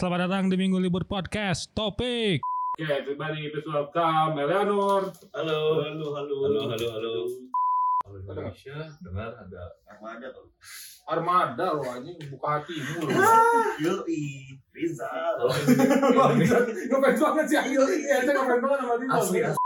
selamat 0.00 0.32
datang 0.32 0.48
di 0.48 0.56
Minggu 0.56 0.80
Libur 0.80 1.04
Podcast. 1.04 1.76
Topik. 1.76 2.40
Oke, 2.40 2.88
everybody, 2.88 3.52
please 3.52 3.68
welcome 3.68 4.32
Eleanor. 4.40 5.12
Halo, 5.36 5.84
halo, 5.84 6.06
halo, 6.16 6.36
halo, 6.40 6.60
halo, 6.72 6.86
halo. 6.96 7.14
Halo 8.08 8.16
Indonesia, 8.16 8.80
dengar 9.04 9.28
ada 9.36 9.62
Armada 9.92 10.32
tuh. 10.32 10.48
Armada 11.04 11.76
loh 11.76 11.84
anjing, 11.84 12.16
buka 12.32 12.64
hatimu 12.64 13.12
loh. 13.12 13.12
Yoi, 13.84 14.56
Rizal. 14.72 15.36
Halo 16.16 16.32
Ngefans 16.32 17.20
banget 17.20 17.44
sih 17.44 17.58
anjing. 17.60 17.84
Iya, 17.84 18.16
saya 18.24 18.40
ngefans 18.40 18.60
banget 18.64 18.78
sama 18.80 18.94
Rizal. 18.96 19.20
Asli, 19.20 19.38
asli. 19.52 19.60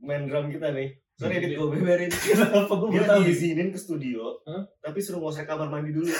Main 0.00 0.24
drum 0.24 0.48
kita 0.48 0.72
nih. 0.72 0.88
Sorry 1.20 1.36
Iya. 1.36 1.52
edit 1.52 1.60
gue 1.60 1.68
beberin. 1.68 2.08
Kenapa 2.08 2.72
gue 2.80 2.88
Dia 2.96 3.04
tahu 3.04 3.20
diizinin 3.28 3.68
ke 3.68 3.76
studio, 3.76 4.40
tapi 4.80 5.04
suruh 5.04 5.20
ngosek 5.20 5.44
kamar 5.44 5.68
mandi 5.68 5.92
dulu. 5.92 6.08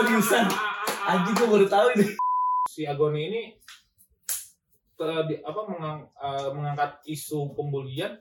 Seriusan? 0.00 0.48
Anjing 1.04 1.36
gue 1.36 1.48
baru 1.52 1.66
tahu 1.68 1.86
ini. 2.00 2.16
Si 2.72 2.88
Agoni 2.88 3.20
ini 3.28 3.42
di- 5.28 5.42
apa 5.44 5.60
mengang- 5.68 6.08
eh, 6.16 6.48
mengangkat 6.56 7.04
isu 7.04 7.52
pembulian 7.52 8.16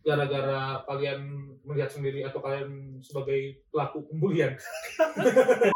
gara-gara 0.00 0.80
kalian 0.88 1.28
melihat 1.62 1.92
sendiri 1.92 2.24
atau 2.24 2.40
kalian 2.40 2.98
sebagai 3.04 3.60
pelaku 3.68 4.08
pembulian. 4.08 4.56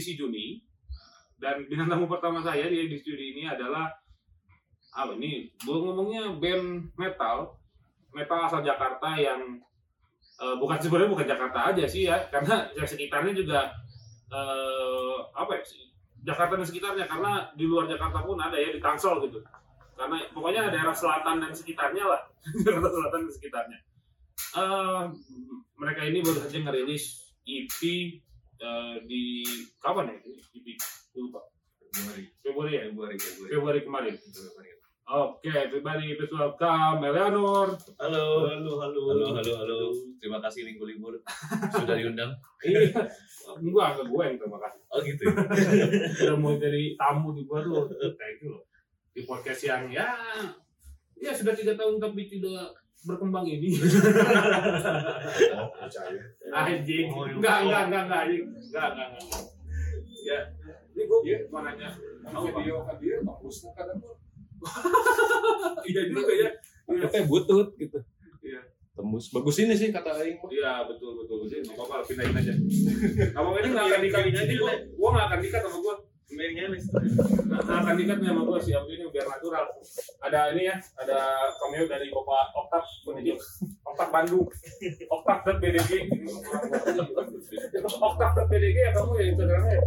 edisi 0.00 0.16
Juni. 0.16 0.56
Dan 1.36 1.68
bintang 1.68 1.92
tamu 1.92 2.08
pertama 2.08 2.40
saya 2.40 2.72
di 2.72 2.88
edisi 2.88 3.04
Juni 3.04 3.36
ini 3.36 3.42
adalah 3.44 3.92
apa 4.96 5.12
ini? 5.20 5.52
Gue 5.60 5.76
ngomongnya 5.76 6.32
band 6.40 6.96
metal, 6.96 7.60
metal 8.16 8.40
asal 8.48 8.64
Jakarta 8.64 9.12
yang 9.20 9.60
eh, 10.40 10.56
bukan 10.56 10.80
sebenarnya 10.80 11.12
bukan 11.12 11.28
Jakarta 11.28 11.58
aja 11.68 11.84
sih 11.84 12.08
ya, 12.08 12.16
karena 12.32 12.64
sekitarnya 12.80 13.36
juga 13.36 13.68
eh, 14.32 15.18
apa 15.36 15.60
ya? 15.60 15.62
Jakarta 16.20 16.60
dan 16.60 16.68
sekitarnya 16.68 17.04
karena 17.08 17.48
di 17.56 17.64
luar 17.64 17.88
Jakarta 17.88 18.20
pun 18.24 18.36
ada 18.40 18.56
ya 18.56 18.72
di 18.72 18.80
Tangsel 18.80 19.20
gitu. 19.28 19.40
Karena 19.96 20.16
pokoknya 20.32 20.72
daerah 20.72 20.96
selatan 20.96 21.44
dan 21.44 21.52
sekitarnya 21.52 22.04
lah, 22.08 22.20
Jakarta 22.64 22.88
selatan 22.88 23.20
dan 23.28 23.32
sekitarnya. 23.32 23.78
Eh, 24.60 25.02
mereka 25.76 26.00
ini 26.04 26.24
baru 26.24 26.40
saja 26.44 26.56
ngerilis 26.60 27.32
EP 27.48 27.80
eh, 28.60 28.94
di 29.08 29.42
kapan 29.80 30.12
ya? 30.12 30.16
EP 30.20 30.66
lupa. 31.16 31.40
Februari, 31.90 32.24
Februari 32.44 32.72
ya? 32.76 32.82
Februari, 32.92 33.16
Februari. 33.18 33.50
Februari 33.50 33.80
kemarin. 33.82 34.14
Februari. 34.14 34.70
Oke, 35.10 35.50
everybody 35.50 36.14
please 36.14 36.30
welcome 36.30 37.02
Eleanor. 37.02 37.74
Halo, 37.98 38.46
Halo, 38.46 38.78
halo, 38.78 39.02
halo, 39.10 39.26
halo, 39.34 39.52
halo. 39.58 39.78
Terima 40.22 40.38
kasih 40.38 40.62
minggu 40.62 40.86
libur 40.86 41.18
sudah 41.82 41.98
diundang. 41.98 42.30
Iya, 42.62 42.94
gua 43.58 43.98
ke 43.98 44.06
gue 44.06 44.22
yang 44.22 44.38
terima 44.38 44.62
kasih. 44.62 44.80
Oh 44.86 45.02
gitu. 45.02 45.22
ya? 45.26 45.34
Udah 46.30 46.36
mau 46.38 46.54
jadi 46.54 46.94
tamu 46.94 47.34
di 47.34 47.42
gua 47.42 47.58
tuh, 47.58 47.90
kayak 47.90 48.38
itu 48.38 48.54
loh. 48.54 48.62
Di 49.10 49.26
podcast 49.26 49.66
yang 49.66 49.90
ya, 49.90 50.14
ya 51.18 51.34
sudah 51.34 51.58
tiga 51.58 51.74
tahun 51.74 51.98
tapi 51.98 52.30
tidak 52.30 52.70
berkembang 53.02 53.44
ini. 53.44 53.68
Oh, 55.50 55.68
percaya. 55.72 56.20
Anjing. 56.50 57.06
Oh, 57.10 57.24
iya. 57.24 57.34
Enggak, 57.36 57.56
enggak, 57.62 57.82
enggak, 57.86 58.02
enggak, 58.04 58.20
anjing. 58.20 58.44
Enggak, 58.50 58.86
enggak, 58.90 59.08
enggak. 59.10 59.42
Ya, 60.20 60.38
ini 60.92 61.02
gua 61.04 61.18
mau 61.48 61.60
nanya. 61.64 61.88
video 62.20 62.76
kan 62.84 62.96
dia 63.00 63.16
bagus 63.20 63.56
kan 63.64 63.72
kadang 63.74 63.96
tuh 63.98 64.14
Iya 65.88 66.02
juga 66.06 66.32
ya. 66.36 66.48
Iya. 66.86 67.06
kayak 67.08 67.26
butut 67.26 67.72
gitu 67.74 67.96
Iya. 68.40 68.60
tembus 68.92 69.32
bagus 69.32 69.56
ini 69.58 69.72
sih 69.72 69.88
kata 69.88 70.20
Aing 70.20 70.36
Iya 70.44 70.84
betul 70.84 71.16
betul 71.16 71.36
betul. 71.42 71.64
Nggak 71.64 71.72
apa-apa 71.74 72.04
pindahin 72.04 72.36
aja. 72.36 72.52
Kamu 73.32 73.48
ini 73.56 73.68
nggak 73.72 73.86
akan 73.88 74.00
dikat 74.04 74.22
aja. 74.28 74.42
Gua, 74.52 74.72
gua 74.94 75.08
nggak 75.10 75.26
akan 75.26 75.38
dikat 75.40 75.60
sama 75.64 75.78
gua. 75.80 75.94
Nggak 76.30 77.66
akan 77.66 77.94
dikat 77.98 78.16
nih 78.22 78.28
sama 78.30 78.42
gua 78.46 78.58
sih. 78.62 78.72
Ini 78.74 79.04
biar 79.10 79.26
natural. 79.26 79.66
Ada 80.22 80.54
ini 80.54 80.62
ya. 80.70 80.76
Ada 81.02 81.18
cameo 81.58 81.84
dari 81.90 82.06
Bapak 82.14 82.54
Oktav 82.54 82.84
penunjuk. 83.02 83.38
Oktav 83.82 84.08
Bandung. 84.14 84.46
Oktav.bdg. 85.10 85.90
Oktav.bdg 88.00 88.78
ya 88.78 88.90
kamu 88.94 89.12
ya 89.18 89.24
Instagramnya. 89.34 89.74
ya? 89.74 89.82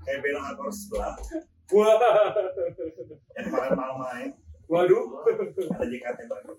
Kayak 0.00 0.20
bela 0.26 0.40
akor 0.50 0.70
sebelah. 0.74 1.14
Wah. 1.70 1.94
Yang 3.38 3.44
kemarin 3.46 3.72
malam 3.78 3.96
main. 4.02 4.30
Waduh. 4.66 5.04
Ada 5.78 5.86
JKT 5.86 6.20
baru. 6.26 6.52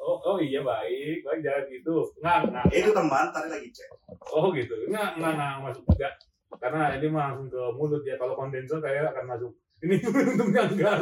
Oh, 0.00 0.16
oh 0.24 0.36
iya 0.40 0.64
baik, 0.64 1.24
baik 1.24 1.40
jangan 1.44 1.64
gitu. 1.68 1.96
Nggak, 2.20 2.38
nggak. 2.52 2.64
Eh, 2.72 2.80
itu 2.80 2.92
teman, 2.92 3.28
tadi 3.32 3.48
lagi 3.52 3.68
cek. 3.68 3.88
Oh 4.32 4.48
gitu. 4.54 4.74
Enggak, 4.88 5.20
enggak, 5.20 5.32
enggak 5.36 5.52
masuk 5.60 5.84
juga. 5.90 6.08
Karena 6.54 6.82
ini 6.96 7.06
mah 7.10 7.24
langsung 7.34 7.48
ke 7.50 7.62
mulut 7.76 8.02
ya. 8.06 8.14
Kalau 8.16 8.34
kondenser 8.38 8.78
kayak 8.80 9.12
akan 9.12 9.24
masuk. 9.36 9.52
Ini 9.84 9.94
untungnya 10.32 10.62
enggak. 10.70 10.96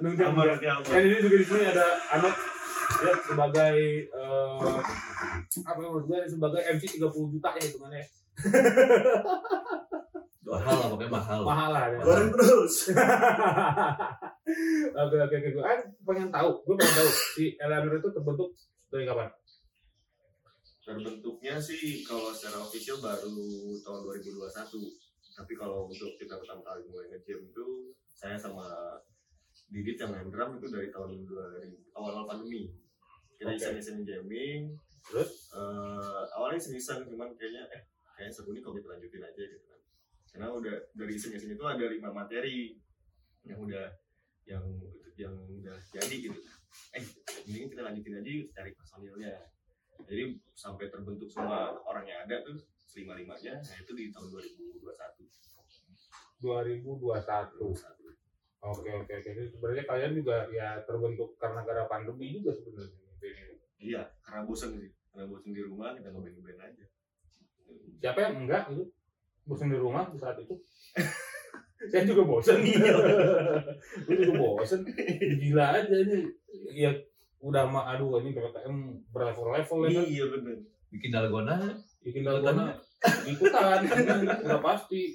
Untungnya 0.00 0.26
enggak. 0.32 0.56
Dan 0.88 1.02
ini 1.04 1.16
juga 1.20 1.36
di 1.36 1.46
sini 1.46 1.64
ada 1.68 1.86
anak 2.16 2.34
ya 3.00 3.12
sebagai 3.22 3.76
eh, 4.12 4.78
apa 5.64 5.78
menurut 5.78 6.04
gue 6.04 6.20
sebagai 6.26 6.60
MC 6.74 7.00
30 7.00 7.32
juta 7.36 7.50
ya 7.56 7.62
hitungannya. 7.64 8.04
Mahal 10.50 10.76
lah, 10.82 10.86
pokoknya 10.90 11.12
mahal. 11.14 11.40
Mahal 11.46 11.70
lah. 11.70 11.84
ya. 11.94 11.98
Goreng 12.02 12.30
terus. 12.34 12.74
Oke 14.90 15.16
oke 15.22 15.34
oke. 15.38 15.48
Gue 15.54 15.62
kan 15.62 15.80
pengen 16.02 16.28
tahu. 16.34 16.50
Gue 16.66 16.74
pengen 16.74 16.94
tahu 16.98 17.08
si 17.38 17.54
Eleanor 17.54 18.02
itu 18.02 18.10
terbentuk 18.10 18.50
dari 18.90 19.06
kapan? 19.06 19.30
Terbentuknya 20.90 21.54
sih 21.62 22.02
kalau 22.02 22.34
secara 22.34 22.66
official 22.66 22.98
baru 22.98 23.30
tahun 23.86 24.00
2021 24.26 24.50
tapi 25.38 25.52
kalau 25.54 25.86
untuk 25.86 26.18
kita 26.18 26.36
pertama 26.36 26.60
kali 26.66 26.82
mulai 26.90 27.06
nge-jam 27.14 27.40
itu 27.46 27.94
saya 28.12 28.36
sama 28.36 28.66
Didit 29.70 30.02
yang 30.02 30.10
main 30.10 30.26
drum 30.26 30.58
itu 30.58 30.66
dari 30.66 30.90
tahun 30.90 31.30
2000 31.30 31.94
awal-awal 31.94 32.26
pandemi. 32.26 32.74
Kita 33.38 33.54
Oke. 33.54 33.58
iseng-iseng 33.62 34.02
jamming. 34.02 34.74
Terus? 35.06 35.54
Eh, 35.54 36.22
awalnya 36.34 36.58
iseng-iseng 36.58 37.06
cuman 37.06 37.30
kayaknya 37.38 37.70
eh 37.70 37.82
kayaknya 38.18 38.34
seru 38.34 38.50
nih 38.50 38.66
kalau 38.66 38.74
kita 38.82 38.90
lanjutin 38.90 39.22
aja 39.22 39.42
gitu 39.46 39.64
kan. 39.70 39.80
Karena 40.34 40.46
udah 40.50 40.74
dari 40.98 41.12
iseng-iseng 41.14 41.54
itu 41.54 41.64
ada 41.64 41.86
lima 41.86 42.10
materi 42.10 42.74
yang 43.46 43.62
udah 43.62 43.86
yang 44.42 44.66
yang 45.14 45.34
udah 45.38 45.78
jadi 45.94 46.16
gitu. 46.18 46.40
Eh 46.90 47.04
mending 47.46 47.70
kita 47.70 47.82
lanjutin 47.86 48.18
aja 48.18 48.30
yuk 48.42 48.48
cari 48.50 48.70
personilnya 48.74 49.32
jadi 50.06 50.24
sampai 50.54 50.86
terbentuk 50.92 51.28
semua 51.28 51.74
orang 51.84 52.04
yang 52.06 52.24
ada 52.28 52.44
tuh 52.44 52.56
lima 52.96 53.14
limanya 53.14 53.58
nah 53.60 53.76
itu 53.78 53.92
di 53.94 54.10
tahun 54.10 54.28
2021 54.34 55.40
2021. 56.40 57.04
Oke 58.60 58.88
oke 58.92 59.12
oke. 59.12 59.14
Jadi 59.20 59.42
Sebenarnya 59.52 59.84
kalian 59.84 60.12
juga 60.16 60.48
ya 60.52 60.80
terbentuk 60.84 61.36
karena 61.36 61.60
gara 61.64 61.84
pandemi 61.88 62.40
juga 62.40 62.56
sebenarnya. 62.56 62.96
iya 63.80 64.04
karena 64.20 64.44
bosan 64.44 64.76
sih 64.76 64.92
karena 65.12 65.24
bosan 65.28 65.56
di 65.56 65.64
rumah 65.64 65.96
kita 65.96 66.12
ngeband 66.12 66.36
ngeband 66.36 66.60
aja 66.68 66.84
Siapa 68.00 68.18
yang 68.28 68.44
enggak 68.44 68.68
gitu? 68.72 68.84
Bosan 69.48 69.72
di 69.72 69.78
rumah 69.80 70.08
di 70.12 70.20
saat 70.20 70.36
itu? 70.40 70.52
Saya 71.92 72.04
juga 72.04 72.28
bosan. 72.28 72.60
Iya. 72.60 72.92
Gue 74.04 74.16
juga 74.20 74.36
bosan. 74.36 74.84
Gila 75.40 75.66
aja 75.80 75.96
ini. 75.96 76.28
Ya 76.76 76.92
udah 77.40 77.64
mah 77.64 77.84
aduh 77.88 78.20
ini 78.20 78.30
PPKM 78.30 78.76
berlevel-level 79.08 79.78
ya 79.82 79.90
kan. 79.90 80.04
iya 80.06 80.24
bener 80.28 80.56
Bikin 80.90 81.08
dalgona. 81.08 81.54
Bikin 82.00 82.22
dalgona 82.22 82.74
ikutan 83.22 83.80
udah 84.44 84.60
pasti. 84.60 85.14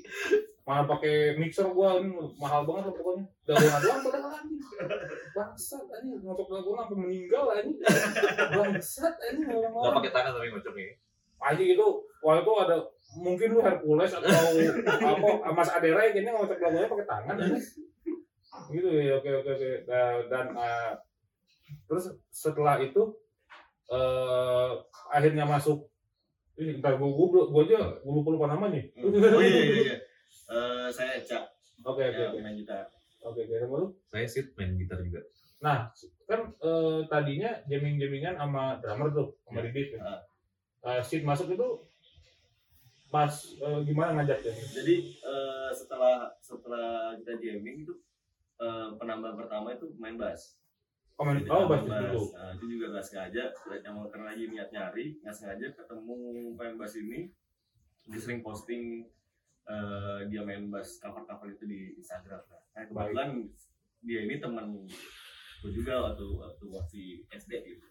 Mana 0.63 0.81
pakai 0.83 1.35
mixer 1.35 1.69
gua 1.69 1.99
ini 1.99 2.09
mahal 2.35 2.63
banget 2.63 2.89
lah 2.89 2.93
pokoknya. 2.93 3.23
Dalgona 3.43 3.77
doang 3.77 3.99
padahal 4.01 4.31
anjing. 4.33 4.61
Bangsat 5.31 5.85
anjing 5.91 6.17
ngocok 6.17 6.47
dalgona 6.47 6.81
sampai 6.81 6.97
meninggal 6.97 7.45
anjing. 7.51 7.77
Bangsat 8.49 9.13
anjing 9.21 9.45
Gak 9.45 9.59
orang-orang. 9.61 9.95
pakai 9.99 10.11
tangan 10.11 10.31
tapi 10.33 10.47
ngocoknya. 10.49 10.87
anjing 11.37 11.69
itu 11.71 11.87
waktu 12.19 12.41
itu 12.41 12.53
ada 12.57 12.75
mungkin 13.15 13.47
lu 13.51 13.59
Hercules 13.59 14.11
atau 14.11 14.31
apa 14.31 15.29
Mas 15.51 15.69
Adera 15.69 16.01
yang 16.01 16.13
kayaknya 16.15 16.31
ngocok 16.33 16.57
lagunya 16.57 16.89
pakai 16.89 17.05
tangan 17.05 17.35
gitu 18.71 18.87
ya 18.89 19.13
oke 19.13 19.29
oke 19.35 19.51
oke 19.51 19.69
Nah, 19.85 20.11
dan 20.25 20.45
eh, 20.55 20.91
terus 21.85 22.05
setelah 22.27 22.77
itu 22.79 23.13
eh 23.87 24.71
akhirnya 25.09 25.45
masuk 25.45 25.85
ini 26.55 26.79
ntar 26.79 26.95
gua 26.95 27.09
gua, 27.09 27.45
gua 27.45 27.61
aja 27.63 27.79
gua 27.99 28.13
lupa 28.13 28.29
lupa 28.31 28.45
namanya 28.49 28.81
Oh 28.97 29.11
iya 29.39 29.61
iya 29.61 29.75
iya. 29.83 29.95
Eh, 30.45 30.87
saya 30.89 31.17
Cak, 31.19 31.43
oke 31.81 31.99
oke 31.99 32.15
ya, 32.15 32.29
oke 32.29 32.39
main 32.39 32.55
gitar. 32.55 32.85
oke 33.19 33.39
oke 33.39 33.55
sama 33.55 33.75
lu 33.77 33.87
Saya 34.05 34.25
sih 34.25 34.45
main 34.53 34.73
gitar 34.75 34.99
juga. 34.99 35.21
nah 35.57 35.89
kan 36.25 36.41
eh, 36.55 36.99
tadinya 37.05 37.49
jamming 37.65 37.97
jammingan 37.97 38.35
sama 38.35 38.77
drummer 38.77 39.09
tuh 39.09 39.27
sama 39.43 39.59
Ya. 39.59 39.65
Didit 39.67 39.87
Ah. 39.97 40.21
uh, 40.85 41.01
Sid 41.01 41.21
masuk 41.21 41.49
itu 41.51 41.67
pas 43.07 43.31
eh, 43.55 43.79
gimana 43.83 44.19
ngajaknya 44.19 44.53
Jadi 44.71 44.95
eh, 45.17 45.69
setelah 45.71 46.29
setelah 46.39 47.15
kita 47.17 47.37
jamming 47.37 47.83
itu 47.83 47.93
eh, 48.57 48.87
penambahan 48.95 49.35
pertama 49.35 49.71
itu 49.71 49.89
main 49.95 50.15
bass. 50.15 50.57
Komen 51.15 51.41
Jadi 51.41 51.49
oh 51.51 51.65
basis 51.71 51.91
dulu 51.91 52.23
Nah, 52.35 52.49
itu 52.55 52.65
juga 52.67 52.85
gak 52.99 53.05
sengaja, 53.07 53.43
emang 53.87 54.11
karena 54.11 54.25
lagi 54.35 54.43
niat 54.51 54.69
nyari, 54.71 55.05
gak 55.23 55.35
sengaja 55.35 55.67
ketemu 55.71 56.15
bass 56.75 56.93
ini, 56.99 57.31
dia 58.05 58.19
sering 58.19 58.43
posting 58.43 59.07
eh, 59.65 60.19
dia 60.29 60.41
main 60.43 60.67
bass 60.67 60.99
cover-cover 60.99 61.55
itu 61.55 61.63
di 61.65 61.79
Instagram. 61.97 62.43
Nah, 62.51 62.83
kebetulan 62.85 63.29
dia 64.05 64.19
ini 64.27 64.35
teman 64.37 64.85
gue 65.65 65.71
juga 65.73 66.11
waktu 66.11 66.25
waktu 66.37 66.65
masih 66.69 67.09
SD 67.33 67.51
gitu. 67.65 67.85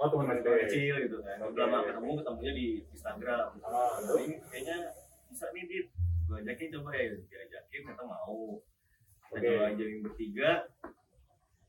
oh 0.00 0.08
teman 0.08 0.38
SD 0.38 0.48
kecil 0.64 0.94
gitu 1.04 1.18
kan. 1.20 1.36
Udah 1.44 1.66
lama 1.68 1.84
ketemu 1.84 2.10
ketemunya 2.22 2.52
di 2.54 2.66
Instagram. 2.94 3.58
Ah, 3.60 3.98
Nah, 4.00 4.16
ini 4.22 4.38
kayaknya 4.48 4.78
bisa 5.28 5.50
nih 5.52 5.64
dit, 5.68 5.86
gue 6.24 6.36
ajakin 6.40 6.68
coba 6.78 6.90
ya, 6.94 7.04
diajakin 7.18 7.80
ternyata 7.84 8.04
mau. 8.06 8.62
Kita 9.28 9.60
aja 9.60 9.82
yang 9.84 10.00
bertiga, 10.00 10.64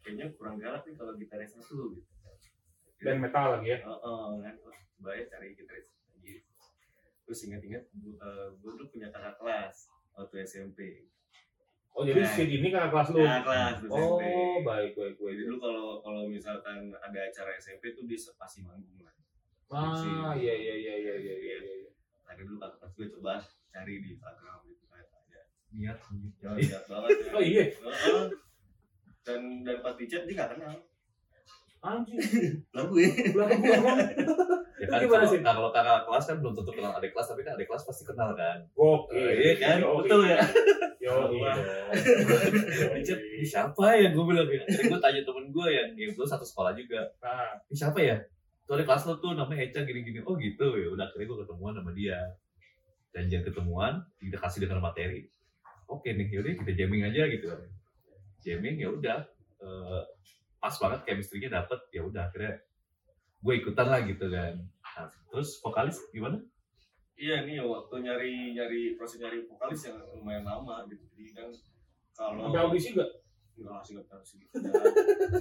kayaknya 0.10 0.26
kurang 0.34 0.58
galak 0.58 0.82
nih 0.90 0.98
kalau 0.98 1.14
gitaris 1.14 1.54
satu 1.54 1.94
gitu. 1.94 2.02
dan 3.06 3.22
metal 3.22 3.46
lagi 3.54 3.78
ya 3.78 3.80
Oh, 3.86 4.02
oh, 4.02 4.42
kan 4.42 4.58
coba 4.98 5.10
ya 5.14 5.24
cari 5.30 5.54
gitaris 5.54 5.94
lagi. 6.10 6.42
Terus 7.24 7.40
ingat-ingat 7.46 7.84
gue 7.94 8.18
dulu 8.74 8.90
punya 8.90 9.14
kakak 9.14 9.38
kelas 9.38 9.86
waktu 10.18 10.36
SMP. 10.42 11.06
oh 11.94 12.02
jadi 12.02 12.26
Nah. 12.26 12.34
Sid 12.34 12.50
ini 12.50 12.68
kakak 12.74 12.90
kelas 12.90 13.08
lu 13.14 13.22
Kakak 13.22 13.44
kelas 13.46 13.76
SMP. 13.86 13.94
oh 13.94 14.58
baik 14.66 14.92
baik 14.98 15.14
Jadi 15.14 15.22
baik 15.22 15.38
dulu 15.46 15.56
kalau 15.62 15.86
kalau 16.02 16.22
misalkan 16.26 16.90
ada 16.92 17.20
acara 17.22 17.52
SMP 17.56 17.94
tuh 17.94 18.10
dia 18.10 18.18
pasti 18.34 18.66
manggung 18.66 18.98
lah. 19.00 19.14
ah 19.70 20.34
iya 20.34 20.50
iya 20.52 20.74
iya 20.74 20.94
iya 20.98 21.16
iya 21.22 21.36
iya 21.38 21.56
iya. 21.86 21.90
Tadi 22.26 22.42
dulu 22.42 22.58
kakak 22.58 22.82
kelas 22.82 22.94
gue 22.98 23.08
coba 23.14 23.34
cari 23.70 23.94
di 24.02 24.10
Instagram 24.18 24.58
gitu 24.66 24.84
kan. 24.90 25.06
Ada. 25.06 25.42
Niat. 25.78 25.98
Ya, 26.42 26.50
lihat 26.58 26.84
banget 26.90 27.10
ya. 27.22 27.32
oh 27.38 27.44
iya. 27.46 27.64
Dan 29.30 29.42
dan 29.62 29.78
pas 29.80 29.94
di 29.94 30.10
chat 30.10 30.26
dia 30.26 30.34
nggak 30.34 30.58
kenal 30.58 30.74
anjing 31.80 32.18
lagu 32.76 32.96
ya 32.98 33.10
belakang 33.30 33.62
Ya 34.80 34.88
kan 34.88 35.04
Gimana 35.04 35.28
kalau, 35.28 35.31
sih? 35.36 35.40
nah, 35.44 35.52
kalau 35.52 35.70
kakak 35.76 36.08
kelas 36.08 36.24
kan 36.24 36.36
belum 36.40 36.54
tentu 36.56 36.72
kenal 36.72 36.96
adik 36.96 37.12
kelas, 37.12 37.28
tapi 37.28 37.44
kan 37.44 37.52
adik 37.60 37.68
kelas 37.68 37.84
pasti 37.84 38.08
kenal 38.08 38.31
kan. 38.31 38.64
Oke. 38.80 39.12
iya 39.20 39.54
kan? 39.60 39.76
Yo, 39.84 39.92
Betul 40.00 40.22
ya? 40.24 40.40
Yo, 41.04 41.16
iya. 41.36 41.52
Di 42.96 43.02
chat, 43.04 43.20
"Ini 43.20 43.44
siapa 43.44 43.86
ya? 44.00 44.08
Gue 44.16 44.24
bilang 44.24 44.48
ya. 44.48 44.64
Jadi 44.64 44.88
gue 44.88 45.00
tanya 45.04 45.20
temen 45.20 45.52
gue 45.52 45.68
yang 45.68 45.90
yang 46.00 46.12
gue 46.16 46.24
satu 46.24 46.48
sekolah 46.48 46.72
juga. 46.80 47.04
Nah, 47.20 47.60
siapa 47.68 48.00
ya? 48.00 48.24
Tuh 48.64 48.80
ada 48.80 48.88
kelas 48.88 49.04
lo 49.04 49.20
tuh 49.20 49.36
namanya 49.36 49.68
Eca 49.68 49.84
gini-gini. 49.84 50.24
Oh 50.24 50.40
gitu 50.40 50.68
ya. 50.72 50.88
Udah 50.96 51.12
akhirnya 51.12 51.28
gue 51.28 51.38
ketemuan 51.44 51.74
sama 51.76 51.92
dia. 51.92 52.20
Janjian 53.12 53.44
ketemuan, 53.44 54.00
kita 54.16 54.40
kasih 54.40 54.64
dengan 54.64 54.80
materi. 54.80 55.28
Oke 55.92 56.16
nih, 56.16 56.31
yaudah 56.31 56.56
kita 56.56 56.72
jamming 56.72 57.04
aja 57.04 57.28
gitu. 57.28 57.52
Jamming 58.40 58.78
ya 58.80 58.90
udah. 58.92 59.20
Eh, 59.60 60.04
pas 60.60 60.76
banget 60.76 61.00
chemistry-nya 61.08 61.64
dapet. 61.64 61.80
Ya 61.92 62.02
udah 62.04 62.28
akhirnya 62.28 62.60
gue 63.40 63.54
ikutan 63.56 63.88
lah 63.88 64.04
gitu 64.04 64.26
kan. 64.28 64.56
Nah, 64.60 65.08
terus 65.32 65.60
vokalis 65.64 66.00
gimana? 66.12 66.40
iya 67.20 67.44
nih 67.44 67.60
waktu 67.60 68.00
nyari 68.00 68.56
nyari 68.56 68.96
proses 68.96 69.20
nyari 69.20 69.44
vokalis 69.44 69.92
yang 69.92 70.00
lumayan 70.16 70.48
lama 70.48 70.88
gitu 70.88 71.04
jadi 71.20 71.36
kan 71.36 71.50
kalau 72.16 72.48
sampai 72.48 72.64
audisi 72.64 72.96
gak? 72.96 73.12
enggak 73.60 73.84
sih 73.84 73.94
enggak 74.00 74.24
sih 74.24 74.40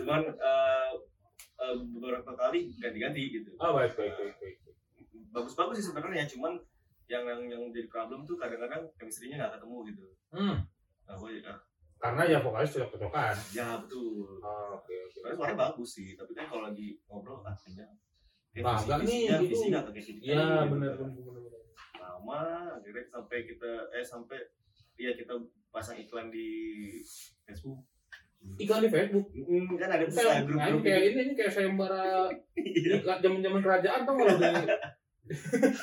cuman 0.03 0.23
eh, 0.27 0.91
eh, 1.39 1.75
beberapa 1.95 2.35
kali 2.35 2.75
ganti-ganti 2.83 3.23
gitu 3.31 3.55
Ah, 3.63 3.71
baik, 3.71 3.95
baik, 3.95 4.11
baik, 4.19 4.35
baik. 4.43 4.57
bagus-bagus 5.31 5.79
sih 5.79 5.87
sebenarnya 5.87 6.27
cuman 6.27 6.59
yang 7.07 7.23
yang 7.31 7.47
yang 7.47 7.63
jadi 7.71 7.87
problem 7.87 8.27
tuh 8.27 8.35
kadang-kadang 8.35 8.91
chemistry-nya 8.99 9.39
nggak 9.47 9.63
ketemu 9.63 9.77
gitu 9.95 10.05
Hmm, 10.35 10.57
nah, 11.07 11.15
gue 11.15 11.31
ya, 11.41 11.55
karena 11.99 12.23
ya 12.25 12.39
vokalis 12.39 12.71
cocok-cocokan. 12.73 13.35
ya 13.51 13.69
betul 13.79 14.39
Ah, 14.39 14.71
oke, 14.73 14.87
oke. 14.87 15.11
sebenarnya 15.11 15.37
suaranya 15.37 15.59
bagus 15.61 15.91
sih 15.93 16.15
tapi 16.15 16.31
kan 16.33 16.47
kalau 16.47 16.63
lagi 16.65 16.95
ngobrol 17.05 17.43
ah 17.43 17.55
kayaknya 17.55 17.87
kayak 18.49 18.65
Nah, 18.65 18.77
enggak 18.77 18.99
nih, 18.99 19.07
visinya 19.07 19.37
gitu. 19.37 19.49
visi 19.49 19.67
nggak 19.69 19.83
kayak 19.85 20.05
gitu 20.05 20.19
gitu. 20.19 20.33
benar, 20.33 20.65
benar, 20.69 20.93
lama 21.97 22.43
akhirnya 22.75 23.05
sampai 23.07 23.39
kita 23.45 23.71
eh 23.93 24.03
sampai 24.03 24.39
ya 24.97 25.11
kita 25.13 25.35
pasang 25.69 25.97
iklan 25.97 26.29
di 26.29 26.49
Facebook 27.45 27.83
Iklan 28.55 28.81
di 28.81 28.91
Facebook. 28.91 29.27
Mm, 29.35 29.75
kan 29.77 29.91
ada 29.91 30.07
tuh 30.07 30.15
Kayak, 30.15 30.31
saya 30.31 30.43
grup 30.47 30.57
nah, 30.57 30.67
grup 30.71 30.79
ini 30.79 30.87
kayak 30.87 31.03
ini, 31.05 31.21
ini 31.21 31.33
kayak 31.35 31.53
sayembara 31.53 32.31
Iya. 32.79 32.95
zaman 33.19 33.43
zaman 33.43 33.61
kerajaan 33.61 34.01
nggak 34.07 34.15
lo 34.15 34.35
di 34.39 34.47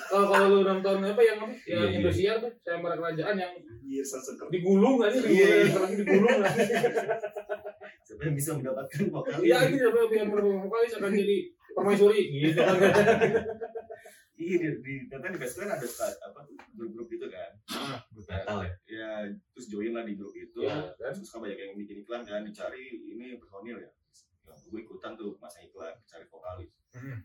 kalau 0.09 0.25
kalau 0.29 0.45
lu 0.49 0.59
nonton 0.65 0.97
apa 1.05 1.21
yang 1.21 1.37
apa? 1.41 1.53
Yang 1.63 1.65
Iya, 1.65 1.77
iya. 1.85 1.95
Indosiar 2.01 2.35
tuh 2.41 2.51
sayembara 2.61 2.95
kerajaan 2.97 3.35
yang 3.37 3.53
Iya, 3.85 4.03
sesekali. 4.03 4.49
digulung 4.49 4.95
kan? 4.97 5.11
Ini 5.13 5.27
Iya, 5.29 5.47
iya. 5.69 5.77
digulung 5.93 6.37
kan? 6.41 6.55
Yang 8.15 8.35
bisa 8.39 8.49
mendapatkan 8.57 9.01
vokalis 9.11 9.43
iya 9.43 9.57
ini 9.67 9.77
apa 9.81 9.99
yang 10.15 10.29
vokalis 10.31 10.93
akan 10.97 11.11
jadi 11.13 11.37
permaisuri? 11.75 12.21
Gitu 12.31 12.57
kan 12.57 12.75
iya 14.35 14.55
di 14.59 14.67
di 14.83 14.93
ternyata 15.07 15.31
di 15.31 15.39
Facebook 15.39 15.63
kan 15.63 15.79
ada 15.79 15.87
apa 16.27 16.39
grup-grup 16.75 17.07
gitu 17.07 17.27
kan? 17.31 17.51
Metal 18.11 18.57
ya? 18.67 18.71
ya 18.87 19.09
terus 19.55 19.67
join 19.71 19.95
lah 19.95 20.03
di 20.03 20.19
grup 20.19 20.35
itu. 20.35 20.59
Ya 20.59 20.91
kan? 20.99 21.11
Terus 21.15 21.31
kan 21.31 21.39
banyak 21.39 21.55
yang 21.59 21.73
bikin 21.79 22.03
iklan 22.03 22.23
kan 22.27 22.43
dicari 22.43 22.83
ini 22.99 23.39
personil 23.39 23.79
ya. 23.79 23.91
Ya 24.45 24.53
gue 24.55 24.79
ikutan 24.83 25.15
tuh 25.15 25.35
masa 25.39 25.63
iklan 25.63 25.95
cari 26.05 26.25
vokalis. 26.27 26.71
Hmm. 26.95 27.19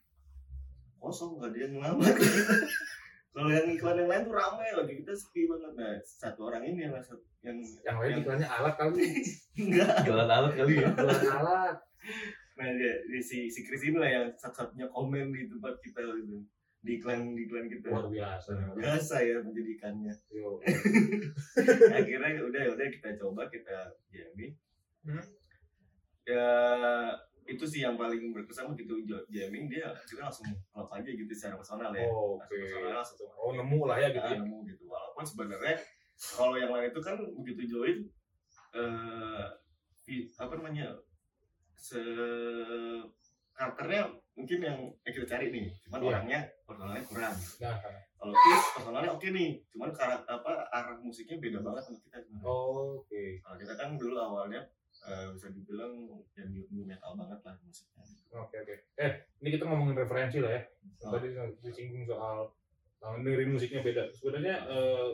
Kosong 1.01 1.41
nggak 1.41 1.51
ada 1.51 1.59
yang 1.59 1.73
ngelamar. 1.77 2.15
Kalau 3.35 3.51
yang 3.55 3.67
iklan 3.71 3.97
yang 4.03 4.11
lain 4.11 4.23
tuh 4.27 4.35
rame 4.35 4.67
lagi 4.75 4.95
kita 5.01 5.13
sepi 5.15 5.47
banget. 5.47 5.73
Nah 5.79 5.93
satu 6.03 6.51
orang 6.51 6.63
ini 6.67 6.85
yang 6.85 6.95
yang 7.41 7.57
yang 7.87 7.97
lain 8.03 8.15
iklannya 8.21 8.49
alat 8.49 8.75
kali. 8.77 9.07
Enggak. 9.65 10.03
Jualan 10.05 10.31
alat 10.31 10.53
kali 10.59 10.73
ya? 10.83 10.91
iklan 10.93 11.25
alat. 11.31 11.77
Nah 12.59 12.69
dia, 12.77 12.93
dia 13.07 13.23
si 13.23 13.47
si 13.49 13.65
Chris 13.65 13.87
ini 13.87 13.97
lah 13.97 14.11
yang 14.11 14.27
satu-satunya 14.35 14.91
komen 14.91 15.31
di 15.31 15.47
tempat 15.47 15.79
kita 15.81 16.03
gitu. 16.05 16.43
Di 16.83 16.91
iklan 16.99 17.33
di 17.39 17.47
iklan 17.47 17.71
kita. 17.71 17.87
Luar 17.89 18.11
biasa. 18.11 18.51
Biasa 18.75 19.15
ya 19.23 19.37
menjadikannya. 19.47 20.15
Yo. 20.35 20.59
akhirnya 21.97 22.43
udah 22.45 22.61
ya 22.67 22.71
udah 22.75 22.87
kita 22.93 23.15
coba 23.17 23.47
kita 23.49 23.95
jamming 24.11 24.53
Hmm. 25.01 25.25
ya 26.29 26.45
itu 27.51 27.65
sih 27.67 27.83
yang 27.83 27.99
paling 27.99 28.31
berkesan 28.31 28.71
begitu 28.71 29.03
jamming 29.27 29.67
dia 29.67 29.91
kita 30.07 30.23
langsung 30.23 30.47
klop 30.71 30.87
aja 30.89 31.11
gitu 31.11 31.27
secara 31.31 31.59
personal 31.59 31.91
ya. 31.91 32.07
Oh, 32.07 32.39
Langsung 32.39 32.55
personal 32.63 32.95
langsung 32.95 33.19
oh 33.35 33.51
nemu 33.53 33.81
lah 33.85 33.97
ya 33.99 34.09
gitu 34.09 34.23
kita 34.23 34.31
ya. 34.31 34.39
nemu 34.39 34.59
gitu. 34.65 34.83
Walaupun 34.87 35.25
sebenarnya 35.27 35.75
kalau 36.39 36.55
yang 36.55 36.71
lain 36.71 36.89
itu 36.89 37.01
kan 37.01 37.17
begitu 37.35 37.63
join 37.69 37.99
eh 38.71 39.47
i- 40.07 40.31
apa 40.37 40.53
namanya 40.55 40.95
se 41.75 41.99
karakternya 43.51 44.09
mungkin 44.33 44.59
yang 44.63 44.79
kita 45.05 45.27
cari 45.27 45.53
nih. 45.53 45.67
Cuman 45.85 46.01
Iya. 46.01 46.09
orangnya 46.09 46.41
personalnya 46.65 47.03
kurang. 47.05 47.35
Nah 47.61 47.77
kalau 48.17 48.33
Chris 48.33 48.65
personalnya 48.73 49.11
oke 49.13 49.29
nih. 49.29 49.51
Cuman 49.69 49.91
karakter 49.91 50.31
apa 50.31 50.53
arah 50.71 50.97
musiknya 50.99 51.37
beda 51.37 51.59
banget 51.61 51.83
sama 51.85 51.99
kita 52.01 52.19
oh, 52.41 53.03
oke. 53.03 53.23
Kalau 53.39 53.57
kita 53.59 53.75
kan 53.75 53.89
dulu 53.99 54.17
awalnya 54.17 54.61
eh, 55.03 55.27
bisa 55.31 55.49
dibilang 55.49 55.93
yang 56.35 56.49
new, 56.51 56.85
metal 56.85 57.13
banget 57.15 57.41
lah 57.41 57.55
musiknya. 57.61 58.05
oke 58.33 58.57
oke 58.57 58.75
eh 58.97 59.13
ini 59.39 59.49
kita 59.51 59.65
ngomongin 59.65 59.97
referensi 59.97 60.39
lah 60.39 60.53
ya 60.53 60.63
Oh. 61.01 61.11
tadi 61.11 61.33
disinggung 61.61 62.05
soal 62.05 62.53
uh, 63.01 63.17
dengerin 63.17 63.51
musiknya 63.51 63.81
beda 63.81 64.13
sebenarnya 64.13 64.69
eh, 64.69 65.09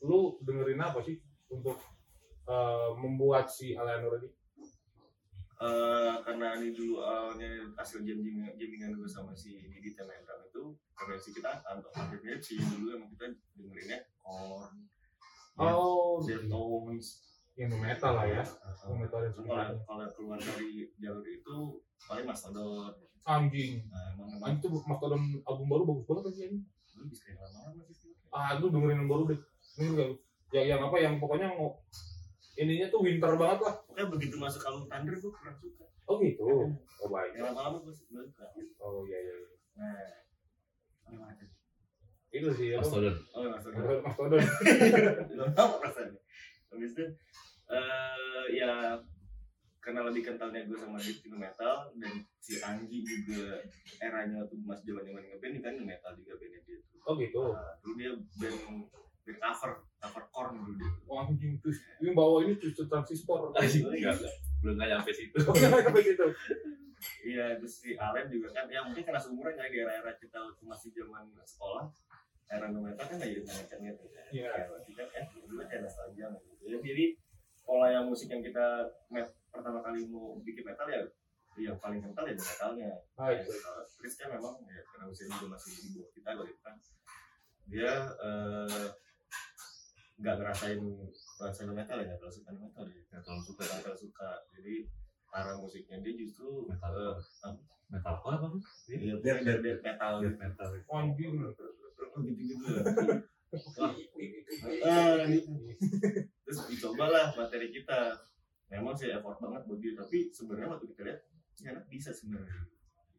lu 0.00 0.40
dengerin 0.40 0.80
apa 0.80 1.00
sih 1.00 1.20
untuk 1.48 1.76
eh, 2.44 2.90
membuat 2.94 3.46
si 3.46 3.72
Alianor 3.72 4.16
ini 4.18 4.30
Eh, 5.58 6.14
karena 6.22 6.54
ini 6.54 6.70
dulu 6.70 7.02
awalnya 7.02 7.50
hasil 7.74 8.06
jam 8.06 8.22
jamming- 8.22 8.54
jammingan 8.54 8.94
gue 8.94 9.10
sama 9.10 9.34
si 9.34 9.58
Didi 9.58 9.90
Temenram 9.90 10.46
itu 10.46 10.70
referensi 10.94 11.34
kita 11.34 11.50
untuk 11.66 11.90
hampir 11.92 12.22
mirip 12.22 12.38
sih 12.38 12.62
dulu 12.62 12.94
emang 12.94 13.10
kita 13.10 13.34
dengerinnya 13.58 14.06
Korn, 14.22 14.86
oh 15.58 16.22
Deftones, 16.22 17.27
yang 17.58 17.74
metal 17.74 18.12
lah 18.14 18.26
ya. 18.30 18.42
Uh, 18.86 18.94
metal 18.94 19.18
dan 19.18 19.34
kalau 19.82 20.06
keluar 20.14 20.38
dari 20.38 20.86
jalur 21.02 21.26
itu 21.26 21.56
paling 22.06 22.26
Mastodon. 22.26 22.94
anjing. 23.26 23.82
Nah, 23.90 24.54
tuh 24.62 24.78
Mastodon 24.86 25.20
album 25.42 25.66
baru 25.66 25.82
bagus 25.84 26.06
banget 26.06 26.24
lagi 26.32 26.42
ini 26.48 27.14
sih. 27.14 27.34
ah 28.28 28.56
lu 28.60 28.70
dengerin 28.70 29.04
yang 29.04 29.10
baru 29.10 29.34
deh. 29.34 29.40
Ini 29.78 29.86
enggak 29.94 30.08
yang 30.54 30.66
yang 30.66 30.80
apa 30.88 30.96
yang 31.02 31.14
pokoknya 31.20 31.48
ngo- 31.52 31.82
ininya 32.56 32.86
tuh 32.88 33.02
winter 33.04 33.32
banget 33.36 33.58
lah. 33.62 33.74
Pokoknya 33.84 34.06
begitu 34.10 34.34
masuk 34.38 34.62
album 34.64 34.86
Thunder 34.88 35.14
gue 35.18 35.32
kurang 35.34 35.56
suka. 35.58 35.84
Oh 36.08 36.16
gitu? 36.22 36.46
Oh 37.02 37.08
baik. 37.10 37.36
Yang 37.36 37.52
lama-lama 37.52 37.78
gue 37.84 37.94
suka. 37.94 38.22
Oh 38.80 39.04
iya 39.04 39.18
iya 39.18 39.34
iya. 39.34 39.48
nah. 41.10 41.34
Itu 42.28 42.48
sih 42.54 42.76
Mastodon. 42.76 43.14
oh 43.34 43.40
maksudnya 43.50 43.82
Mastodon. 44.04 44.40
Belum 45.32 45.50
tahu 45.58 45.70
rasanya. 45.84 46.20
Habis 46.68 46.92
itu 46.92 47.04
eh 47.68 48.44
ya 48.56 48.96
karena 49.88 50.04
lebih 50.04 50.20
kentalnya 50.20 50.68
gue 50.68 50.76
sama 50.76 51.00
death 51.00 51.24
metal 51.32 51.88
dan 51.96 52.12
si 52.44 52.60
Anggi 52.60 53.00
juga 53.00 53.56
eranya 54.04 54.44
tuh 54.44 54.60
mas 54.60 54.84
zaman 54.84 55.00
zaman 55.00 55.24
ngeband 55.24 55.56
kan 55.64 55.74
metal 55.80 56.12
juga 56.20 56.36
bandnya 56.36 56.60
dia 56.68 56.78
tuh. 56.84 56.98
Oh 57.08 57.14
gitu. 57.16 57.40
Nah, 57.56 57.72
dulu 57.80 57.94
dia 57.96 58.12
band 58.36 58.58
band 59.24 59.38
cover 59.40 59.72
cover 59.96 60.24
corn 60.28 60.52
dulu 60.60 60.72
dia. 60.76 60.90
Oh 61.08 61.24
anjing 61.24 61.56
tuh 61.64 61.72
ini 62.04 62.12
bawa 62.12 62.44
ini 62.44 62.60
tuh 62.60 62.84
transistor. 62.84 63.48
Anjing, 63.56 63.88
enggak, 63.92 64.20
enggak. 64.20 64.34
belum 64.60 64.74
nggak 64.76 64.88
nyampe 64.92 65.10
situ. 65.16 65.38
oh 65.40 65.54
nggak 65.56 65.80
sampai 65.88 66.02
situ. 66.04 66.26
Iya 67.24 67.44
terus 67.62 67.74
si 67.78 67.90
Alen 67.94 68.26
juga 68.28 68.48
kan 68.52 68.66
ya 68.68 68.84
mungkin 68.84 69.02
karena 69.06 69.20
seumuran 69.22 69.54
kali 69.54 69.70
di 69.70 69.78
era-era 69.86 70.12
kita 70.18 70.36
waktu 70.36 70.62
masih 70.66 70.90
zaman 70.92 71.30
sekolah 71.46 71.86
era 72.48 72.66
nu 72.72 72.80
metal 72.80 73.04
kan 73.04 73.16
kayak 73.16 73.40
gitu 73.40 73.48
macam 73.48 73.78
gitu. 73.84 74.04
Iya. 74.32 74.48
ya 74.52 74.64
berarti 74.68 74.92
kan 74.92 75.08
eh 75.16 75.26
dulu 75.48 75.62
kayak 75.64 75.80
nostalgia 75.86 76.26
gitu. 76.36 76.64
Ya 76.68 76.76
jadi 76.82 77.04
pola 77.68 77.92
yang 77.92 78.08
musik 78.08 78.32
yang 78.32 78.40
kita 78.40 78.64
met, 79.06 79.28
pertama 79.52 79.84
kali 79.84 80.08
mau 80.08 80.40
bikin 80.40 80.64
metal 80.64 80.88
ya 80.88 81.04
yang 81.58 81.76
paling 81.76 82.00
kental 82.00 82.22
ya 82.22 82.32
di 82.32 82.40
metalnya 82.40 82.88
ah 83.18 83.28
Kalau 83.28 83.82
Chris 83.92 84.14
kan 84.14 84.30
memang 84.30 84.62
ya 84.64 84.80
karena 84.86 85.04
usianya 85.04 85.36
juga 85.36 85.48
masih 85.52 85.70
di 85.74 85.88
bawah 85.92 86.10
kita 86.14 86.28
kalau 86.32 86.46
itu 86.46 86.60
kan 86.62 86.74
dia 87.66 87.92
eh, 88.16 88.86
nggak 90.16 90.34
ngerasain 90.34 90.80
ngerasain 91.36 91.68
metal 91.68 91.96
ya 91.98 92.04
nggak 92.08 92.18
terlalu 92.18 92.34
suka 92.34 92.50
metal 92.54 92.84
ya 92.86 93.00
Nggak 93.04 93.22
terlalu 93.22 93.42
suka. 93.44 93.60
nggak 93.60 93.80
terlalu 93.82 93.98
suka 94.00 94.30
jadi 94.54 94.74
arah 95.28 95.56
musiknya 95.58 95.96
dia 96.00 96.14
justru 96.16 96.48
Metal. 96.64 96.92
eh, 96.96 97.54
Metalcore 97.88 98.36
apa? 98.36 98.46
Bang? 98.48 98.60
Iya, 98.86 99.14
death, 99.18 99.40
death, 99.42 99.60
death 99.60 99.80
metal 99.80 100.14
Death 100.20 100.38
metal. 100.38 100.68
anjing 100.88 101.32
gitu-gitu 102.28 102.64
lah. 102.70 102.84
Terus 106.48 106.64
dicobalah 106.72 107.36
materi 107.36 107.68
kita. 107.68 108.16
Memang 108.72 108.96
sih 108.96 109.12
effort 109.12 109.36
banget 109.36 109.68
buat 109.68 109.80
dia, 109.80 109.92
tapi 109.96 110.32
sebenarnya 110.32 110.68
waktu 110.72 110.86
kita 110.92 111.00
lihat, 111.04 111.20
ya 111.60 111.68
anak 111.76 111.84
bisa 111.92 112.08
sebenarnya. 112.12 112.64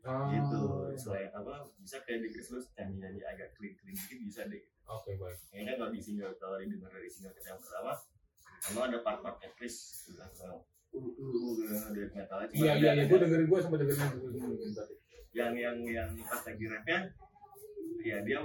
Ah, 0.01 0.29
Gitu. 0.33 0.62
Selain 0.98 1.29
apa, 1.29 1.69
bisa 1.77 2.01
kayak 2.05 2.25
di 2.25 2.29
Chris 2.33 2.50
Lewis 2.50 2.69
nyanyi-nyanyi 2.74 3.21
agak 3.25 3.53
clean-clean 3.53 3.93
dikit 3.93 4.19
bisa 4.25 4.41
deh. 4.50 4.62
oke 4.89 5.13
baik 5.21 5.38
Ini 5.53 5.69
kan 5.69 5.75
kalau 5.77 5.91
di 5.93 6.01
single, 6.01 6.33
kalau 6.41 6.57
didengar 6.57 6.89
dari 6.89 7.05
single 7.05 7.33
kita 7.38 7.53
yang 7.53 7.62
pertama, 7.62 7.93
memang 8.74 8.83
ada 8.89 9.00
part-partnya 9.05 9.50
Chris. 9.53 10.09
Gitu. 10.09 10.17
Uh, 10.17 10.98
uh, 10.98 11.53
uh, 11.69 11.89
death 11.93 12.13
metal 12.17 12.38
aja. 12.41 12.53
iya 12.57 12.74
iya 12.81 12.91
iya 12.98 13.03
gue 13.05 13.17
dengerin 13.21 13.45
gue 13.45 13.59
sampai 13.62 13.77
dengerin 13.77 14.09
dengerin 14.25 14.74
tadi 14.74 14.93
yang 15.38 15.53
yang 15.53 15.77
yang 15.86 16.09
pas 16.25 16.41
lagi 16.41 16.65
rapnya 16.65 17.00
ya 18.01 18.17
dia 18.25 18.41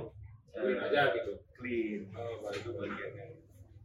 Clean 0.54 0.76
eh, 0.76 0.86
aja 0.86 1.02
gitu 1.16 1.32
clean 1.56 2.00
Oh, 2.12 2.52
itu 2.52 2.70
bagiannya 2.76 3.24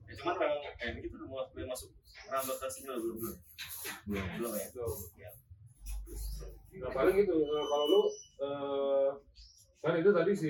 ya 0.10 0.14
cuman 0.18 0.36
memang 0.42 0.60
ini 0.82 1.08
tuh 1.08 1.28
mau 1.30 1.46
belum 1.54 1.70
masuk 1.70 1.90
rambut 2.28 2.58
ke 2.58 2.68
single 2.68 2.98
belum 2.98 3.18
belum 3.22 3.36
belum 4.10 4.26
belum 4.42 4.52
ya 4.58 4.68
Tuh. 4.74 4.94
Ya. 5.16 5.30
Nah 6.82 6.90
paling 6.90 7.16
itu 7.22 7.36
eh, 7.38 7.66
kalau 7.70 7.86
lu 7.86 8.02
eh, 8.42 9.08
kan 9.80 9.94
itu 9.96 10.10
tadi 10.10 10.32
si 10.34 10.50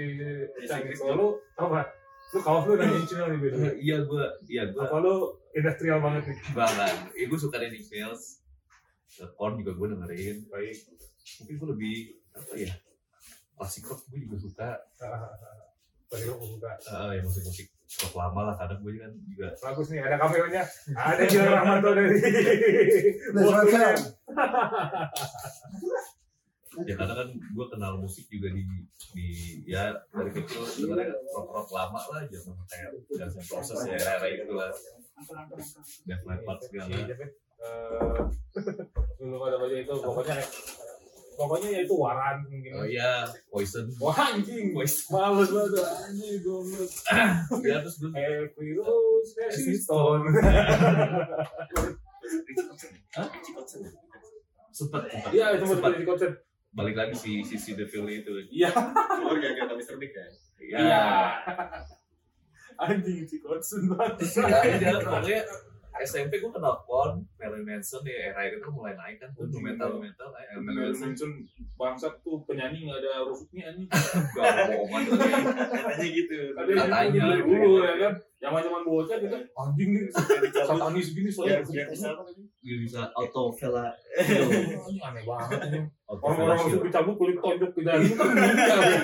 Chris 0.55 0.99
kalau 0.99 1.15
lu 1.15 1.27
apa? 1.59 1.81
Lu 2.29 2.39
kaos 2.39 2.63
lu 2.69 2.77
dari 2.77 2.93
Incinel 2.93 3.27
nih 3.35 3.39
beda. 3.41 3.57
Iya 3.85 3.97
gua, 4.05 4.25
iya 4.45 4.63
gua 4.69 4.85
Apa 4.85 4.97
lu 5.01 5.15
industrial 5.51 5.97
banget 5.99 6.29
nih? 6.29 6.37
banget. 6.53 6.95
Iya 7.17 7.25
gua 7.27 7.39
suka 7.41 7.57
Inch 7.65 7.89
Nails. 7.89 8.23
Korn 9.35 9.59
juga 9.59 9.71
gua 9.75 9.87
dengerin. 9.97 10.45
Baik. 10.47 10.77
Mungkin 11.41 11.55
gua 11.57 11.67
lebih 11.73 11.95
apa 12.37 12.53
ya? 12.55 12.71
Klasik 13.57 13.89
rock 13.89 14.05
gua 14.07 14.19
juga 14.21 14.37
suka. 14.37 14.69
Tadi 16.09 16.23
lu 16.29 16.35
buka. 16.37 16.71
Ah, 16.93 17.11
ya 17.17 17.21
musik-musik 17.25 17.69
rock 17.89 18.13
lama 18.13 18.41
lah 18.53 18.55
kadang 18.55 18.79
gua 18.85 18.93
kan 19.01 19.11
juga 19.25 19.47
Bagus 19.57 19.87
nih 19.89 19.99
ada 20.05 20.15
cameo-nya. 20.21 20.63
Ada 20.93 21.23
Jiwa 21.25 21.45
Rahmanto 21.49 21.89
dari. 21.97 22.09
welcome. 23.33 24.01
ya 26.87 26.93
karena 26.95 27.13
kan 27.17 27.29
gue 27.33 27.65
kenal 27.67 27.93
musik 27.99 28.29
juga 28.29 28.53
di 28.53 28.63
di 29.11 29.27
ya 29.65 29.91
dari 30.13 30.31
kecil 30.31 30.63
sebenarnya 30.63 31.17
rock 31.33 31.49
rock 31.49 31.69
lama 31.73 31.99
lah 32.13 32.21
zaman 32.29 32.55
kayak 32.69 32.89
Guns 33.09 33.35
N' 33.35 33.47
Roses 33.51 33.79
ya 33.89 33.95
era 33.97 34.11
era 34.21 34.27
itu 34.29 34.53
lah 34.53 34.71
Def 36.05 36.21
Leppard 36.23 36.59
segala 36.63 36.93
Iya. 36.93 37.15
Eh, 37.59 38.19
dulu 39.19 39.43
ada 39.43 39.59
baca 39.59 39.75
itu 39.75 39.91
pokoknya 39.91 40.39
pokoknya 41.39 41.69
ya 41.71 41.79
itu 41.87 41.95
waran 41.95 42.43
mungkin. 42.43 42.71
oh 42.75 42.83
iya 42.83 43.23
Poison 43.47 43.87
Wah 43.95 44.35
anjing, 44.35 44.75
Poison 44.75 45.07
males 45.09 45.47
banget 45.47 45.79
anjing 45.79 46.35
goblok. 46.43 46.91
ya 47.63 47.79
terus 47.79 47.95
gue 47.95 48.11
rose 48.75 49.31
has 49.39 49.55
its 49.63 49.87
thorn. 49.87 50.27
Hah? 53.15 53.27
Cikotsen 53.39 53.79
ya? 53.87 53.91
sempet 54.69 55.01
sempet 55.09 55.31
Iya, 55.33 55.45
itu 55.55 55.65
sempet 55.65 55.81
mau 55.85 55.95
di 55.95 56.05
konser. 56.05 56.29
balik 56.69 56.93
lagi 56.93 57.15
si 57.15 57.41
si 57.41 57.57
si 57.57 57.73
Devil 57.73 58.05
itu 58.05 58.29
Iya. 58.53 58.69
keluar 58.69 59.39
gara-gara 59.39 59.73
Mr. 59.73 59.97
Big 59.97 60.13
ya 60.61 60.77
ya 60.77 61.03
Anjing 62.77 63.25
si 63.25 63.39
konsen 63.39 63.89
banget. 63.89 64.27
ya 64.37 64.77
dia 64.77 64.95
pokoknya 64.99 65.39
SMP 65.99 66.39
gue 66.39 66.51
kenal 66.51 66.79
Korn, 66.87 67.19
Marilyn 67.35 67.67
Manson 67.67 68.03
ya 68.07 68.31
era 68.31 68.47
itu 68.47 68.63
kan 68.63 68.71
mulai 68.71 68.95
naik 68.95 69.19
kan 69.19 69.29
tuh 69.35 69.51
metal 69.59 69.99
metal 69.99 70.29
eh, 70.31 70.55
Marilyn 70.55 70.95
Manson. 70.95 71.31
Bangsat 71.75 72.23
tuh 72.23 72.43
penyanyi 72.47 72.87
nggak 72.87 73.03
ada 73.03 73.27
rusuknya 73.27 73.71
anjing. 73.71 73.87
gak 74.35 74.43
bohongan 74.71 75.03
katanya 75.11 76.07
gitu. 76.07 76.37
Katanya. 76.55 77.03
yang 77.03 77.15
dari 77.15 77.43
dulu 77.43 77.83
ya 77.83 77.93
kan. 77.99 78.13
Zaman 78.39 78.61
zaman 78.63 78.81
bocah 78.87 79.17
kita 79.19 79.37
anjing 79.51 79.89
nih 79.91 80.03
satanis 80.63 81.07
gini 81.11 81.27
biar 81.27 81.35
soalnya. 81.35 81.59
biar 81.67 81.87
bisa 81.91 82.07
apa 82.15 82.21
tadi 82.23 82.43
dia 82.63 82.75
bisa 82.79 83.01
auto 83.11 83.43
vela. 83.55 83.87
Anjing 84.15 84.99
aneh 85.03 85.23
banget 85.27 85.59
auto 86.07 86.23
Orang-orang 86.23 86.55
langsung 86.55 86.83
dicabut 86.87 87.15
kulit 87.19 87.37
tonjok 87.43 87.71
di 87.75 87.81
dalam. 87.83 88.07
Kan 88.15 88.27
ya. 88.79 89.01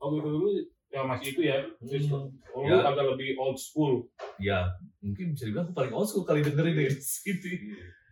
Oh 0.00 0.16
gitu 0.16 0.28
dulu 0.32 0.48
ya 0.90 1.00
masih 1.06 1.26
itu 1.32 1.40
ya. 1.46 1.58
Terus 1.78 2.06
oh, 2.10 2.26
lu 2.66 2.74
Ya. 2.76 2.82
agak 2.82 3.06
lebih 3.14 3.38
old 3.38 3.56
school. 3.56 4.04
ya 4.42 4.66
mungkin 5.00 5.32
bisa 5.32 5.48
dibilang 5.48 5.70
aku 5.70 5.74
paling 5.76 5.92
old 5.94 6.08
school 6.10 6.26
kali 6.26 6.44
dengerin 6.44 6.76
deh 6.76 6.92
gitu 6.98 7.48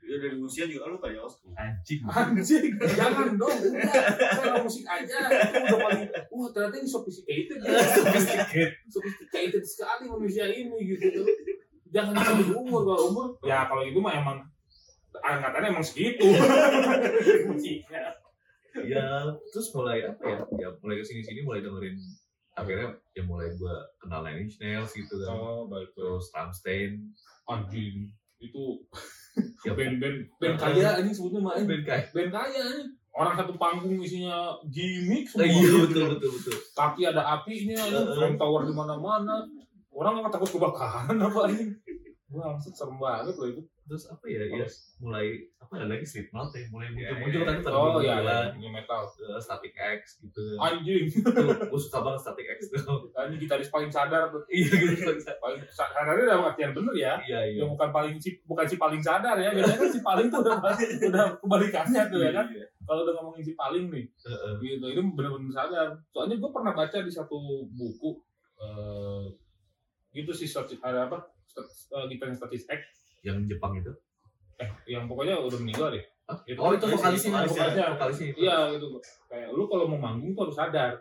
ya 0.08 0.16
dari 0.16 0.40
usia 0.40 0.64
juga 0.64 0.88
lu 0.88 0.96
kayak 0.96 1.20
Oscar 1.20 1.52
anjing 1.60 2.00
Anjing, 2.08 2.72
jangan 2.98 3.36
dong. 3.36 3.52
Saya 3.60 4.56
musik 4.64 4.88
aja. 4.88 5.16
Itu 5.28 5.68
udah 5.68 5.78
paling, 5.84 6.02
wah 6.32 6.48
ternyata 6.48 6.76
ini 6.80 6.88
sophisticated. 6.88 7.60
Ya. 7.60 7.76
Sophisticated. 8.00 8.72
Sophisticated 8.88 9.62
sekali 9.68 10.08
manusia 10.08 10.48
ini 10.48 10.96
gitu. 10.96 11.28
Jangan 11.92 12.16
sampai 12.16 12.56
umur 12.56 12.88
kalau 12.88 13.02
umur. 13.12 13.26
Ya 13.44 13.68
kalau 13.68 13.84
itu 13.84 14.00
mah 14.00 14.16
emang 14.16 14.38
angkatannya 15.12 15.76
emang 15.76 15.84
segitu. 15.84 16.24
Musiknya. 17.52 18.16
ya 18.78 19.26
terus 19.50 19.74
mulai 19.74 20.06
apa 20.06 20.22
ya 20.22 20.38
ya 20.54 20.68
mulai 20.78 21.02
ke 21.02 21.04
sini 21.04 21.18
sini 21.18 21.42
mulai 21.42 21.58
dengerin 21.58 21.98
akhirnya 22.64 22.88
ya 23.14 23.22
mulai 23.24 23.48
gua 23.58 23.86
kenal 23.98 24.20
Nine 24.26 24.46
Inch 24.46 24.56
Nails 24.58 24.90
gitu 24.94 25.14
kan. 25.22 25.34
Oh, 25.34 25.66
baik 25.70 25.90
terus 25.94 26.30
Rammstein. 26.34 27.12
Anjing. 27.46 28.10
Itu 28.38 28.82
ya. 29.66 29.72
band-band 29.74 30.28
band 30.38 30.56
kaya 30.58 30.98
ini 31.02 31.10
sebutnya 31.14 31.40
mah 31.42 31.54
band 31.58 31.82
kayak 31.86 32.10
band 32.14 32.30
kaya 32.34 32.62
ini. 32.74 32.84
Orang 33.18 33.34
satu 33.34 33.58
panggung 33.58 33.98
isinya 33.98 34.54
gimmick 34.70 35.26
semua. 35.26 35.48
iya 35.50 35.70
betul 35.82 36.04
betul 36.14 36.30
betul. 36.38 36.56
Kaki 36.76 37.02
ada 37.02 37.22
apinya 37.34 37.78
ada 37.82 37.98
Heeh. 38.06 38.14
flame 38.14 38.38
tower 38.38 38.62
di 38.62 38.74
mana-mana. 38.76 39.42
Orang 39.90 40.22
nggak 40.22 40.38
takut 40.38 40.54
kebakaran 40.54 41.18
apa 41.18 41.40
ini 41.50 41.74
wah 42.28 42.52
maksud 42.52 42.72
serem 42.72 42.96
banget 42.96 43.34
loh 43.34 43.48
itu. 43.48 43.62
Terus 43.88 44.04
apa 44.04 44.28
ya 44.28 44.44
ya 44.44 44.68
mulai 45.00 45.48
apa 45.56 45.80
ada 45.80 45.88
lagi 45.88 46.04
Slipknot 46.04 46.52
ya 46.52 46.68
mulai 46.68 46.92
muncul 46.92 47.08
Ya, 47.08 47.16
muncul 47.16 47.40
ya. 47.40 47.46
kan 47.48 47.56
pada 47.64 47.72
oh 47.72 47.84
muncul 47.88 48.02
iya 48.04 48.16
iya 48.20 48.38
new 48.52 48.68
metal. 48.68 49.00
Eh, 49.08 49.40
Static 49.40 49.72
X 49.72 50.20
gitu. 50.20 50.44
Anjing. 50.60 51.08
Tuh 51.08 51.48
gue 51.48 51.80
suka 51.80 52.04
banget 52.04 52.20
Static 52.20 52.46
X 52.52 52.68
tuh. 52.68 53.08
Anjing 53.16 53.40
gitaris 53.40 53.72
paling 53.72 53.88
sadar 53.88 54.28
tuh. 54.28 54.44
Iya 54.44 54.68
gitu 54.68 55.08
paling 55.40 55.60
sa- 55.72 55.88
sadarnya 55.88 56.28
dalam 56.28 56.44
artian 56.44 56.76
bener 56.76 56.92
ya. 56.92 57.16
Iya 57.24 57.40
iya. 57.48 57.60
Ya 57.60 57.64
bukan 57.64 57.88
paling 57.88 58.20
si 58.20 58.36
bukan 58.44 58.68
si 58.68 58.76
paling 58.76 59.00
sadar 59.00 59.40
ya 59.40 59.48
biasanya 59.48 59.80
kan 59.80 59.88
si 59.88 60.00
paling 60.04 60.26
tuh 60.28 60.44
udah 60.44 60.56
udah 61.08 61.24
kebalikannya 61.40 62.02
tuh 62.12 62.20
ya 62.20 62.30
kan. 62.36 62.46
Iya. 62.52 62.66
kalau 62.84 63.04
udah 63.04 63.14
ngomongin 63.20 63.44
si 63.44 63.52
paling 63.52 63.84
nih 63.88 64.04
Heeh. 64.04 64.52
gitu 64.60 64.84
ini 64.84 65.00
bener-bener 65.16 65.48
sadar. 65.48 65.96
Soalnya 66.12 66.36
gue 66.36 66.50
pernah 66.52 66.76
baca 66.76 66.98
di 67.00 67.08
satu 67.08 67.36
buku 67.68 68.20
eh 68.60 69.24
gitu 70.12 70.32
sih 70.32 70.48
ada 70.82 71.08
apa 71.08 71.24
Eh, 71.64 72.04
gitaris 72.08 72.36
statis 72.36 72.64
X 72.66 72.80
yang 73.22 73.42
Jepang 73.44 73.74
itu? 73.74 73.90
Eh 74.58 74.68
yang 74.88 75.06
pokoknya 75.06 75.38
udah 75.38 75.58
meninggal 75.58 75.90
deh. 75.90 76.04
Itu 76.44 76.58
oh 76.60 76.72
itu 76.72 76.84
vokalisnya 76.84 77.30
vokalisnya. 77.40 77.86
vokalisnya 77.96 78.26
iya 78.36 78.56
gitu. 78.76 78.86
Kayak 79.26 79.48
lu 79.52 79.64
kalau 79.64 79.88
mau 79.88 79.98
manggung 79.98 80.36
tuh 80.36 80.48
harus 80.48 80.56
sadar. 80.56 80.92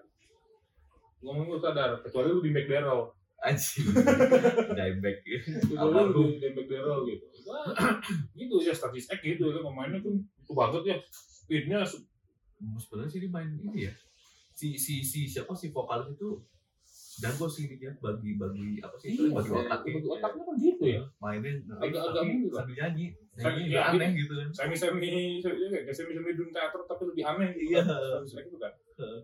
Lu 1.20 1.34
sadar 1.58 2.00
kecuali 2.02 2.28
lu 2.30 2.40
di 2.40 2.52
back 2.54 2.68
barrel. 2.68 3.02
Anjing. 3.38 3.86
Dimebag 4.78 5.18
Itu 5.22 5.78
Almarhum. 5.78 6.26
di 6.34 6.42
Dimebag 6.42 6.68
Daryl 6.68 7.00
gitu. 7.06 7.26
Wah, 7.46 7.70
gitu 8.34 8.56
ya 8.66 8.74
statis 8.74 9.06
X 9.08 9.22
gitu 9.22 9.54
kan 9.54 9.62
pemainnya 9.62 10.02
tuh 10.02 10.18
itu 10.18 10.54
banget 10.58 10.84
ya. 10.84 10.98
Speednya 11.14 11.80
se- 11.86 12.02
sebenarnya 12.58 13.12
sih 13.14 13.20
dia 13.22 13.30
main 13.30 13.46
ini 13.54 13.86
ya. 13.86 13.94
Si 14.58 14.74
si 14.74 15.06
si 15.06 15.30
siapa 15.30 15.54
sih 15.54 15.70
vokalis 15.70 16.18
itu 16.18 16.42
jago 17.18 17.46
sih 17.46 17.66
dia 17.72 17.90
bagi 17.98 18.36
bagi 18.36 18.78
apa 18.78 18.94
sih 18.96 19.10
Iya, 19.12 19.30
bagi 19.32 19.50
otak 19.52 19.80
bagi 19.82 20.06
otaknya 20.06 20.44
kan 20.44 20.56
gitu 20.56 20.84
ya. 20.86 21.02
mainin 21.18 21.56
Agak-agak 21.68 22.14
tapi 22.16 22.30
gitu 22.36 22.48
kan. 22.48 22.58
sambil 22.60 22.76
nyanyi 22.76 23.06
Sambil- 23.34 23.58
nyanyi 23.60 23.74
ya, 23.74 23.82
aneh 23.88 24.10
gitu 24.14 24.34
kan 24.34 24.48
Semi 24.52 24.76
semi 24.76 25.10
semi 25.38 25.58
semi 25.90 26.12
semi 26.14 26.32
dunia 26.32 26.54
teater 26.54 26.82
tapi 26.84 27.04
lebih 27.06 27.24
aneh 27.24 27.50
gitu. 27.54 27.66
Iya. 27.68 27.82
kan. 27.84 28.22
X 28.22 28.32
itu 28.44 28.58
kan. 28.58 28.74
Heeh. 28.98 29.20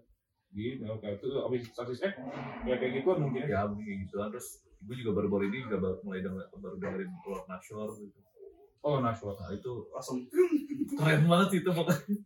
Gitu, 0.53 0.83
oke 0.85 1.07
itu 1.07 1.27
abis 1.39 1.61
statis 1.67 1.99
X 1.99 2.13
ya 2.63 2.75
kayak 2.75 2.91
gitu 2.95 3.09
mungkin. 3.11 3.41
ya. 3.43 3.45
ya 3.51 3.61
mungkin 3.65 3.95
gitu 4.01 4.15
kan 4.15 4.29
terus 4.29 4.47
gue 4.79 4.95
juga 4.95 5.11
baru-baru 5.15 5.47
ini 5.47 5.57
juga 5.63 5.77
baru 5.79 5.95
mulai 6.01 6.19
denger, 6.19 6.45
baru 6.51 6.75
dengerin 6.77 7.09
Lord 7.23 7.45
Nashor 7.47 7.89
gitu 7.95 8.19
Oh 8.81 8.99
Nashua. 8.99 9.31
nah 9.33 9.47
itu 9.49 9.71
langsung 9.89 10.27
keren 10.91 11.23
banget 11.23 11.49
itu 11.57 11.69
pokoknya 11.69 12.19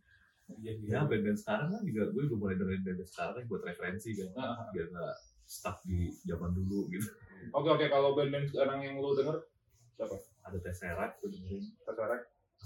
Iya 0.48 0.72
ya 0.80 1.00
band-band 1.04 1.36
sekarang 1.36 1.68
kan 1.68 1.82
juga 1.84 2.08
gue 2.08 2.22
juga 2.24 2.36
mulai 2.40 2.56
dengerin 2.56 2.82
band 2.82 3.00
sekarang 3.04 3.34
kan 3.36 3.44
buat 3.46 3.62
referensi 3.68 4.10
kan 4.16 4.28
Nah, 4.32 4.72
biar 4.72 4.86
nggak 4.88 5.16
stuck 5.44 5.76
di 5.84 6.08
zaman 6.24 6.56
dulu 6.56 6.88
gitu 6.88 7.08
Oke 7.52 7.68
oke 7.68 7.86
kalau 7.88 8.16
band-band 8.16 8.48
sekarang 8.48 8.80
yang 8.80 8.96
lu 8.96 9.12
denger 9.12 9.36
siapa? 9.94 10.16
ada 10.42 10.58
Tesseract 10.58 11.14
gue 11.20 11.28
dengerin 11.28 11.64
Terserah. 11.84 12.20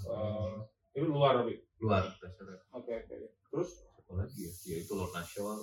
Eh, 0.07 0.53
itu 0.95 1.05
luar 1.05 1.43
tapi. 1.43 1.59
luar 1.83 2.07
Tesseract 2.17 2.63
Oke 2.71 2.91
oke. 2.95 3.15
Terus 3.51 3.69
apa 3.93 4.11
lagi 4.15 4.39
ya 4.39 4.51
ya 4.63 4.75
itu 4.79 4.93
Lord 4.93 5.11
Nashor 5.11 5.59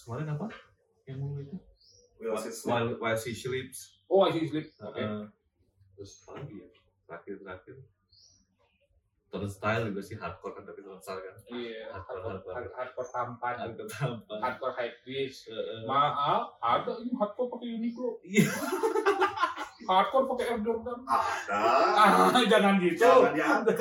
kemarin 0.00 0.28
apa 0.32 0.46
yang 1.06 1.18
mau 1.20 1.36
itu 1.36 1.54
Smith. 2.20 2.64
While, 2.66 2.90
While 2.98 3.16
She 3.16 3.32
Sleeps 3.32 4.00
oh 4.10 4.26
I 4.26 4.34
see 4.34 4.44
sleep. 4.44 4.66
Oke. 4.82 4.98
Heeh. 4.98 5.24
terus 5.94 6.24
apa 6.26 6.42
lagi 6.42 6.54
ya 6.58 6.68
terakhir 7.06 7.34
terakhir 7.40 7.76
Turnstile 9.30 9.86
juga 9.86 10.02
sih 10.02 10.14
hardcore 10.14 10.52
kan 10.52 10.64
tapi 10.64 10.80
Turnstile 10.80 11.20
kan 11.20 11.34
Iya. 11.48 11.86
Hardcore, 11.88 12.18
Hardcore 12.18 12.26
hardcore. 12.28 12.54
hard- 12.54 12.74
hardcore 12.74 13.08
tampan. 13.08 13.54
hardcore 13.56 13.88
tampan 13.88 14.38
Hardcore 14.38 14.74
high 14.74 14.94
pitch. 15.00 15.36
Heeh. 15.46 15.86
Maaf, 15.86 16.58
ada 16.58 16.92
ini 16.98 17.10
hardcore 17.12 17.48
pakai 17.48 17.68
Uniqlo. 17.72 18.18
Iya. 18.20 18.50
Hardcore 19.80 20.26
pakai 20.28 20.44
Air 20.46 20.60
Jordan. 20.60 20.98
Ada. 21.02 21.58
Ah, 21.96 22.42
jangan 22.44 22.78
gitu. 22.78 23.00
Jangan 23.00 23.32
diangkat. 23.32 23.74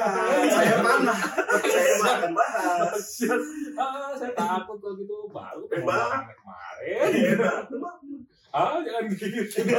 Saya 0.50 0.75
mana? 0.79 1.13
Saya 1.62 1.94
akan 2.15 2.32
bahas. 2.32 3.06
Ah, 3.79 4.12
saya 4.12 4.32
takut 4.34 4.75
kalau 4.79 4.96
gitu. 4.96 5.27
Baru 5.29 5.63
Eh, 5.65 5.79
pengen 5.82 6.34
kemarin. 6.34 7.38
Ah, 8.50 8.79
jangan 8.82 9.03
gitu. 9.08 9.27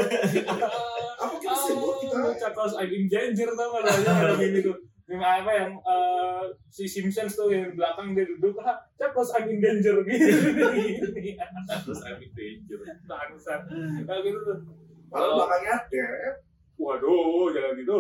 Apa 1.21 1.35
kita 1.37 1.57
sibuk 1.59 1.95
kita? 1.99 2.19
Charles 2.39 2.75
I'm 2.79 2.91
in 2.91 3.05
danger 3.07 3.51
tau 3.51 3.75
gak 3.75 3.91
ada 3.91 4.31
yang 4.31 4.39
gini 4.39 4.61
tuh. 4.63 4.77
Yang 5.11 5.43
apa 5.43 5.51
yang 5.51 5.73
eh, 5.75 6.45
si 6.71 6.87
Simpsons 6.87 7.35
tuh 7.35 7.51
yang 7.51 7.67
di 7.67 7.75
belakang 7.75 8.15
dia 8.15 8.23
duduk 8.31 8.63
ah 8.63 8.79
Charles 8.95 9.35
I'm 9.35 9.51
in 9.51 9.59
danger 9.59 9.99
gitu. 10.07 10.39
terus 11.67 12.01
I'm 12.07 12.23
in 12.23 12.31
danger 12.31 12.79
Bangsat. 13.11 13.67
Nah 14.07 14.17
gitu 14.23 14.39
tuh. 14.39 14.59
Kalau 15.11 15.43
belakangnya 15.43 15.77
Dep. 15.91 16.35
Waduh, 16.79 17.51
jangan 17.53 17.75
gitu. 17.77 17.99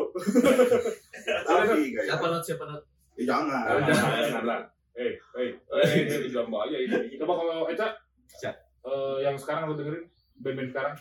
Tapi 1.51 1.93
siapa 2.01 2.27
not 2.31 2.41
siapa 2.41 2.65
not 2.65 2.81
Eh, 3.21 3.27
jangan. 3.29 3.69
Ah, 3.69 3.83
jangan, 3.85 4.11
jangan. 4.33 4.61
Eh, 4.97 5.13
eh, 5.37 5.51
eh, 5.53 5.89
ini 6.09 6.33
jangan 6.33 6.49
bahaya 6.49 6.79
ini. 6.81 7.21
Coba 7.21 7.37
kalau 7.37 7.69
Eca, 7.69 7.93
Siap. 8.41 8.57
eh, 8.87 9.17
yang 9.29 9.37
sekarang 9.37 9.69
lo 9.69 9.77
dengerin 9.77 10.09
band-band 10.41 10.71
sekarang. 10.73 10.95